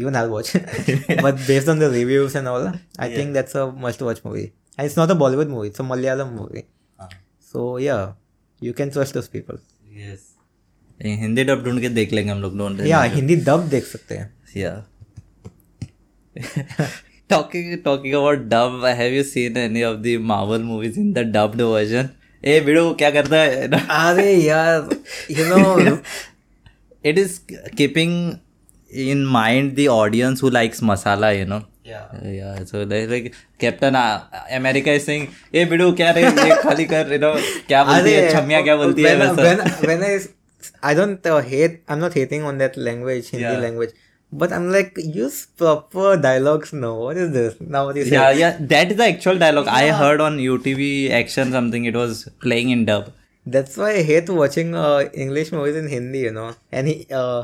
Even 0.02 0.16
I'll 0.20 0.28
watch. 0.34 0.50
but 1.26 1.38
based 1.46 1.68
on 1.74 1.78
the 1.84 1.88
reviews 1.94 2.34
and 2.40 2.48
all, 2.52 2.66
I 2.68 3.06
Yeah. 3.08 3.16
think 3.16 3.32
that's 3.38 3.54
a 3.54 3.64
must-watch 3.86 4.20
movie. 4.26 4.46
And 4.76 4.86
it's 4.90 4.96
not 5.00 5.10
a 5.10 5.16
Bollywood 5.22 5.48
movie; 5.54 5.68
it's 5.72 5.80
a 5.80 5.86
Malayalam 5.92 6.34
movie. 6.40 6.64
हाँ 7.00 7.08
So 7.52 7.64
yeah, 7.84 8.02
you 8.68 8.74
can 8.82 8.90
trust 8.98 9.18
those 9.20 9.32
people. 9.38 9.62
Yes 10.02 10.26
Hindi 11.22 11.44
dub 11.44 11.62
ढूंढ 11.64 11.80
के 11.80 11.88
देख 11.96 12.12
लेंगे 12.12 12.30
हम 12.30 12.40
लोग 12.42 12.56
don't 12.58 12.80
Yeah, 12.90 13.04
Hindi 13.14 13.36
dub 13.48 13.68
देख 13.70 13.84
सकते 13.94 14.16
हैं. 14.16 14.32
Yeah. 14.56 14.78
talking 17.29 17.81
talking 17.83 18.13
about 18.15 18.47
dub 18.49 18.83
have 18.83 19.11
you 19.11 19.23
seen 19.23 19.57
any 19.57 19.83
of 19.83 20.03
the 20.03 20.17
marvel 20.17 20.59
movies 20.59 20.97
in 20.97 21.13
the 21.13 21.23
dubbed 21.37 21.61
version? 21.71 22.09
ए 22.43 22.59
बिड़ो 22.61 22.93
क्या 22.99 23.09
करता 23.11 23.37
है? 23.37 23.67
अरे 23.67 24.33
यार 24.33 24.89
you 25.31 25.45
know 25.49 25.97
it 27.09 27.17
is 27.17 27.39
keeping 27.77 28.33
in 29.09 29.23
mind 29.33 29.71
the 29.75 29.87
audience 29.91 30.43
who 30.43 30.49
likes 30.49 30.83
masala 30.83 31.29
you 31.31 31.45
know 31.47 31.61
या 31.87 32.55
so 32.65 32.83
like 32.89 33.31
Captain 33.59 33.95
America 34.57 34.93
is 34.93 35.03
saying 35.03 35.27
ए 35.55 35.65
बिड़ो 35.71 35.91
क्या 36.01 36.11
रे 36.17 36.23
ये 36.23 36.55
खाली 36.63 36.85
कर 36.93 37.13
यू 37.13 37.19
नो 37.19 37.33
क्या 37.67 37.83
बोलती 37.83 38.11
है? 38.11 38.29
छमिया 38.33 38.61
क्या 38.61 38.75
बोलती 38.75 39.03
है 39.03 39.15
when 39.17 40.01
I 40.83 40.95
don't 40.95 41.27
hate 41.47 41.81
I 41.89 41.95
am 41.95 42.03
not 42.03 42.17
hating 42.17 42.45
on 42.45 42.57
that 42.57 42.77
language 42.77 43.29
Hindi 43.33 43.61
language 43.61 43.93
but 44.41 44.51
I'm 44.57 44.67
like, 44.75 44.93
use 45.17 45.37
proper 45.61 46.17
dialogues 46.25 46.71
now. 46.83 46.93
What 47.07 47.17
is 47.23 47.31
this? 47.37 47.55
Now 47.75 47.81
what 47.87 47.95
you 48.01 48.05
say? 48.05 48.15
yeah 48.17 48.31
yeah 48.43 48.57
that 48.73 48.91
is 48.95 48.97
the 49.01 49.07
actual 49.13 49.37
dialogue 49.43 49.67
I 49.79 49.83
heard 50.03 50.21
on 50.27 50.37
UTV 50.51 50.87
action 51.21 51.51
something 51.57 51.85
it 51.91 51.97
was 52.03 52.23
playing 52.47 52.71
in 52.77 52.85
dub 52.93 53.11
That's 53.53 53.73
why 53.79 53.87
I 53.99 54.03
hate 54.07 54.29
watching 54.41 54.69
uh, 54.81 54.99
English 55.23 55.49
movies 55.55 55.77
in 55.79 55.87
Hindi, 55.93 56.19
you 56.25 56.31
know. 56.35 56.45
And 56.77 56.87
he, 56.91 56.93
uh, 57.21 57.39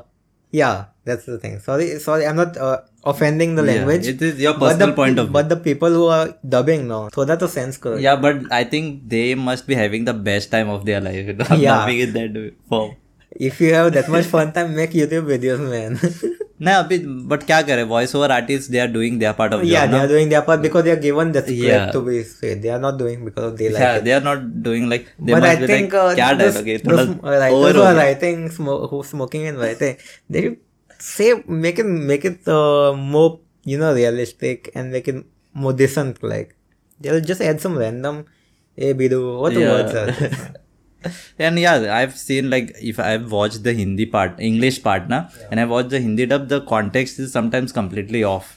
yeah, 0.60 0.76
that's 1.10 1.26
the 1.32 1.38
thing. 1.42 1.56
Sorry, 1.66 1.88
sorry, 2.06 2.24
I'm 2.30 2.38
not 2.42 2.56
uh, 2.68 2.78
offending 3.14 3.56
the 3.58 3.66
Yeah, 3.66 3.72
language. 3.72 4.08
it 4.12 4.22
is 4.28 4.40
your 4.46 4.54
but 4.54 4.60
the, 4.60 4.70
personal 4.70 4.96
point 5.00 5.20
of 5.24 5.26
view. 5.28 5.34
But 5.40 5.50
the 5.54 5.58
people 5.68 5.98
who 6.00 6.06
are 6.20 6.28
dubbing 6.56 6.88
now, 6.94 7.02
so 7.18 7.26
that 7.32 7.44
a 7.48 7.50
sense 7.58 7.82
karo. 7.86 7.98
Yeah, 8.06 8.16
but 8.28 8.48
I 8.60 8.64
think 8.76 9.10
they 9.16 9.26
must 9.50 9.68
be 9.74 9.76
having 9.82 10.06
the 10.12 10.16
best 10.30 10.56
time 10.56 10.72
of 10.78 10.86
their 10.92 11.02
life. 11.10 11.20
You 11.32 11.36
know, 11.42 11.50
Yeah. 11.66 11.76
dubbing 11.82 12.00
in 12.08 12.14
that 12.20 12.40
form 12.72 12.96
if 13.32 13.62
you 13.62 13.74
have 13.74 13.94
that 13.94 14.10
much 14.10 14.26
fun 14.26 14.52
time 14.52 14.76
make 14.76 14.92
youtube 14.92 15.26
videos 15.26 15.60
man 15.60 16.00
nah 16.60 16.84
but, 16.84 17.02
but 17.32 17.42
kya 17.48 17.66
kare 17.66 17.86
voice 17.86 18.14
artists 18.16 18.68
they 18.68 18.80
are 18.80 18.88
doing 18.88 19.20
their 19.20 19.34
part 19.34 19.54
of 19.54 19.64
yeah 19.64 19.86
job, 19.86 19.92
they 19.92 19.98
no? 19.98 20.04
are 20.04 20.08
doing 20.08 20.30
their 20.30 20.42
part 20.42 20.62
because 20.62 20.84
they 20.84 20.92
are 20.92 21.04
given 21.08 21.32
the 21.32 21.42
script 21.42 21.62
yeah. 21.62 21.92
to 21.92 22.02
be 22.02 22.24
said 22.24 22.62
they 22.62 22.70
are 22.70 22.80
not 22.80 22.98
doing 22.98 23.24
because 23.24 23.56
they 23.56 23.70
like 23.70 23.82
yeah 23.82 23.96
it. 23.96 24.04
they 24.04 24.14
are 24.14 24.26
not 24.30 24.64
doing 24.64 24.90
like 24.90 25.08
they 25.20 25.34
but 25.34 25.44
i 25.44 25.56
think 25.56 25.94
like, 25.94 26.18
kya 26.18 26.38
this, 26.38 26.56
dialogue, 26.56 27.22
this, 27.22 27.24
writers 27.24 27.76
who 27.76 27.82
are 27.82 27.96
writing 27.96 28.50
sm- 28.50 28.82
who 28.92 29.04
smoking 29.04 29.48
and 29.48 29.58
writing 29.58 29.96
they 30.30 30.58
say 30.98 31.44
make 31.48 31.80
it 31.80 31.86
make 31.86 32.26
it 32.26 32.48
uh, 32.48 32.94
more 32.94 33.40
you 33.64 33.78
know 33.78 33.94
realistic 33.94 34.72
and 34.76 34.92
make 34.92 35.08
it 35.08 35.26
more 35.54 35.74
decent 35.74 36.22
like 36.24 36.56
they'll 37.00 37.22
just 37.22 37.42
add 37.42 37.62
some 37.62 37.78
random 37.78 38.26
hey 38.76 38.94
bidu 38.94 39.22
what 39.40 39.54
yeah. 39.54 39.72
words 39.72 39.94
are 39.96 40.12
and 41.40 41.60
yeah 41.60 41.96
i've 41.98 42.16
seen 42.18 42.50
like 42.50 42.72
if 42.82 43.00
i've 43.00 43.32
watched 43.32 43.64
the 43.64 43.74
hindi 43.74 44.06
part 44.06 44.40
english 44.52 44.82
part 44.88 45.08
na 45.14 45.20
and 45.50 45.60
i 45.60 45.66
watched 45.74 45.90
the 45.96 46.00
hindi 46.08 46.26
dub 46.26 46.48
the 46.54 46.62
context 46.74 47.20
is 47.20 47.32
sometimes 47.32 47.72
completely 47.82 48.24
off 48.24 48.56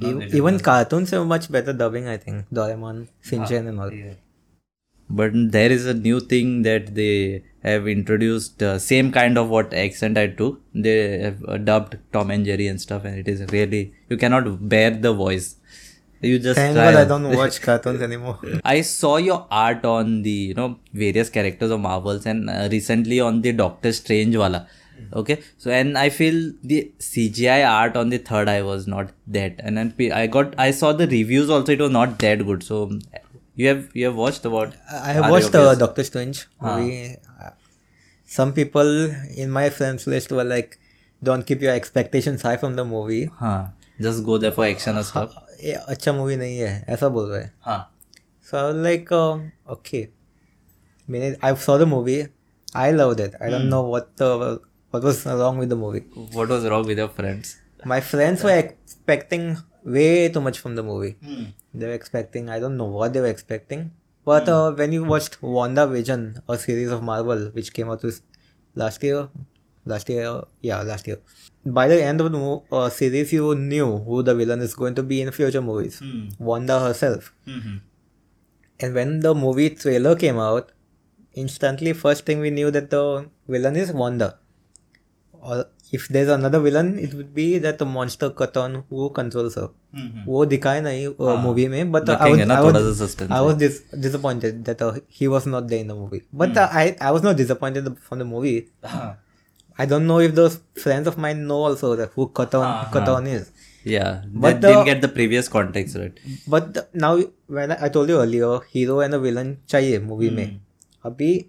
E- 0.00 0.10
Even 0.38 0.58
cartoons 0.58 1.12
are 1.12 1.22
much 1.30 1.52
better 1.52 1.72
dubbing, 1.74 2.06
I 2.08 2.16
think. 2.16 2.46
Doraemon, 2.58 3.08
Shinchan, 3.30 3.68
and 3.68 3.78
all. 3.78 3.92
yeah. 3.92 4.14
but 5.10 5.32
there 5.56 5.70
is 5.70 5.84
a 5.86 5.92
new 5.94 6.18
thing 6.18 6.62
that 6.62 6.94
they 6.94 7.44
have 7.62 7.86
introduced 7.86 8.62
uh, 8.62 8.78
same 8.78 9.12
kind 9.16 9.36
of 9.40 9.48
what 9.54 9.74
accent 9.74 10.16
i 10.22 10.26
took 10.26 10.54
they 10.86 11.18
have 11.24 11.44
uh, 11.46 11.58
dubbed 11.58 11.98
tom 12.16 12.30
and 12.30 12.46
jerry 12.46 12.66
and 12.72 12.80
stuff 12.80 13.04
and 13.04 13.18
it 13.22 13.28
is 13.32 13.42
really 13.52 13.82
you 14.08 14.16
cannot 14.22 14.48
bear 14.74 14.90
the 15.06 15.12
voice 15.12 15.48
you 16.22 16.38
just 16.38 16.56
Thank 16.56 16.76
God 16.76 16.94
I 16.94 17.04
don't 17.04 17.36
watch 17.36 17.60
cartoons 17.60 18.00
anymore. 18.00 18.38
I 18.64 18.80
saw 18.82 19.16
your 19.16 19.46
art 19.50 19.84
on 19.84 20.22
the 20.22 20.30
you 20.30 20.54
know 20.54 20.78
various 20.92 21.28
characters 21.28 21.70
of 21.70 21.80
Marvels 21.80 22.26
and 22.26 22.48
uh, 22.48 22.68
recently 22.70 23.20
on 23.20 23.42
the 23.42 23.52
Doctor 23.52 23.92
Strange 23.92 24.36
wala. 24.36 24.66
Okay, 25.12 25.42
so 25.58 25.70
and 25.70 25.98
I 25.98 26.10
feel 26.10 26.52
the 26.62 26.92
CGI 27.00 27.68
art 27.68 27.96
on 27.96 28.10
the 28.10 28.18
third 28.18 28.48
eye 28.48 28.62
was 28.62 28.86
not 28.86 29.10
that, 29.26 29.56
and 29.58 29.76
then 29.76 30.12
I 30.12 30.28
got 30.28 30.54
I 30.58 30.70
saw 30.70 30.92
the 30.92 31.08
reviews 31.08 31.50
also 31.50 31.72
it 31.72 31.80
was 31.80 31.90
not 31.90 32.18
that 32.20 32.46
good. 32.46 32.62
So 32.62 32.90
you 33.56 33.68
have 33.68 33.88
you 33.94 34.06
have 34.06 34.14
watched 34.14 34.44
about 34.44 34.74
I 34.92 35.12
have 35.12 35.30
watched 35.30 35.54
uh. 35.54 35.74
Doctor 35.74 36.04
Strange 36.04 36.46
movie. 36.60 37.16
Uh, 37.40 37.50
Some 38.24 38.52
people 38.52 39.10
in 39.36 39.50
my 39.50 39.68
friends 39.70 40.06
list 40.06 40.30
were 40.30 40.44
like, 40.44 40.78
"Don't 41.22 41.44
keep 41.44 41.60
your 41.60 41.74
expectations 41.74 42.42
high 42.42 42.56
from 42.56 42.76
the 42.76 42.84
movie." 42.84 43.24
huh 43.40 43.66
just 44.00 44.24
go 44.24 44.38
there 44.38 44.52
for 44.52 44.64
action 44.64 44.96
and 44.96 45.06
stuff. 45.06 45.34
ये 45.62 45.72
अच्छा 45.72 46.12
movie 46.12 46.36
नहीं 46.36 46.58
है 46.58 46.84
ऐसा 46.88 47.08
बोल 47.08 47.28
रहे 47.30 47.42
हैं। 47.42 47.52
हाँ। 47.62 47.80
सो 48.48 48.70
like 48.82 49.12
okay 49.12 50.06
मैंने 51.08 51.34
I 51.44 51.54
saw 51.64 51.78
the 51.78 51.88
movie 51.88 52.22
I 52.76 52.92
love 52.92 53.14
that 53.14 53.34
I 53.42 53.50
don't 53.50 53.64
know 53.64 53.82
what 53.88 54.22
what 54.22 55.04
was 55.04 55.22
wrong 55.26 55.60
with 55.60 55.68
the 55.68 55.78
movie 55.78 56.02
what 56.16 56.48
was 56.48 56.66
wrong 56.66 56.86
with 56.86 56.98
your 56.98 57.08
friends 57.16 57.56
my 57.86 58.00
friends 58.00 58.44
were 58.44 58.50
expecting 58.52 59.54
way 59.86 60.28
too 60.34 60.40
much 60.40 60.58
from 60.58 60.76
the 60.76 60.80
movie 60.84 61.14
they 61.22 61.86
were 61.86 61.92
expecting 61.92 62.50
I 62.50 62.60
don't 62.60 62.76
know 62.76 62.88
what 62.90 63.10
they 63.10 63.20
were 63.20 63.28
expecting 63.28 63.88
but 64.26 64.48
when 64.76 64.92
you 64.92 65.04
watched 65.04 65.36
WandaVision 65.84 66.32
a 66.50 66.56
series 66.56 66.92
of 66.92 67.02
Marvel 67.02 67.50
which 67.54 67.68
came 67.70 67.90
out 67.90 68.06
last 68.76 69.04
year 69.04 69.28
last 69.86 70.10
year 70.10 70.40
या 70.64 70.82
last 70.82 71.08
year 71.08 71.22
by 71.64 71.88
the 71.88 72.02
end 72.02 72.20
of 72.20 72.32
the 72.32 72.60
uh, 72.72 72.88
series, 72.88 73.32
you 73.32 73.54
knew 73.54 73.98
who 73.98 74.22
the 74.22 74.34
villain 74.34 74.60
is 74.60 74.74
going 74.74 74.94
to 74.96 75.02
be 75.02 75.20
in 75.20 75.30
future 75.30 75.62
movies. 75.62 76.02
Wanda 76.38 76.80
herself. 76.80 77.32
Mm-hmm. 77.46 77.76
And 78.80 78.94
when 78.94 79.20
the 79.20 79.34
movie 79.34 79.70
trailer 79.70 80.16
came 80.16 80.38
out, 80.38 80.72
instantly, 81.34 81.92
first 81.92 82.26
thing 82.26 82.40
we 82.40 82.50
knew 82.50 82.70
that 82.70 82.90
the 82.90 83.28
villain 83.48 83.76
is 83.76 83.92
Wanda. 83.92 84.38
Or 85.32 85.66
if 85.92 86.08
there's 86.08 86.28
another 86.28 86.58
villain, 86.58 86.98
it 86.98 87.14
would 87.14 87.34
be 87.34 87.58
that 87.58 87.78
the 87.78 87.84
monster 87.84 88.30
Chthon 88.30 88.84
who 88.88 89.10
controls 89.10 89.54
her. 89.54 89.68
वो 90.26 90.44
दिखाए 90.46 90.80
नहीं 90.80 91.06
uh, 91.06 91.36
मूवी 91.38 91.66
में 91.68 91.92
but 91.92 92.10
I 92.10 92.44
was 93.30 93.80
disappointed 94.04 94.64
that 94.64 94.80
uh, 94.80 94.92
he 95.08 95.28
was 95.28 95.46
not 95.46 95.68
there 95.68 95.80
in 95.80 95.88
the 95.88 95.94
movie. 95.94 96.22
But 96.32 96.56
uh, 96.56 96.68
I 96.72 96.96
I 97.08 97.10
was 97.10 97.22
not 97.22 97.36
disappointed 97.36 97.90
from 97.98 98.18
the 98.18 98.24
movie. 98.24 98.70
I 99.78 99.86
don't 99.86 100.06
know 100.06 100.18
if 100.20 100.34
those 100.34 100.60
friends 100.74 101.06
of 101.06 101.18
mine 101.18 101.46
know 101.46 101.64
also 101.64 101.96
that 101.96 102.10
who 102.14 102.28
Chthon 102.28 102.62
uh-huh. 102.62 103.20
Is. 103.26 103.50
Yeah, 103.84 104.22
but 104.28 104.60
they 104.60 104.68
didn't 104.68 104.84
get 104.84 105.00
the 105.00 105.08
previous 105.08 105.48
context 105.48 105.96
right. 105.96 106.12
But 106.46 106.94
now 106.94 107.18
when 107.46 107.72
I, 107.72 107.88
told 107.88 108.08
you 108.08 108.20
earlier, 108.20 108.60
hero 108.70 109.00
and 109.00 109.14
a 109.14 109.18
villain 109.18 109.58
chahiye 109.66 110.02
movie 110.04 110.30
mm. 110.30 110.34
mein. 110.34 110.60
Abhi 111.04 111.48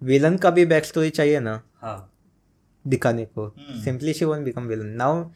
villain 0.00 0.38
ka 0.38 0.52
bhi 0.52 0.66
backstory 0.66 1.10
chahiye 1.10 1.42
na. 1.42 1.60
Huh. 1.80 2.02
Dikhane 2.86 3.26
ko. 3.34 3.52
Hmm. 3.56 3.80
Simply 3.80 4.12
she 4.12 4.24
won't 4.24 4.44
become 4.44 4.68
villain. 4.68 4.96
Now 4.96 5.32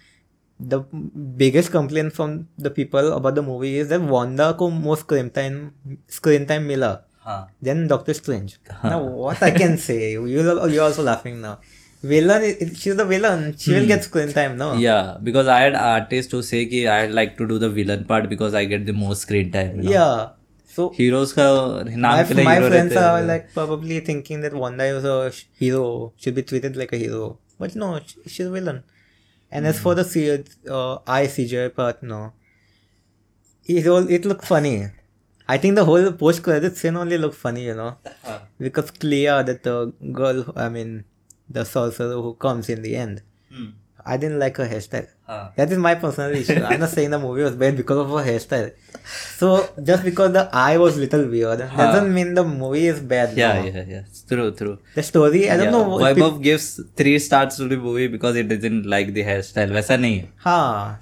the 0.60 0.80
biggest 0.80 1.72
complaint 1.72 2.12
from 2.12 2.48
the 2.56 2.70
people 2.70 3.12
about 3.12 3.34
the 3.34 3.42
movie 3.42 3.76
is 3.78 3.88
that 3.88 4.00
Wanda 4.00 4.54
ko 4.54 4.70
most 4.70 5.00
screen 5.00 5.30
time 5.30 5.74
screen 6.06 6.46
time 6.46 6.68
mila. 6.68 7.02
Then 7.60 7.88
Doctor 7.88 8.14
Strange. 8.14 8.58
Now 8.84 9.02
what 9.02 9.42
I 9.42 9.50
can 9.50 9.76
say? 9.76 10.12
You 10.12 10.26
you 10.28 10.80
also 10.80 11.02
laughing 11.02 11.40
now 11.40 11.58
villain 12.02 12.74
she's 12.74 12.96
the 12.96 13.04
villain. 13.04 13.56
She 13.56 13.70
hmm. 13.70 13.78
will 13.78 13.86
get 13.86 14.04
screen 14.04 14.32
time 14.32 14.56
no? 14.56 14.74
Yeah 14.74 15.16
because 15.22 15.48
i 15.48 15.60
had 15.60 15.74
artists 15.74 16.32
who 16.32 16.42
say 16.42 16.66
ki 16.66 16.86
i 16.86 17.06
like 17.06 17.36
to 17.38 17.46
do 17.46 17.58
the 17.58 17.70
villain 17.70 18.04
part 18.04 18.28
because 18.28 18.54
i 18.54 18.64
get 18.64 18.86
the 18.86 18.92
most 18.92 19.22
screen 19.22 19.50
time 19.50 19.80
yeah 19.82 20.30
so 20.76 20.90
heroes 20.90 21.32
ka 21.32 21.46
naam 22.04 22.34
my, 22.36 22.42
my 22.42 22.54
hero 22.56 22.70
friends 22.70 22.96
are 22.96 23.22
like 23.22 23.52
probably 23.54 24.00
thinking 24.00 24.42
that 24.42 24.54
wanda 24.54 24.84
is 24.84 25.04
a 25.04 25.32
hero 25.64 26.12
should 26.16 26.34
be 26.34 26.42
treated 26.42 26.76
like 26.76 26.92
a 26.92 26.98
hero. 26.98 27.38
But 27.58 27.74
no 27.74 28.00
she's 28.26 28.46
a 28.46 28.50
villain. 28.50 28.82
And 29.50 29.66
as 29.66 29.78
for 29.78 29.94
hmm. 29.94 30.02
the 30.02 30.44
uh, 30.70 30.98
I 31.06 31.26
C 31.26 31.46
J 31.46 31.56
uh, 31.58 31.68
i 31.68 31.70
cj 31.70 31.74
part 31.74 32.02
no 32.02 32.32
it 33.66 33.86
all 33.86 34.08
it 34.08 34.24
looked 34.24 34.44
funny. 34.44 34.88
I 35.48 35.58
think 35.58 35.76
the 35.76 35.84
whole 35.84 36.12
post 36.12 36.42
credit 36.42 36.76
scene 36.76 36.96
only 36.96 37.18
looked 37.18 37.36
funny, 37.36 37.64
you 37.64 37.74
know, 37.74 37.96
because 38.58 38.90
clear 38.90 39.42
that 39.44 39.62
the 39.62 39.92
girl, 40.12 40.52
I 40.56 40.68
mean, 40.68 41.04
the 41.50 41.64
sorcerer 41.64 42.22
who 42.22 42.34
comes 42.34 42.68
in 42.68 42.82
the 42.82 42.96
end 42.96 43.22
Hmm. 43.50 43.66
I 44.04 44.16
didn't 44.16 44.38
like 44.38 44.56
her 44.58 44.66
hairstyle 44.68 45.06
हाँ. 45.28 45.54
that 45.56 45.72
is 45.72 45.78
my 45.78 45.94
personal 45.94 46.34
issue. 46.40 46.62
I'm 46.62 46.80
not 46.80 46.90
saying 46.90 47.10
the 47.10 47.18
movie 47.18 47.42
was 47.42 47.56
bad 47.56 47.76
because 47.76 47.98
of 47.98 48.10
her 48.10 48.24
hairstyle. 48.24 48.70
So 49.38 49.68
just 49.82 50.04
because 50.04 50.32
the 50.32 50.48
eye 50.52 50.76
was 50.78 50.96
little 50.96 51.26
weird 51.28 51.58
doesn't 51.58 52.14
mean 52.14 52.34
the 52.34 52.44
movie 52.44 52.86
is 52.86 53.00
bad. 53.00 53.36
Yeah, 53.36 53.60
no. 53.60 53.66
yeah, 53.66 53.84
yeah. 53.88 54.02
It's 54.06 54.22
true, 54.22 54.50
true. 54.52 54.78
The 54.94 55.02
story, 55.02 55.50
I 55.50 55.56
don't 55.56 55.66
yeah. 55.66 55.70
know. 55.70 55.98
Vaibhav 55.98 56.42
gives 56.42 56.80
three 56.96 57.18
stars 57.18 57.56
to 57.56 57.68
the 57.68 57.76
movie 57.76 58.06
because 58.06 58.36
it 58.36 58.48
doesn't 58.48 58.86
like 58.86 59.12
the 59.12 59.24
hairstyle. 59.24 59.72
वैसा 59.72 59.96
नहीं 59.96 60.18
है. 60.18 60.28
हाँ 60.44 61.00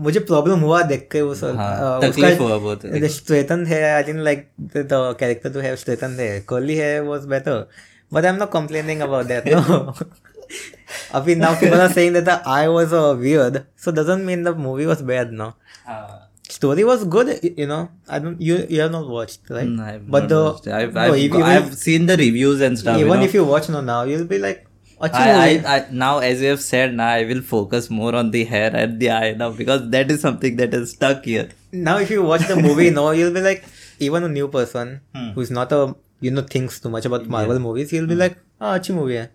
मुझे 0.00 0.20
problem 0.20 0.60
हुआ 0.60 0.82
देख 0.82 1.08
के 1.12 1.20
उस 1.20 1.42
हाँ, 1.44 2.00
uh, 2.00 2.04
तकलीफ़ 2.04 2.38
हुआ 2.38 2.58
बहुत. 2.58 3.68
hair 3.68 3.96
I 3.96 4.02
didn't 4.02 4.24
like 4.24 4.50
the, 4.58 4.82
the 4.82 5.14
character 5.14 5.50
to 5.50 5.62
have 5.62 5.78
straightened 5.78 6.18
hair 6.18 6.42
curly 6.42 6.76
hair 6.76 7.02
was 7.04 7.24
better 7.24 7.66
But 8.10 8.24
I'm 8.24 8.38
not 8.38 8.50
complaining 8.50 9.02
about 9.02 9.28
that, 9.28 9.46
no. 9.46 9.94
I 11.12 11.20
mean, 11.24 11.38
now 11.38 11.58
people 11.58 11.80
are 11.80 11.88
saying 11.88 12.12
that 12.14 12.24
the 12.24 12.42
eye 12.48 12.68
was 12.68 12.92
uh, 12.92 13.16
weird, 13.18 13.66
so 13.76 13.90
doesn't 13.90 14.24
mean 14.24 14.44
the 14.44 14.54
movie 14.54 14.86
was 14.86 15.02
bad, 15.02 15.32
no. 15.32 15.54
Uh, 15.86 16.20
Story 16.48 16.84
was 16.84 17.04
good, 17.04 17.40
you 17.58 17.66
know. 17.66 17.90
I 18.08 18.20
don't. 18.20 18.40
You 18.40 18.64
you 18.68 18.80
have 18.80 18.92
not 18.92 19.08
watched, 19.08 19.50
right? 19.50 19.66
Mm, 19.66 19.76
no, 19.76 19.84
I've 19.84 20.08
but 20.08 20.28
the 20.28 20.44
watched. 20.44 20.68
I've, 20.68 20.96
I've, 20.96 21.10
no, 21.10 21.14
even, 21.16 21.42
I've 21.42 21.74
seen 21.74 22.06
the 22.06 22.16
reviews 22.16 22.60
and 22.60 22.78
stuff. 22.78 22.98
Even 22.98 23.10
you 23.10 23.16
know? 23.16 23.24
if 23.24 23.34
you 23.34 23.44
watch 23.44 23.68
no 23.68 23.80
now, 23.80 24.04
you'll 24.04 24.26
be 24.26 24.38
like, 24.38 24.64
I, 25.00 25.08
I, 25.12 25.76
I, 25.76 25.86
now 25.90 26.18
as 26.18 26.40
you 26.40 26.48
have 26.48 26.62
said 26.62 26.94
now 26.94 27.08
i 27.08 27.24
will 27.24 27.42
focus 27.42 27.90
more 27.90 28.14
on 28.14 28.30
the 28.30 28.44
hair 28.44 28.74
and 28.74 28.98
the 28.98 29.10
eye 29.10 29.34
now 29.34 29.50
because 29.50 29.90
that 29.90 30.10
is 30.10 30.22
something 30.22 30.56
that 30.56 30.72
is 30.72 30.92
stuck 30.92 31.24
here 31.24 31.50
now 31.70 31.98
if 31.98 32.10
you 32.10 32.22
watch 32.22 32.46
the 32.48 32.56
movie 32.56 32.88
now 32.88 33.10
you'll 33.10 33.34
be 33.34 33.42
like 33.42 33.62
even 33.98 34.24
a 34.24 34.28
new 34.28 34.48
person 34.48 35.02
hmm. 35.14 35.30
who's 35.32 35.50
not 35.50 35.70
a 35.70 35.94
you 36.20 36.30
know 36.30 36.42
thinks 36.42 36.80
too 36.80 36.88
much 36.88 37.04
about 37.04 37.26
Marvel 37.26 37.56
yeah. 37.56 37.62
movies, 37.62 37.90
he'll 37.90 38.06
be 38.06 38.14
mm. 38.14 38.24
like, 38.24 38.38
"Ah, 38.60 38.72
oh, 38.72 38.74
achi 38.76 38.92
movie." 38.92 39.18
Hai. 39.18 39.28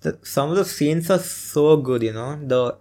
The, 0.00 0.18
some 0.22 0.50
of 0.50 0.56
the 0.56 0.64
scenes 0.64 1.10
are 1.10 1.18
so 1.18 1.76
good, 1.76 2.02
you 2.02 2.12
know. 2.12 2.38
The 2.54 2.76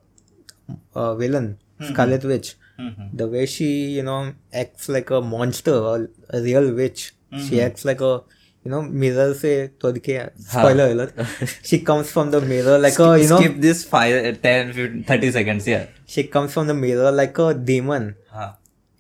uh, 0.94 1.16
villain 1.16 1.58
mm-hmm. 1.80 1.94
Scarlet 1.94 2.24
Witch, 2.24 2.56
mm-hmm. 2.80 3.16
the 3.16 3.28
way 3.28 3.46
she 3.46 3.70
you 3.98 4.04
know 4.04 4.34
acts 4.54 4.90
like 4.90 5.10
a 5.10 5.22
monster, 5.22 5.74
a, 5.74 6.08
a 6.30 6.42
real 6.42 6.74
witch. 6.74 7.14
Mm-hmm. 7.32 7.48
She 7.48 7.62
acts 7.62 7.86
like 7.86 8.02
a 8.02 8.24
you 8.64 8.72
know 8.72 8.82
mirror 8.82 9.34
say 9.34 9.70
todke 9.80 10.32
spoiler 10.40 10.88
alert. 10.92 11.14
she 11.64 11.80
comes 11.80 12.12
from 12.12 12.32
the 12.32 12.42
mirror 12.42 12.78
like 12.78 12.94
skip, 12.94 13.08
a 13.08 13.22
you 13.22 13.30
know 13.30 13.40
skip 13.40 13.58
this 13.58 13.84
five, 13.86 14.42
10 14.42 14.74
15, 14.74 15.04
30 15.04 15.32
seconds 15.32 15.68
yeah. 15.68 15.86
She 16.06 16.24
comes 16.26 16.54
from 16.54 16.68
the 16.68 16.74
mirror 16.74 17.12
like 17.12 17.38
a 17.38 17.54
demon 17.54 18.16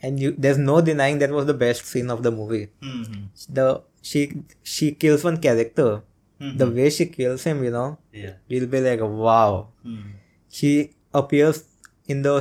and 0.02 0.20
you 0.20 0.32
there's 0.38 0.58
no 0.58 0.82
denying 0.82 1.20
that 1.20 1.32
was 1.32 1.46
the 1.46 1.54
best 1.66 1.86
scene 1.86 2.10
of 2.10 2.24
the 2.24 2.32
movie 2.32 2.68
Mm-hmm. 2.82 3.22
the 3.58 3.82
she 4.02 4.43
she 4.64 4.91
kills 4.91 5.24
one 5.24 5.38
character 5.48 6.04
Mhm. 6.41 6.58
the 6.60 6.68
way 6.78 6.89
she 6.89 7.06
kills 7.08 7.43
him 7.48 7.64
you 7.64 7.72
know 7.72 7.98
Yeah. 8.12 8.34
you'll 8.52 8.68
be 8.76 8.82
like 8.86 9.00
wow 9.02 9.70
Mm-hmm. 9.86 10.12
she 10.50 10.72
appears 11.14 11.64
in 12.08 12.22
the 12.28 12.34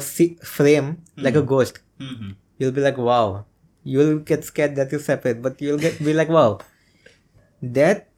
frame 0.55 0.89
like 1.17 1.37
a 1.37 1.43
ghost 1.55 1.79
Mm-hmm. 2.01 2.31
you'll 2.59 2.73
be 2.79 2.83
like 2.83 2.99
wow 2.99 3.47
you'll 3.85 4.19
get 4.31 4.43
scared 4.45 4.75
that 4.77 4.91
you 4.93 4.99
separate 4.99 5.41
but 5.47 5.61
you'll 5.63 5.79
get 5.79 5.99
be 6.09 6.13
like 6.13 6.29
wow 6.29 6.59
that 7.63 8.09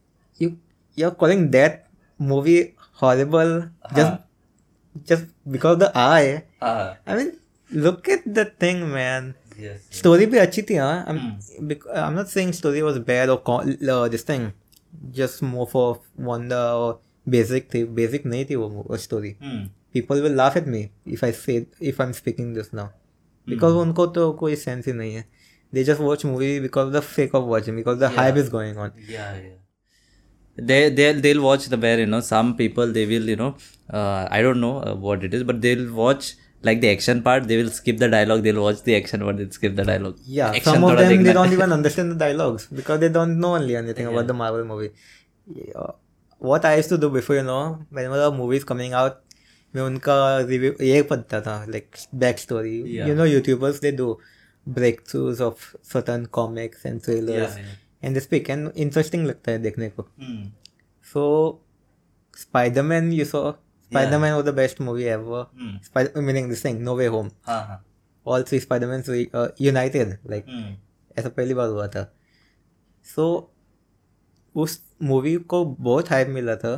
you 0.40 0.58
you're 0.94 1.12
calling 1.12 1.50
that 1.50 1.86
movie 2.18 2.74
horrible 3.00 3.68
just 3.94 4.12
just 5.04 5.24
because 5.48 5.74
of 5.76 5.80
the 5.84 5.92
eye 5.94 6.44
Uh, 6.60 6.94
i 7.06 7.14
mean 7.16 7.36
look 7.70 8.08
at 8.08 8.22
the 8.26 8.44
thing, 8.44 8.90
man. 8.92 9.34
Yes. 9.58 9.80
Story 9.90 10.26
bhi 10.26 10.40
achi 10.42 10.62
thi, 10.62 10.76
huh? 10.76 11.04
I'm, 11.06 11.18
mm. 11.18 11.80
I'm 11.94 12.14
not 12.14 12.28
saying 12.28 12.52
story 12.52 12.82
was 12.82 12.98
bad 12.98 13.30
or 13.30 13.38
con- 13.38 13.78
uh, 13.88 14.08
this 14.08 14.22
thing. 14.22 14.52
Just 15.10 15.42
more 15.42 15.66
for 15.66 16.00
wonder 16.16 16.56
or 16.56 16.98
basic 17.28 17.70
thi. 17.70 17.84
Basic 17.84 18.24
nahi 18.24 18.46
thi 18.48 18.56
wo 18.56 18.96
story. 18.96 19.36
Mm. 19.42 19.70
People 19.92 20.20
will 20.20 20.32
laugh 20.32 20.56
at 20.56 20.66
me 20.66 20.90
if 21.06 21.24
I 21.24 21.32
say 21.32 21.66
if 21.80 22.00
I'm 22.00 22.12
speaking 22.12 22.52
this 22.52 22.72
now. 22.72 22.90
Hmm. 23.44 23.50
Because 23.50 23.72
mm. 23.72 23.92
unko 23.92 24.12
to 24.14 24.32
koi 24.34 24.54
sense 24.54 24.86
hi 24.86 24.92
nahi 24.92 25.14
hai. 25.16 25.26
They 25.72 25.84
just 25.84 26.00
watch 26.00 26.24
movie 26.24 26.60
because 26.60 26.88
of 26.88 26.92
the 26.92 27.02
fake 27.02 27.34
of 27.34 27.44
watching 27.44 27.76
because 27.76 27.98
the 27.98 28.10
yeah. 28.10 28.16
hype 28.16 28.36
is 28.36 28.48
going 28.48 28.76
on. 28.78 28.92
Yeah, 28.96 29.36
yeah 29.36 29.56
they 30.58 30.90
they'll, 30.90 31.20
they'll 31.20 31.42
watch 31.42 31.66
the 31.66 31.76
bear 31.76 31.98
you 31.98 32.06
know 32.06 32.20
some 32.20 32.56
people 32.56 32.90
they 32.92 33.06
will 33.06 33.28
you 33.28 33.36
know 33.36 33.54
uh, 33.90 34.26
i 34.30 34.40
don't 34.40 34.60
know 34.60 34.82
uh, 34.82 34.94
what 34.94 35.22
it 35.22 35.34
is 35.34 35.44
but 35.44 35.60
they'll 35.60 35.92
watch 35.92 36.34
like 36.68 36.80
the 36.84 36.90
action 36.96 37.22
part. 37.26 37.46
They 37.50 37.56
will 37.60 37.70
skip 37.78 37.98
the 38.04 38.08
dialogue. 38.14 38.42
They'll 38.46 38.62
watch 38.66 38.80
the 38.88 38.94
action 39.00 39.20
part. 39.28 39.36
They'll 39.42 39.54
skip 39.58 39.74
the 39.80 39.84
dialogue. 39.90 40.16
yeah 40.38 40.56
Action 40.60 40.72
some 40.78 40.84
of 40.90 40.98
them 41.02 41.22
they 41.28 41.34
don't 41.38 41.54
even 41.58 41.72
understand 41.78 42.12
the 42.14 42.18
dialogues 42.24 42.66
because 42.80 43.00
they 43.04 43.10
don't 43.18 43.38
know 43.44 43.52
only 43.60 43.76
anything 43.82 44.06
yeah. 44.08 44.12
about 44.16 44.26
the 44.32 44.36
Marvel 44.42 44.64
movie 44.72 44.90
Yeah. 45.60 45.90
what 46.52 46.64
I 46.70 46.76
used 46.82 46.92
to 46.94 46.98
do 47.04 47.10
before 47.18 47.36
you 47.40 47.44
know 47.50 47.60
whenever 47.98 48.20
a 48.28 48.30
movie 48.40 48.60
is 48.62 48.68
coming 48.74 48.94
out 49.02 49.22
मैं 49.74 49.82
उनका 49.82 50.16
review 50.48 50.72
ये 50.86 51.02
पढ़ता 51.12 51.40
था 51.46 51.54
like 51.76 51.96
back 52.24 52.38
story 52.38 52.76
Yeah. 52.96 53.08
You 53.08 53.14
know 53.14 53.24
YouTubers 53.34 53.80
they 53.80 53.90
do 54.00 54.06
breakthroughs 54.76 55.40
of 55.46 55.64
certain 55.94 56.22
comics 56.36 56.86
and 56.90 57.02
trailers 57.06 57.56
Yeah, 57.56 57.58
yeah. 57.66 57.74
and 58.08 58.16
they 58.18 58.22
speak 58.26 58.48
and 58.54 58.70
interesting 58.84 59.26
लगता 59.26 59.52
है 59.52 59.58
देखने 59.66 59.88
को 59.98 60.06
Hmm. 60.22 60.40
so 61.12 61.26
Spider-Man 62.44 63.12
you 63.18 63.26
saw 63.92 63.98
Spider-Man 63.98 64.34
was 64.36 64.44
the 64.44 64.52
best 64.52 64.80
movie 64.80 65.08
ever 65.16 65.42
Hmm. 65.60 65.74
Spider- 65.88 66.22
meaning 66.28 66.48
this 66.52 66.62
thing 66.66 66.78
No 66.88 66.94
Way 67.00 67.08
Home 67.16 67.30
हाँ 67.46 67.60
हाँ. 67.66 67.78
all 68.26 68.44
three 68.50 68.60
Spider-Mans 68.64 69.08
were 69.08 69.20
uh, 69.42 69.48
united 69.70 70.16
like 70.34 70.46
Hmm. 70.54 70.72
ऐसा 71.18 71.28
पहली 71.36 71.54
बार 71.54 71.68
हुआ 71.68 71.86
था 71.96 72.02
सो 73.06 73.26
उस 74.54 74.78
मूवी 75.10 75.34
को 75.52 75.64
बहुत 75.88 76.10
हाइप 76.10 76.28
मिला 76.38 76.54
था 76.64 76.74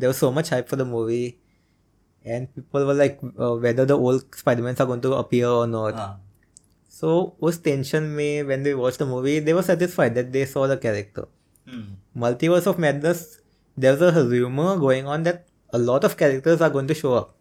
there 0.00 0.12
so 0.12 0.30
much 0.32 0.52
hype 0.52 0.68
for 0.68 0.78
the 0.78 0.86
movie 0.86 1.24
and 2.24 2.46
people 2.54 2.82
were 2.84 2.94
like 2.94 3.18
whether 3.62 3.84
the 3.86 3.90
old 3.92 4.22
Spiderman 4.38 4.76
are 4.80 4.86
going 4.86 5.02
to 5.02 5.10
appear 5.12 5.46
और 5.48 5.66
नॉट 5.68 5.94
हाँ. 5.94 6.22
सो 6.92 7.16
उस 7.48 7.62
टेंशन 7.64 8.02
में 8.18 8.42
when 8.42 8.62
they 8.62 8.72
watch 8.82 8.98
the 8.98 9.06
movie 9.08 9.38
they 9.48 9.52
were 9.52 9.62
satisfied 9.62 10.14
that 10.14 10.26
they 10.36 10.44
saw 10.54 10.66
the 10.74 10.78
character 10.82 11.26
Hmm. 11.66 11.86
multiverse 12.22 12.66
of 12.70 12.76
madness 12.82 13.20
there's 13.84 14.02
a 14.08 14.10
rumor 14.32 14.66
going 14.82 15.08
on 15.14 15.24
that 15.28 15.40
a 15.72 15.78
lot 15.78 16.04
of 16.04 16.16
characters 16.16 16.60
are 16.60 16.70
going 16.70 16.86
to 16.88 16.94
show 16.94 17.14
up. 17.14 17.32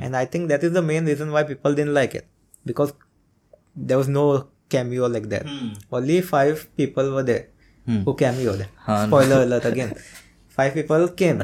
And 0.00 0.16
i 0.16 0.24
think 0.24 0.48
that 0.48 0.62
is 0.62 0.72
the 0.72 0.82
main 0.82 1.04
reason 1.06 1.32
why 1.32 1.42
people 1.42 1.74
didn't 1.74 1.94
like 1.94 2.14
it. 2.14 2.26
Because 2.64 2.92
there 3.74 3.98
was 3.98 4.08
no 4.08 4.48
cameo 4.68 5.06
like 5.06 5.28
that. 5.30 5.46
Hmm. 5.46 5.70
only 5.90 6.20
five 6.20 6.68
people 6.76 7.10
were 7.12 7.22
there 7.30 7.48
Hmm. 7.86 8.02
who 8.04 8.14
cameoed 8.14 8.66
Huh. 8.86 9.06
spoiler 9.06 9.42
alert 9.42 9.64
again. 9.64 9.94
Five 10.48 10.74
people 10.74 11.08
came. 11.08 11.42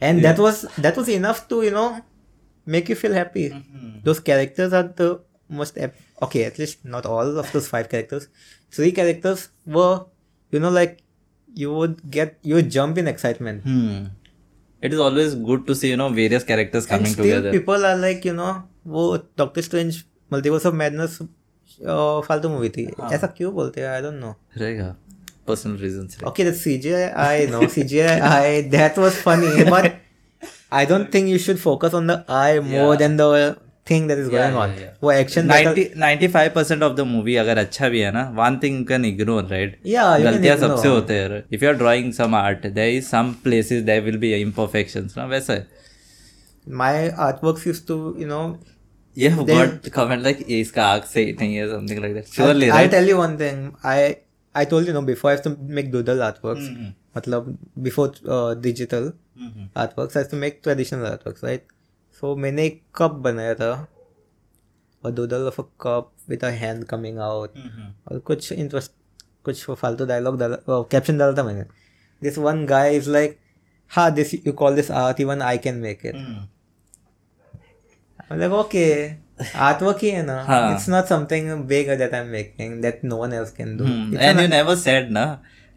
And 0.00 0.22
that 0.24 0.38
was 0.38 0.66
that 0.86 0.96
was 0.96 1.08
enough 1.08 1.48
to 1.48 1.62
you 1.62 1.70
know 1.70 2.00
make 2.66 2.88
you 2.88 2.94
feel 2.94 3.12
happy. 3.12 3.46
Those 4.04 4.20
characters 4.20 4.72
are 4.72 4.86
the 5.02 5.20
most 5.48 5.78
ep- 5.78 5.96
okay 6.22 6.44
at 6.44 6.58
least 6.58 6.84
not 6.84 7.06
all 7.06 7.38
of 7.42 7.50
those 7.52 7.68
five 7.74 7.88
characters. 7.88 8.28
Three 8.70 8.92
characters 8.92 9.48
were 9.66 10.04
you 10.52 10.60
know 10.60 10.70
like 10.70 11.02
you 11.54 11.72
would 11.74 11.96
get 12.10 12.38
you 12.42 12.54
would 12.60 12.70
jump 12.70 12.98
in 12.98 13.08
excitement. 13.08 13.62
Hmm 13.64 14.12
It 14.87 14.93
is 14.93 14.99
always 14.99 15.33
good 15.49 15.65
to 15.67 15.75
see, 15.81 15.89
you 15.89 15.97
know, 15.99 16.09
various 16.09 16.43
characters 16.43 16.85
and 16.85 16.91
coming 16.93 17.13
still 17.13 17.25
together. 17.25 17.51
people 17.51 17.85
are 17.89 17.97
like 18.05 18.25
you 18.29 18.33
know 18.39 18.51
वो 18.95 19.03
doctor 19.37 19.61
strange 19.61 20.03
multiverse 20.33 20.65
of 20.65 20.73
madness 20.81 21.17
फालतू 22.27 22.49
movie 22.49 22.69
थी 22.77 22.85
ऐसा 23.13 23.27
क्यों 23.37 23.53
बोलते 23.53 23.81
हैं 23.81 23.87
आई 23.87 24.01
don't 24.01 24.19
no 24.21 24.35
रहेगा 24.57 24.95
personal 25.47 25.77
reason 25.83 26.07
Okay, 26.31 26.43
the 26.49 26.55
CGI, 26.63 27.05
I 27.27 27.45
know 27.53 27.61
CGI, 27.75 28.19
I 28.31 28.61
that 28.75 28.97
was 29.05 29.21
funny, 29.27 29.53
but 29.75 29.87
I 30.81 30.85
don't 30.91 31.11
think 31.15 31.33
you 31.33 31.39
should 31.45 31.59
focus 31.63 31.93
on 31.93 32.07
the 32.07 32.17
eye 32.27 32.59
more 32.59 32.95
thing 33.90 34.08
that 34.08 34.18
is 34.18 34.28
going 34.30 34.56
on 34.56 34.74
वो 35.02 35.12
action 35.12 35.48
95 35.50 36.48
percent 36.54 36.82
of 36.82 36.96
the 36.96 37.06
movie 37.14 37.36
अगर 37.42 37.58
अच्छा 37.58 37.88
भी 37.88 38.00
है 38.00 38.12
ना 38.12 38.22
one 38.36 38.58
thing 38.62 38.78
you 38.78 38.84
can 38.86 39.04
ignore 39.04 39.44
right 39.50 39.78
गलतियाँ 39.86 40.56
सबसे 40.56 40.88
होते 40.88 41.14
हैं 41.14 41.42
if 41.52 41.64
you 41.64 41.70
are 41.70 41.76
drawing 41.76 42.12
some 42.22 42.34
art 42.34 42.66
there 42.66 42.96
is 42.96 43.04
some 43.08 43.34
places 43.44 43.82
there 43.90 44.02
will 44.04 44.18
be 44.26 44.32
imperfections 44.40 45.14
ना 45.18 45.26
वैसा 45.34 45.52
है 45.52 45.66
my 46.82 47.08
artworks 47.28 47.66
used 47.66 47.86
to 47.88 48.00
you 48.20 48.26
know 48.28 48.42
Yeah, 49.16 49.36
they, 49.42 49.54
got 49.54 49.86
comment 49.92 50.22
like 50.22 50.42
इसका 50.56 50.84
आग 50.86 51.04
से 51.12 51.22
नहीं 51.38 51.54
है 51.56 51.66
something 51.68 52.00
like 52.02 52.12
that. 52.16 52.28
Surely, 52.34 52.66
I'll, 52.66 52.74
right? 52.74 52.82
I'll 52.82 52.90
tell 52.90 53.08
you 53.10 53.16
one 53.20 53.32
thing. 53.38 53.62
I 53.92 53.96
I 54.54 54.64
told 54.72 54.90
you 54.90 54.92
know 54.96 55.02
before 55.08 55.30
I 55.30 55.34
have 55.34 55.42
to 55.46 55.52
make 55.78 55.90
doodle 55.94 56.22
artworks. 56.26 56.68
Mm-hmm. 56.68 56.92
मतलब 57.16 57.48
before 57.86 58.06
uh, 58.36 58.54
digital 58.66 59.08
mm-hmm. 59.40 59.66
artworks, 59.84 60.14
I 60.14 60.20
have 60.20 60.30
to 60.34 60.40
make 60.44 60.62
traditional 60.62 61.10
artworks, 61.10 61.42
right? 61.42 61.64
So 62.20 62.36
मैंने 62.36 62.64
एक 62.66 62.82
cup 62.96 63.10
बनाया 63.26 63.54
था. 63.54 63.86
A 65.02 65.10
doodle 65.12 65.44
of 65.48 65.58
a 65.60 65.64
cup 65.82 66.06
with 66.28 66.44
a 66.46 66.50
hand 66.60 66.86
coming 66.92 67.18
out. 67.24 67.50
Mm-hmm. 67.56 67.90
और 68.08 68.18
कुछ 68.26 68.52
interest 68.52 68.92
कुछ 69.44 69.64
फालतू 69.70 70.06
dialogue 70.06 70.38
डाला 70.38 70.56
कैप्शन 70.92 71.18
डाला 71.18 71.36
था 71.36 71.42
मैंने 71.44 71.64
this 72.22 72.38
one 72.38 72.64
guy 72.66 72.96
is 72.96 73.10
like 73.10 73.38
हाँ 73.90 74.10
this 74.14 74.34
you 74.34 74.52
call 74.52 74.74
this 74.76 74.90
art 74.90 75.20
even 75.20 75.42
I 75.42 75.58
can 75.58 75.74
make 75.84 76.00
it. 76.06 76.14
Like 78.32 78.52
okay 78.52 78.84
artwork 79.66 79.98
ही 80.02 80.10
है 80.10 80.22
ना. 80.26 80.40
It's 80.72 80.88
not 80.88 81.04
something 81.08 81.50
big 81.68 81.88
that 81.98 82.14
I 82.14 82.20
am 82.20 82.26
making 82.32 82.80
that 82.82 83.04
no 83.04 83.16
one 83.16 83.32
else 83.32 83.50
can 83.60 83.76
do 83.76 83.84
and 83.84 84.40
you 84.40 84.48
never 84.54 84.76
said 84.84 85.10
ना 85.10 85.24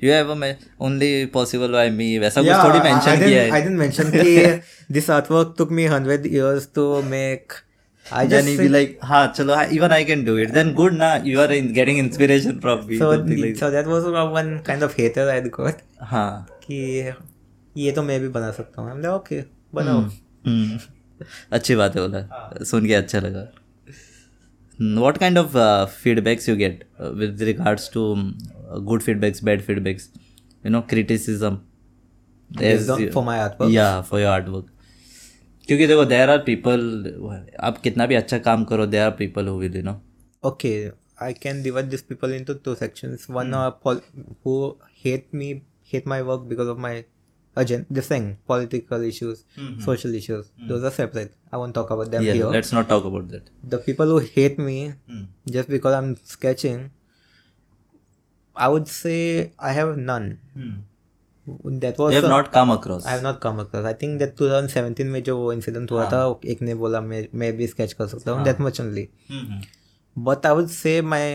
you 0.02 0.12
ever 0.12 0.36
me- 0.36 0.56
only 0.88 1.10
possible 1.36 1.76
by 1.80 1.88
me 1.98 2.08
वैसा 2.20 2.42
कुछ 2.42 2.64
थोड़ी 2.64 2.80
I 2.80 2.84
mention 2.86 3.20
किया 3.24 3.42
didn't, 3.42 3.58
I 3.58 3.62
didn't 3.66 3.82
mention 3.82 4.12
कि 4.16 4.62
this 4.98 5.10
artwork 5.18 5.52
took 5.60 5.76
me 5.80 5.90
100 5.90 6.26
years 6.38 6.68
to 6.80 6.86
make. 7.12 7.60
I 8.06 8.22
then 8.26 8.46
just 8.46 8.62
be 8.62 8.68
like 8.70 8.98
हाँ 9.04 9.26
चलो 9.36 9.56
हाँ, 9.56 9.66
even 9.76 9.92
I 9.98 10.04
can 10.04 10.24
do 10.30 10.38
it 10.46 10.54
then 10.54 10.74
good 10.80 10.94
ना 10.94 11.12
you 11.26 11.40
are 11.40 11.52
in, 11.58 11.72
getting 11.74 12.00
inspiration 12.00 12.60
from 12.62 12.88
me 12.88 12.98
so 12.98 13.12
like 13.12 13.60
so 13.60 13.70
that 13.76 13.88
was 13.92 14.08
one 14.38 14.50
kind 14.70 14.84
of 14.84 14.96
hater 15.02 15.28
I 15.36 15.40
got 15.60 15.84
हाँ 16.14 16.48
कि 16.64 16.80
ये 17.78 17.92
तो 17.92 18.04
मैं 18.04 18.20
भी 18.22 18.28
बना 18.38 18.52
सकता 18.52 18.82
हूँ 18.82 18.92
I'm 18.92 19.02
like 19.06 19.14
okay 19.22 19.42
बनाओ 19.76 20.00
हम्म, 20.48 20.80
अच्छी 21.54 21.76
बात 21.76 21.96
है 21.96 22.08
बोला 22.08 22.64
सुन 22.72 22.88
के 22.88 22.94
अच्छा 22.94 23.20
लगा 23.20 23.48
what 25.06 25.20
kind 25.20 25.38
of 25.38 25.56
uh, 25.56 25.86
feedbacks 26.04 26.48
you 26.48 26.56
get 26.56 26.84
uh, 27.00 27.12
with 27.22 27.42
regards 27.42 27.88
to 27.90 28.06
um, 28.14 28.24
good 28.93 29.03
feedbacks 29.09 29.43
bad 29.51 29.65
feedbacks 29.69 30.09
you 30.65 30.71
know 30.77 30.83
criticism 30.95 31.59
Based 32.63 32.91
on- 32.95 33.01
you- 33.03 33.13
for 33.19 33.25
my 33.29 33.37
artwork? 33.49 33.71
yeah 33.77 34.03
for 34.11 34.21
your 34.25 34.33
artwork 34.39 34.73
क्योंकि 35.69 35.87
देखो 35.87 36.05
देर 36.11 36.31
आर 36.31 36.39
पीपल 36.47 36.81
आप 37.69 37.79
कितना 37.85 38.07
भी 38.07 38.15
अच्छा 38.15 38.39
काम 38.49 38.65
करो 38.73 38.85
there 38.87 39.03
are 39.05 39.11
people 39.21 39.49
who 39.49 39.57
will 39.59 39.77
you 39.77 39.83
no 39.91 40.01
Okay, 40.49 40.75
I 41.27 41.29
can 41.45 41.61
divide 41.63 41.89
these 41.93 42.03
people 42.09 42.33
into 42.39 42.55
two 42.67 42.73
sections. 42.81 43.23
One 43.37 43.55
are 43.61 43.71
pol- 43.87 44.03
who 44.45 44.53
hate 45.05 45.33
me, 45.41 45.47
hate 45.93 46.05
my 46.13 46.19
work 46.29 46.45
because 46.51 46.69
of 46.73 46.83
my 46.85 46.93
agenda, 47.63 47.97
this 47.99 48.11
thing, 48.13 48.29
political 48.53 49.07
issues, 49.09 49.41
social 49.87 50.15
issues. 50.19 50.53
Those 50.73 50.87
are 50.91 50.93
separate. 50.99 51.33
I 51.53 51.61
won't 51.63 51.77
talk 51.81 51.91
about 51.97 52.13
them 52.15 52.27
yeah 52.29 52.37
here. 52.41 52.53
let's 52.59 52.73
not 52.79 52.89
talk 52.93 53.09
about 53.11 53.27
that 53.35 53.51
The 53.75 53.81
people 53.89 54.15
who 54.15 54.21
hate 54.37 54.61
me 54.69 54.77
Hmm. 54.93 55.25
just 55.57 55.73
because 55.77 55.99
I'm 56.01 56.13
sketching, 56.35 56.79
I 58.57 58.69
would 58.75 58.89
say 58.89 59.17
I 59.71 59.73
have 59.79 59.97
none. 60.11 60.29
That 61.83 61.99
was 62.03 62.13
you 62.13 62.17
have 62.19 62.25
a- 62.25 62.31
not 62.31 62.47
come 62.53 62.71
across 62.75 63.05
I 63.07 63.11
have 63.15 63.23
not 63.25 63.37
come 63.43 63.61
across. 63.65 63.85
I 63.91 63.93
think 64.03 64.21
that 64.23 64.33
2017 64.39 65.11
में 65.17 65.23
जो 65.23 65.37
वो 65.39 65.53
incident 65.53 65.91
हुआ 65.93 66.05
था 66.13 66.23
एक 66.55 66.63
ने 66.69 66.75
बोला 66.81 67.01
मैं 67.11 67.27
मैं 67.43 67.53
भी 67.57 67.67
स्केच 67.67 67.93
कर 68.01 68.07
सकता 68.15 68.33
हूँ 68.33 68.45
that 68.47 68.63
much 68.67 68.81
only. 68.85 69.05
Hmm, 69.31 69.61
but 70.17 70.47
I 70.47 70.55
would 70.55 70.69
say 70.79 71.01
my 71.13 71.29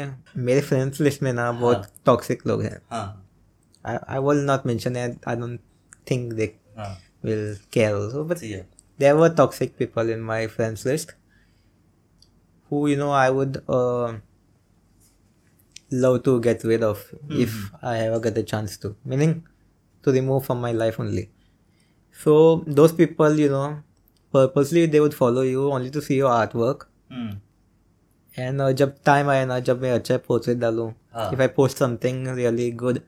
मेरे 0.49 0.61
फ्रेंड्स 0.69 0.99
लिस्ट 1.01 1.21
में 1.23 1.31
ना 1.33 1.51
बहुत 1.51 1.87
टॉक्सिक 2.05 2.45
लोग 2.47 2.63
हैं 2.63 2.81
हाँ 2.91 3.05
आई 3.85 3.97
आई 4.15 4.19
will 4.27 4.43
not 4.45 4.65
mention 4.65 4.97
it 4.97 5.27
I 5.27 5.35
don't 5.35 5.59
think 6.11 6.33
दे 6.33 6.51
हाँ 6.77 6.91
will 7.25 7.55
care 7.73 7.95
also 7.95 8.23
but 8.33 8.43
yeah 8.51 8.63
there 8.99 9.15
were 9.21 9.29
toxic 9.41 9.77
people 9.81 10.09
in 10.15 10.19
my 10.31 10.39
friends 10.55 10.85
list 10.91 11.13
who 12.71 12.81
you 12.89 12.97
know 13.03 13.11
I 13.21 13.29
would 13.37 13.55
uh, 13.77 14.09
love 16.03 16.17
to 16.23 16.39
get 16.47 16.63
rid 16.71 16.83
of 16.89 16.99
if 17.45 17.55
I 17.83 17.97
ever 18.07 18.19
get 18.25 18.37
a 18.37 18.43
chance 18.51 18.77
to 18.83 18.95
meaning 19.13 19.33
to 20.03 20.11
remove 20.17 20.45
from 20.45 20.61
my 20.65 20.71
life 20.81 20.99
only 21.05 21.23
so 22.19 22.35
those 22.79 22.93
people 22.99 23.39
you 23.43 23.49
know 23.49 23.67
purposely 24.33 24.85
they 24.85 24.99
would 25.05 25.13
follow 25.13 25.41
you 25.41 25.65
only 25.77 25.89
to 25.97 26.01
see 26.09 26.17
your 26.23 26.31
artwork 26.41 26.87
hmm, 27.11 27.37
and 28.37 28.61
uh, 28.61 28.71
जब 28.81 28.93
time 29.05 29.29
आए 29.29 29.45
ना 29.45 29.59
जब 29.69 29.81
मैं 29.81 29.91
अच्छा 29.91 30.17
portrait 30.27 30.57
डालूँ 30.57 30.87
हाँ. 31.13 31.29
If 31.33 31.39
I 31.41 31.47
post 31.55 31.77
something 31.77 32.27
really 32.37 32.69
good 32.83 32.99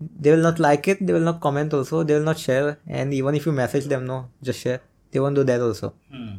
they 0.00 0.30
will 0.30 0.42
not 0.42 0.60
like 0.60 0.88
it 0.88 1.02
they 1.02 1.12
will 1.12 1.22
not 1.24 1.40
comment 1.42 1.74
also 1.74 2.02
they 2.04 2.14
will 2.14 2.24
not 2.24 2.36
share 2.44 2.74
and 2.88 3.12
even 3.14 3.34
if 3.34 3.46
you 3.46 3.52
message 3.52 3.86
them 3.86 4.02
know 4.02 4.22
just 4.44 4.58
share 4.58 4.78
they 5.12 5.18
won't 5.18 5.36
do 5.36 5.42
that 5.44 5.60
also 5.60 5.86
hmm. 6.12 6.38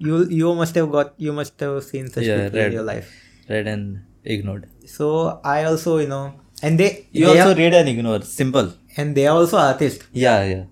you 0.00 0.16
you 0.38 0.48
must 0.60 0.78
have 0.78 0.88
got 0.92 1.12
you 1.24 1.32
must 1.34 1.60
have 1.64 1.76
seen 1.88 2.08
such 2.14 2.24
Yeah, 2.28 2.40
people 2.44 2.58
read. 2.60 2.66
in 2.68 2.72
your 2.78 2.86
life 2.86 3.10
read 3.50 3.68
and 3.72 3.98
ignored 4.23 4.65
so 4.85 5.39
i 5.43 5.63
also 5.63 5.97
you 5.99 6.07
know 6.07 6.23
and 6.63 6.79
they 6.79 6.89
you 7.11 7.25
they 7.25 7.39
also 7.39 7.51
are, 7.51 7.55
read 7.55 7.73
and 7.73 7.89
ignore 7.89 8.21
simple 8.21 8.71
and 8.97 9.15
they 9.15 9.25
are 9.27 9.35
also 9.41 9.57
artists 9.57 10.05
yeah 10.13 10.43
yeah 10.43 10.65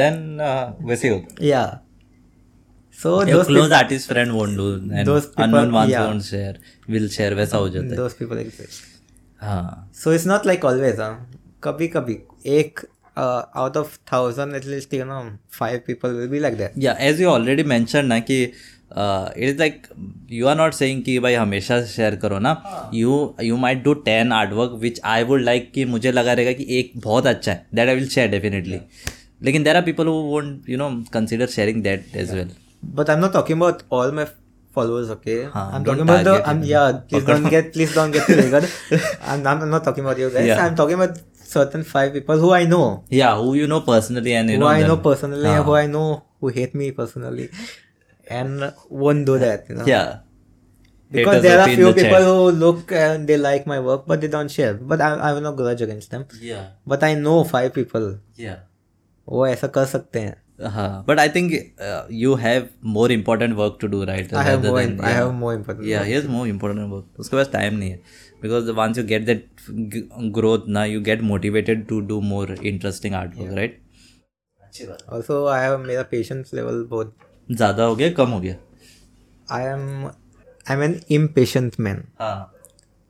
then 0.00 0.20
uh, 0.40 0.66
वैसे 0.90 1.08
ही 1.08 1.14
होता 1.14 1.44
yeah 1.52 1.78
so 3.02 3.12
your 3.22 3.36
those 3.36 3.46
close 3.46 3.68
people, 3.68 3.76
artist 3.76 4.08
friend 4.12 4.34
won't 4.38 4.56
do 4.56 4.66
and 4.74 5.06
Those 5.06 5.26
people- 5.26 5.44
unknown 5.44 5.72
ones 5.72 5.90
yeah. 5.90 6.06
won't 6.06 6.24
share 6.24 6.54
will 6.88 7.08
share 7.18 7.34
वैसा 7.40 7.56
हो 7.56 7.68
जाता 7.76 7.94
है 7.94 7.96
those 8.02 8.18
people 8.22 8.42
exist 8.46 8.82
हाँ 9.42 9.90
so 10.02 10.12
it's 10.18 10.26
not 10.32 10.46
like 10.52 10.64
always 10.72 11.00
huh? 11.04 11.14
कभी 11.64 11.88
कभी 11.88 12.18
एक 12.58 12.80
uh, 13.16 13.42
out 13.62 13.76
of 13.76 13.98
thousand 14.12 14.54
at 14.60 14.64
least 14.74 14.92
you 14.98 15.04
know 15.10 15.20
five 15.58 15.84
people 15.88 16.14
will 16.20 16.30
be 16.36 16.40
like 16.46 16.58
that 16.62 16.78
या 16.84 16.96
as 17.08 17.20
you 17.20 17.28
already 17.28 17.62
mention 17.74 18.06
ना 18.06 18.18
कि 18.30 18.38
it 18.96 19.48
is 19.48 19.58
like 19.58 19.86
you 20.32 20.46
are 20.46 20.56
not 20.56 20.74
saying 20.74 21.02
कि 21.02 21.18
भाई 21.18 21.34
हमेशा 21.34 21.80
share 21.86 22.16
करो 22.16 22.38
ना। 22.38 22.52
You 22.94 23.34
you 23.42 23.56
might 23.56 23.82
do 23.84 23.94
ten 24.04 24.32
artwork 24.32 24.78
which 24.80 25.00
I 25.04 25.22
would 25.24 25.40
like 25.40 25.70
कि 25.74 25.84
मुझे 25.84 26.12
लगा 26.12 26.32
रहेगा 26.32 26.52
कि 26.52 26.66
एक 26.78 26.92
बहुत 26.96 27.26
अच्छा 27.26 27.52
है। 27.52 27.66
That 27.74 27.88
I 27.88 27.94
will 27.94 28.08
share 28.08 28.28
definitely 28.30 28.80
लेकिन 29.42 29.62
there 29.62 29.76
are 29.76 29.82
people 29.82 30.06
you 30.68 30.76
know 30.78 30.88
consider 31.12 31.46
sharing 31.46 31.82
that 31.82 32.16
as 32.16 32.34
well 32.34 32.50
but 32.84 33.10
I 33.10 33.16
am 33.16 33.22
not 33.22 33.32
talking 33.32 33.58
about 33.58 33.82
all 33.92 34.12
my 34.16 34.24
followers 34.74 35.10
okay 35.10 35.36
please 35.46 37.24
don't 37.26 37.50
get 37.50 37.74
get 37.74 38.64
I 39.24 39.38
am 39.38 39.64
not 39.64 39.84
talking 39.84 40.06
about 40.06 40.18
you 40.18 40.30
guys 40.30 40.50
I 40.50 40.68
am 40.68 40.74
talking 40.74 41.00
about 41.00 41.18
certain 41.48 41.82
five 41.82 42.12
people 42.12 42.38
who 42.38 42.50
I 42.52 42.66
know 42.66 42.82
या 43.12 43.30
who. 43.30 43.54
You 43.54 43.66
know 43.66 43.80
personally 43.80 44.30
and 44.30 44.50
you 44.50 44.58
and 48.39 48.65
won't 49.03 49.25
do 49.25 49.37
that. 49.45 49.69
You 49.69 49.77
know? 49.81 49.87
या 49.87 50.01
Because 51.11 51.41
there 51.43 51.59
are 51.61 51.67
few 51.67 51.91
people 51.97 52.25
who 52.25 52.49
look 52.63 52.91
and 53.03 53.27
they 53.29 53.37
like 53.43 53.63
my 53.69 53.77
work, 53.85 54.01
but 54.09 54.21
they 54.23 54.27
don't 54.33 54.51
share. 54.55 54.73
But 54.91 55.01
I, 55.01 55.07
I 55.27 55.29
have 55.29 55.41
no 55.45 55.51
grudge 55.61 55.81
against 55.85 56.11
them. 56.15 56.25
या 56.49 56.59
But 56.93 57.05
I 57.07 57.15
know 57.21 57.37
five 57.53 57.71
people 57.77 58.05
या 58.39 58.57
वो 59.27 59.47
ऐसा 59.47 59.67
कर 59.77 59.85
सकते 59.85 60.19
हैं. 60.19 60.35
हाँ 60.75 61.05
but 61.07 61.19
I 61.19 61.29
think 61.35 61.51
you 62.11 62.33
have 62.35 62.67
more 62.95 63.11
important 63.11 63.53
work 63.55 63.77
to 63.81 63.87
do 63.87 64.03
right 64.05 64.33
I 64.33 64.43
have 64.47 64.65
more. 64.65 64.79
I 65.09 65.11
have 65.17 65.29
more 65.43 65.53
important. 65.57 65.85
yeah 65.89 66.03
here's 66.09 66.25
more 66.31 66.45
important 66.53 66.93
work 66.95 67.19
उसके 67.19 67.35
पास 67.37 67.49
time 67.53 67.73
नहीं 67.73 67.89
है 67.91 67.99
because 68.43 68.71
once 68.79 68.99
you 69.01 69.05
get 69.11 69.27
that 69.29 69.45
g- 69.93 70.03
growth 70.37 70.67
ना 70.77 70.83
you 70.89 71.03
get 71.09 71.23
motivated 71.29 71.85
to 71.91 72.01
do 72.11 72.19
more 72.31 72.47
interesting 72.73 73.15
artwork 73.21 73.55
right 73.61 73.77
अच्छी 74.65 74.85
बात 74.87 75.05
Also, 75.17 75.39
I 75.53 75.57
have 75.65 75.79
मेरा 75.87 76.05
patience 76.13 76.53
level 76.59 76.83
बहुत. 76.95 77.15
ज़्यादा 77.50 77.84
हो 77.84 77.96
गया 77.96 78.10
कम 78.10 78.30
हो 78.30 78.40
गया? 78.40 78.54
I 79.50 79.64
am 79.64 80.06
I 80.06 80.76
am 80.76 80.82
an 80.82 81.00
impatient 81.10 81.72
man 81.80 82.02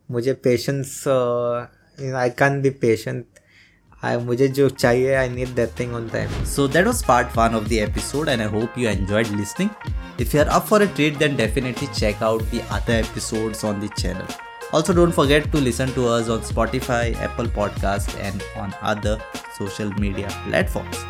मुझे 0.09 0.33
patience 0.45 1.03
I 2.17 2.31
can 2.39 2.61
be 2.63 2.71
patient 2.83 3.25
I 4.05 4.17
मुझे 4.21 4.49
जो 4.49 4.69
चाहिए 4.71 5.15
I 5.15 5.29
need 5.29 5.55
that 5.55 5.79
thing 5.81 5.95
on 5.95 6.09
time 6.09 6.45
so 6.45 6.67
that 6.69 6.87
was 6.87 7.05
part 7.07 7.37
one 7.37 7.55
of 7.55 7.69
the 7.69 7.73
episode 7.73 8.29
and 8.29 8.41
I 8.41 8.49
hope 8.49 8.79
you 8.79 8.89
enjoyed 8.89 9.27
listening 9.37 9.71
if 10.21 10.37
you 10.37 10.43
are 10.43 10.49
up 10.49 10.67
for 10.67 10.83
a 10.83 10.95
treat 10.95 11.19
then 11.19 11.37
definitely 11.37 11.87
check 11.95 12.23
out 12.23 12.43
the 12.43 12.61
other 12.71 12.95
episodes 12.95 13.65
on 13.65 13.81
the 13.81 13.91
channel 13.99 14.27
also 14.75 14.93
don't 14.93 15.13
forget 15.15 15.51
to 15.53 15.61
listen 15.61 15.91
to 15.95 16.05
us 16.07 16.29
on 16.29 16.43
Spotify 16.43 17.11
Apple 17.11 17.51
podcast 17.55 18.19
and 18.19 18.43
on 18.59 18.71
other 18.83 19.19
social 19.59 19.93
media 20.01 20.29
platforms 20.45 21.05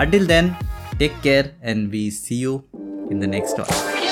until 0.00 0.26
then 0.26 0.54
take 0.98 1.20
care, 1.22 1.52
and 1.62 1.90
we 1.90 2.10
see 2.10 2.36
you 2.36 2.64
in 3.10 3.20
the 3.20 3.26
next 3.26 3.58
one. 3.58 4.05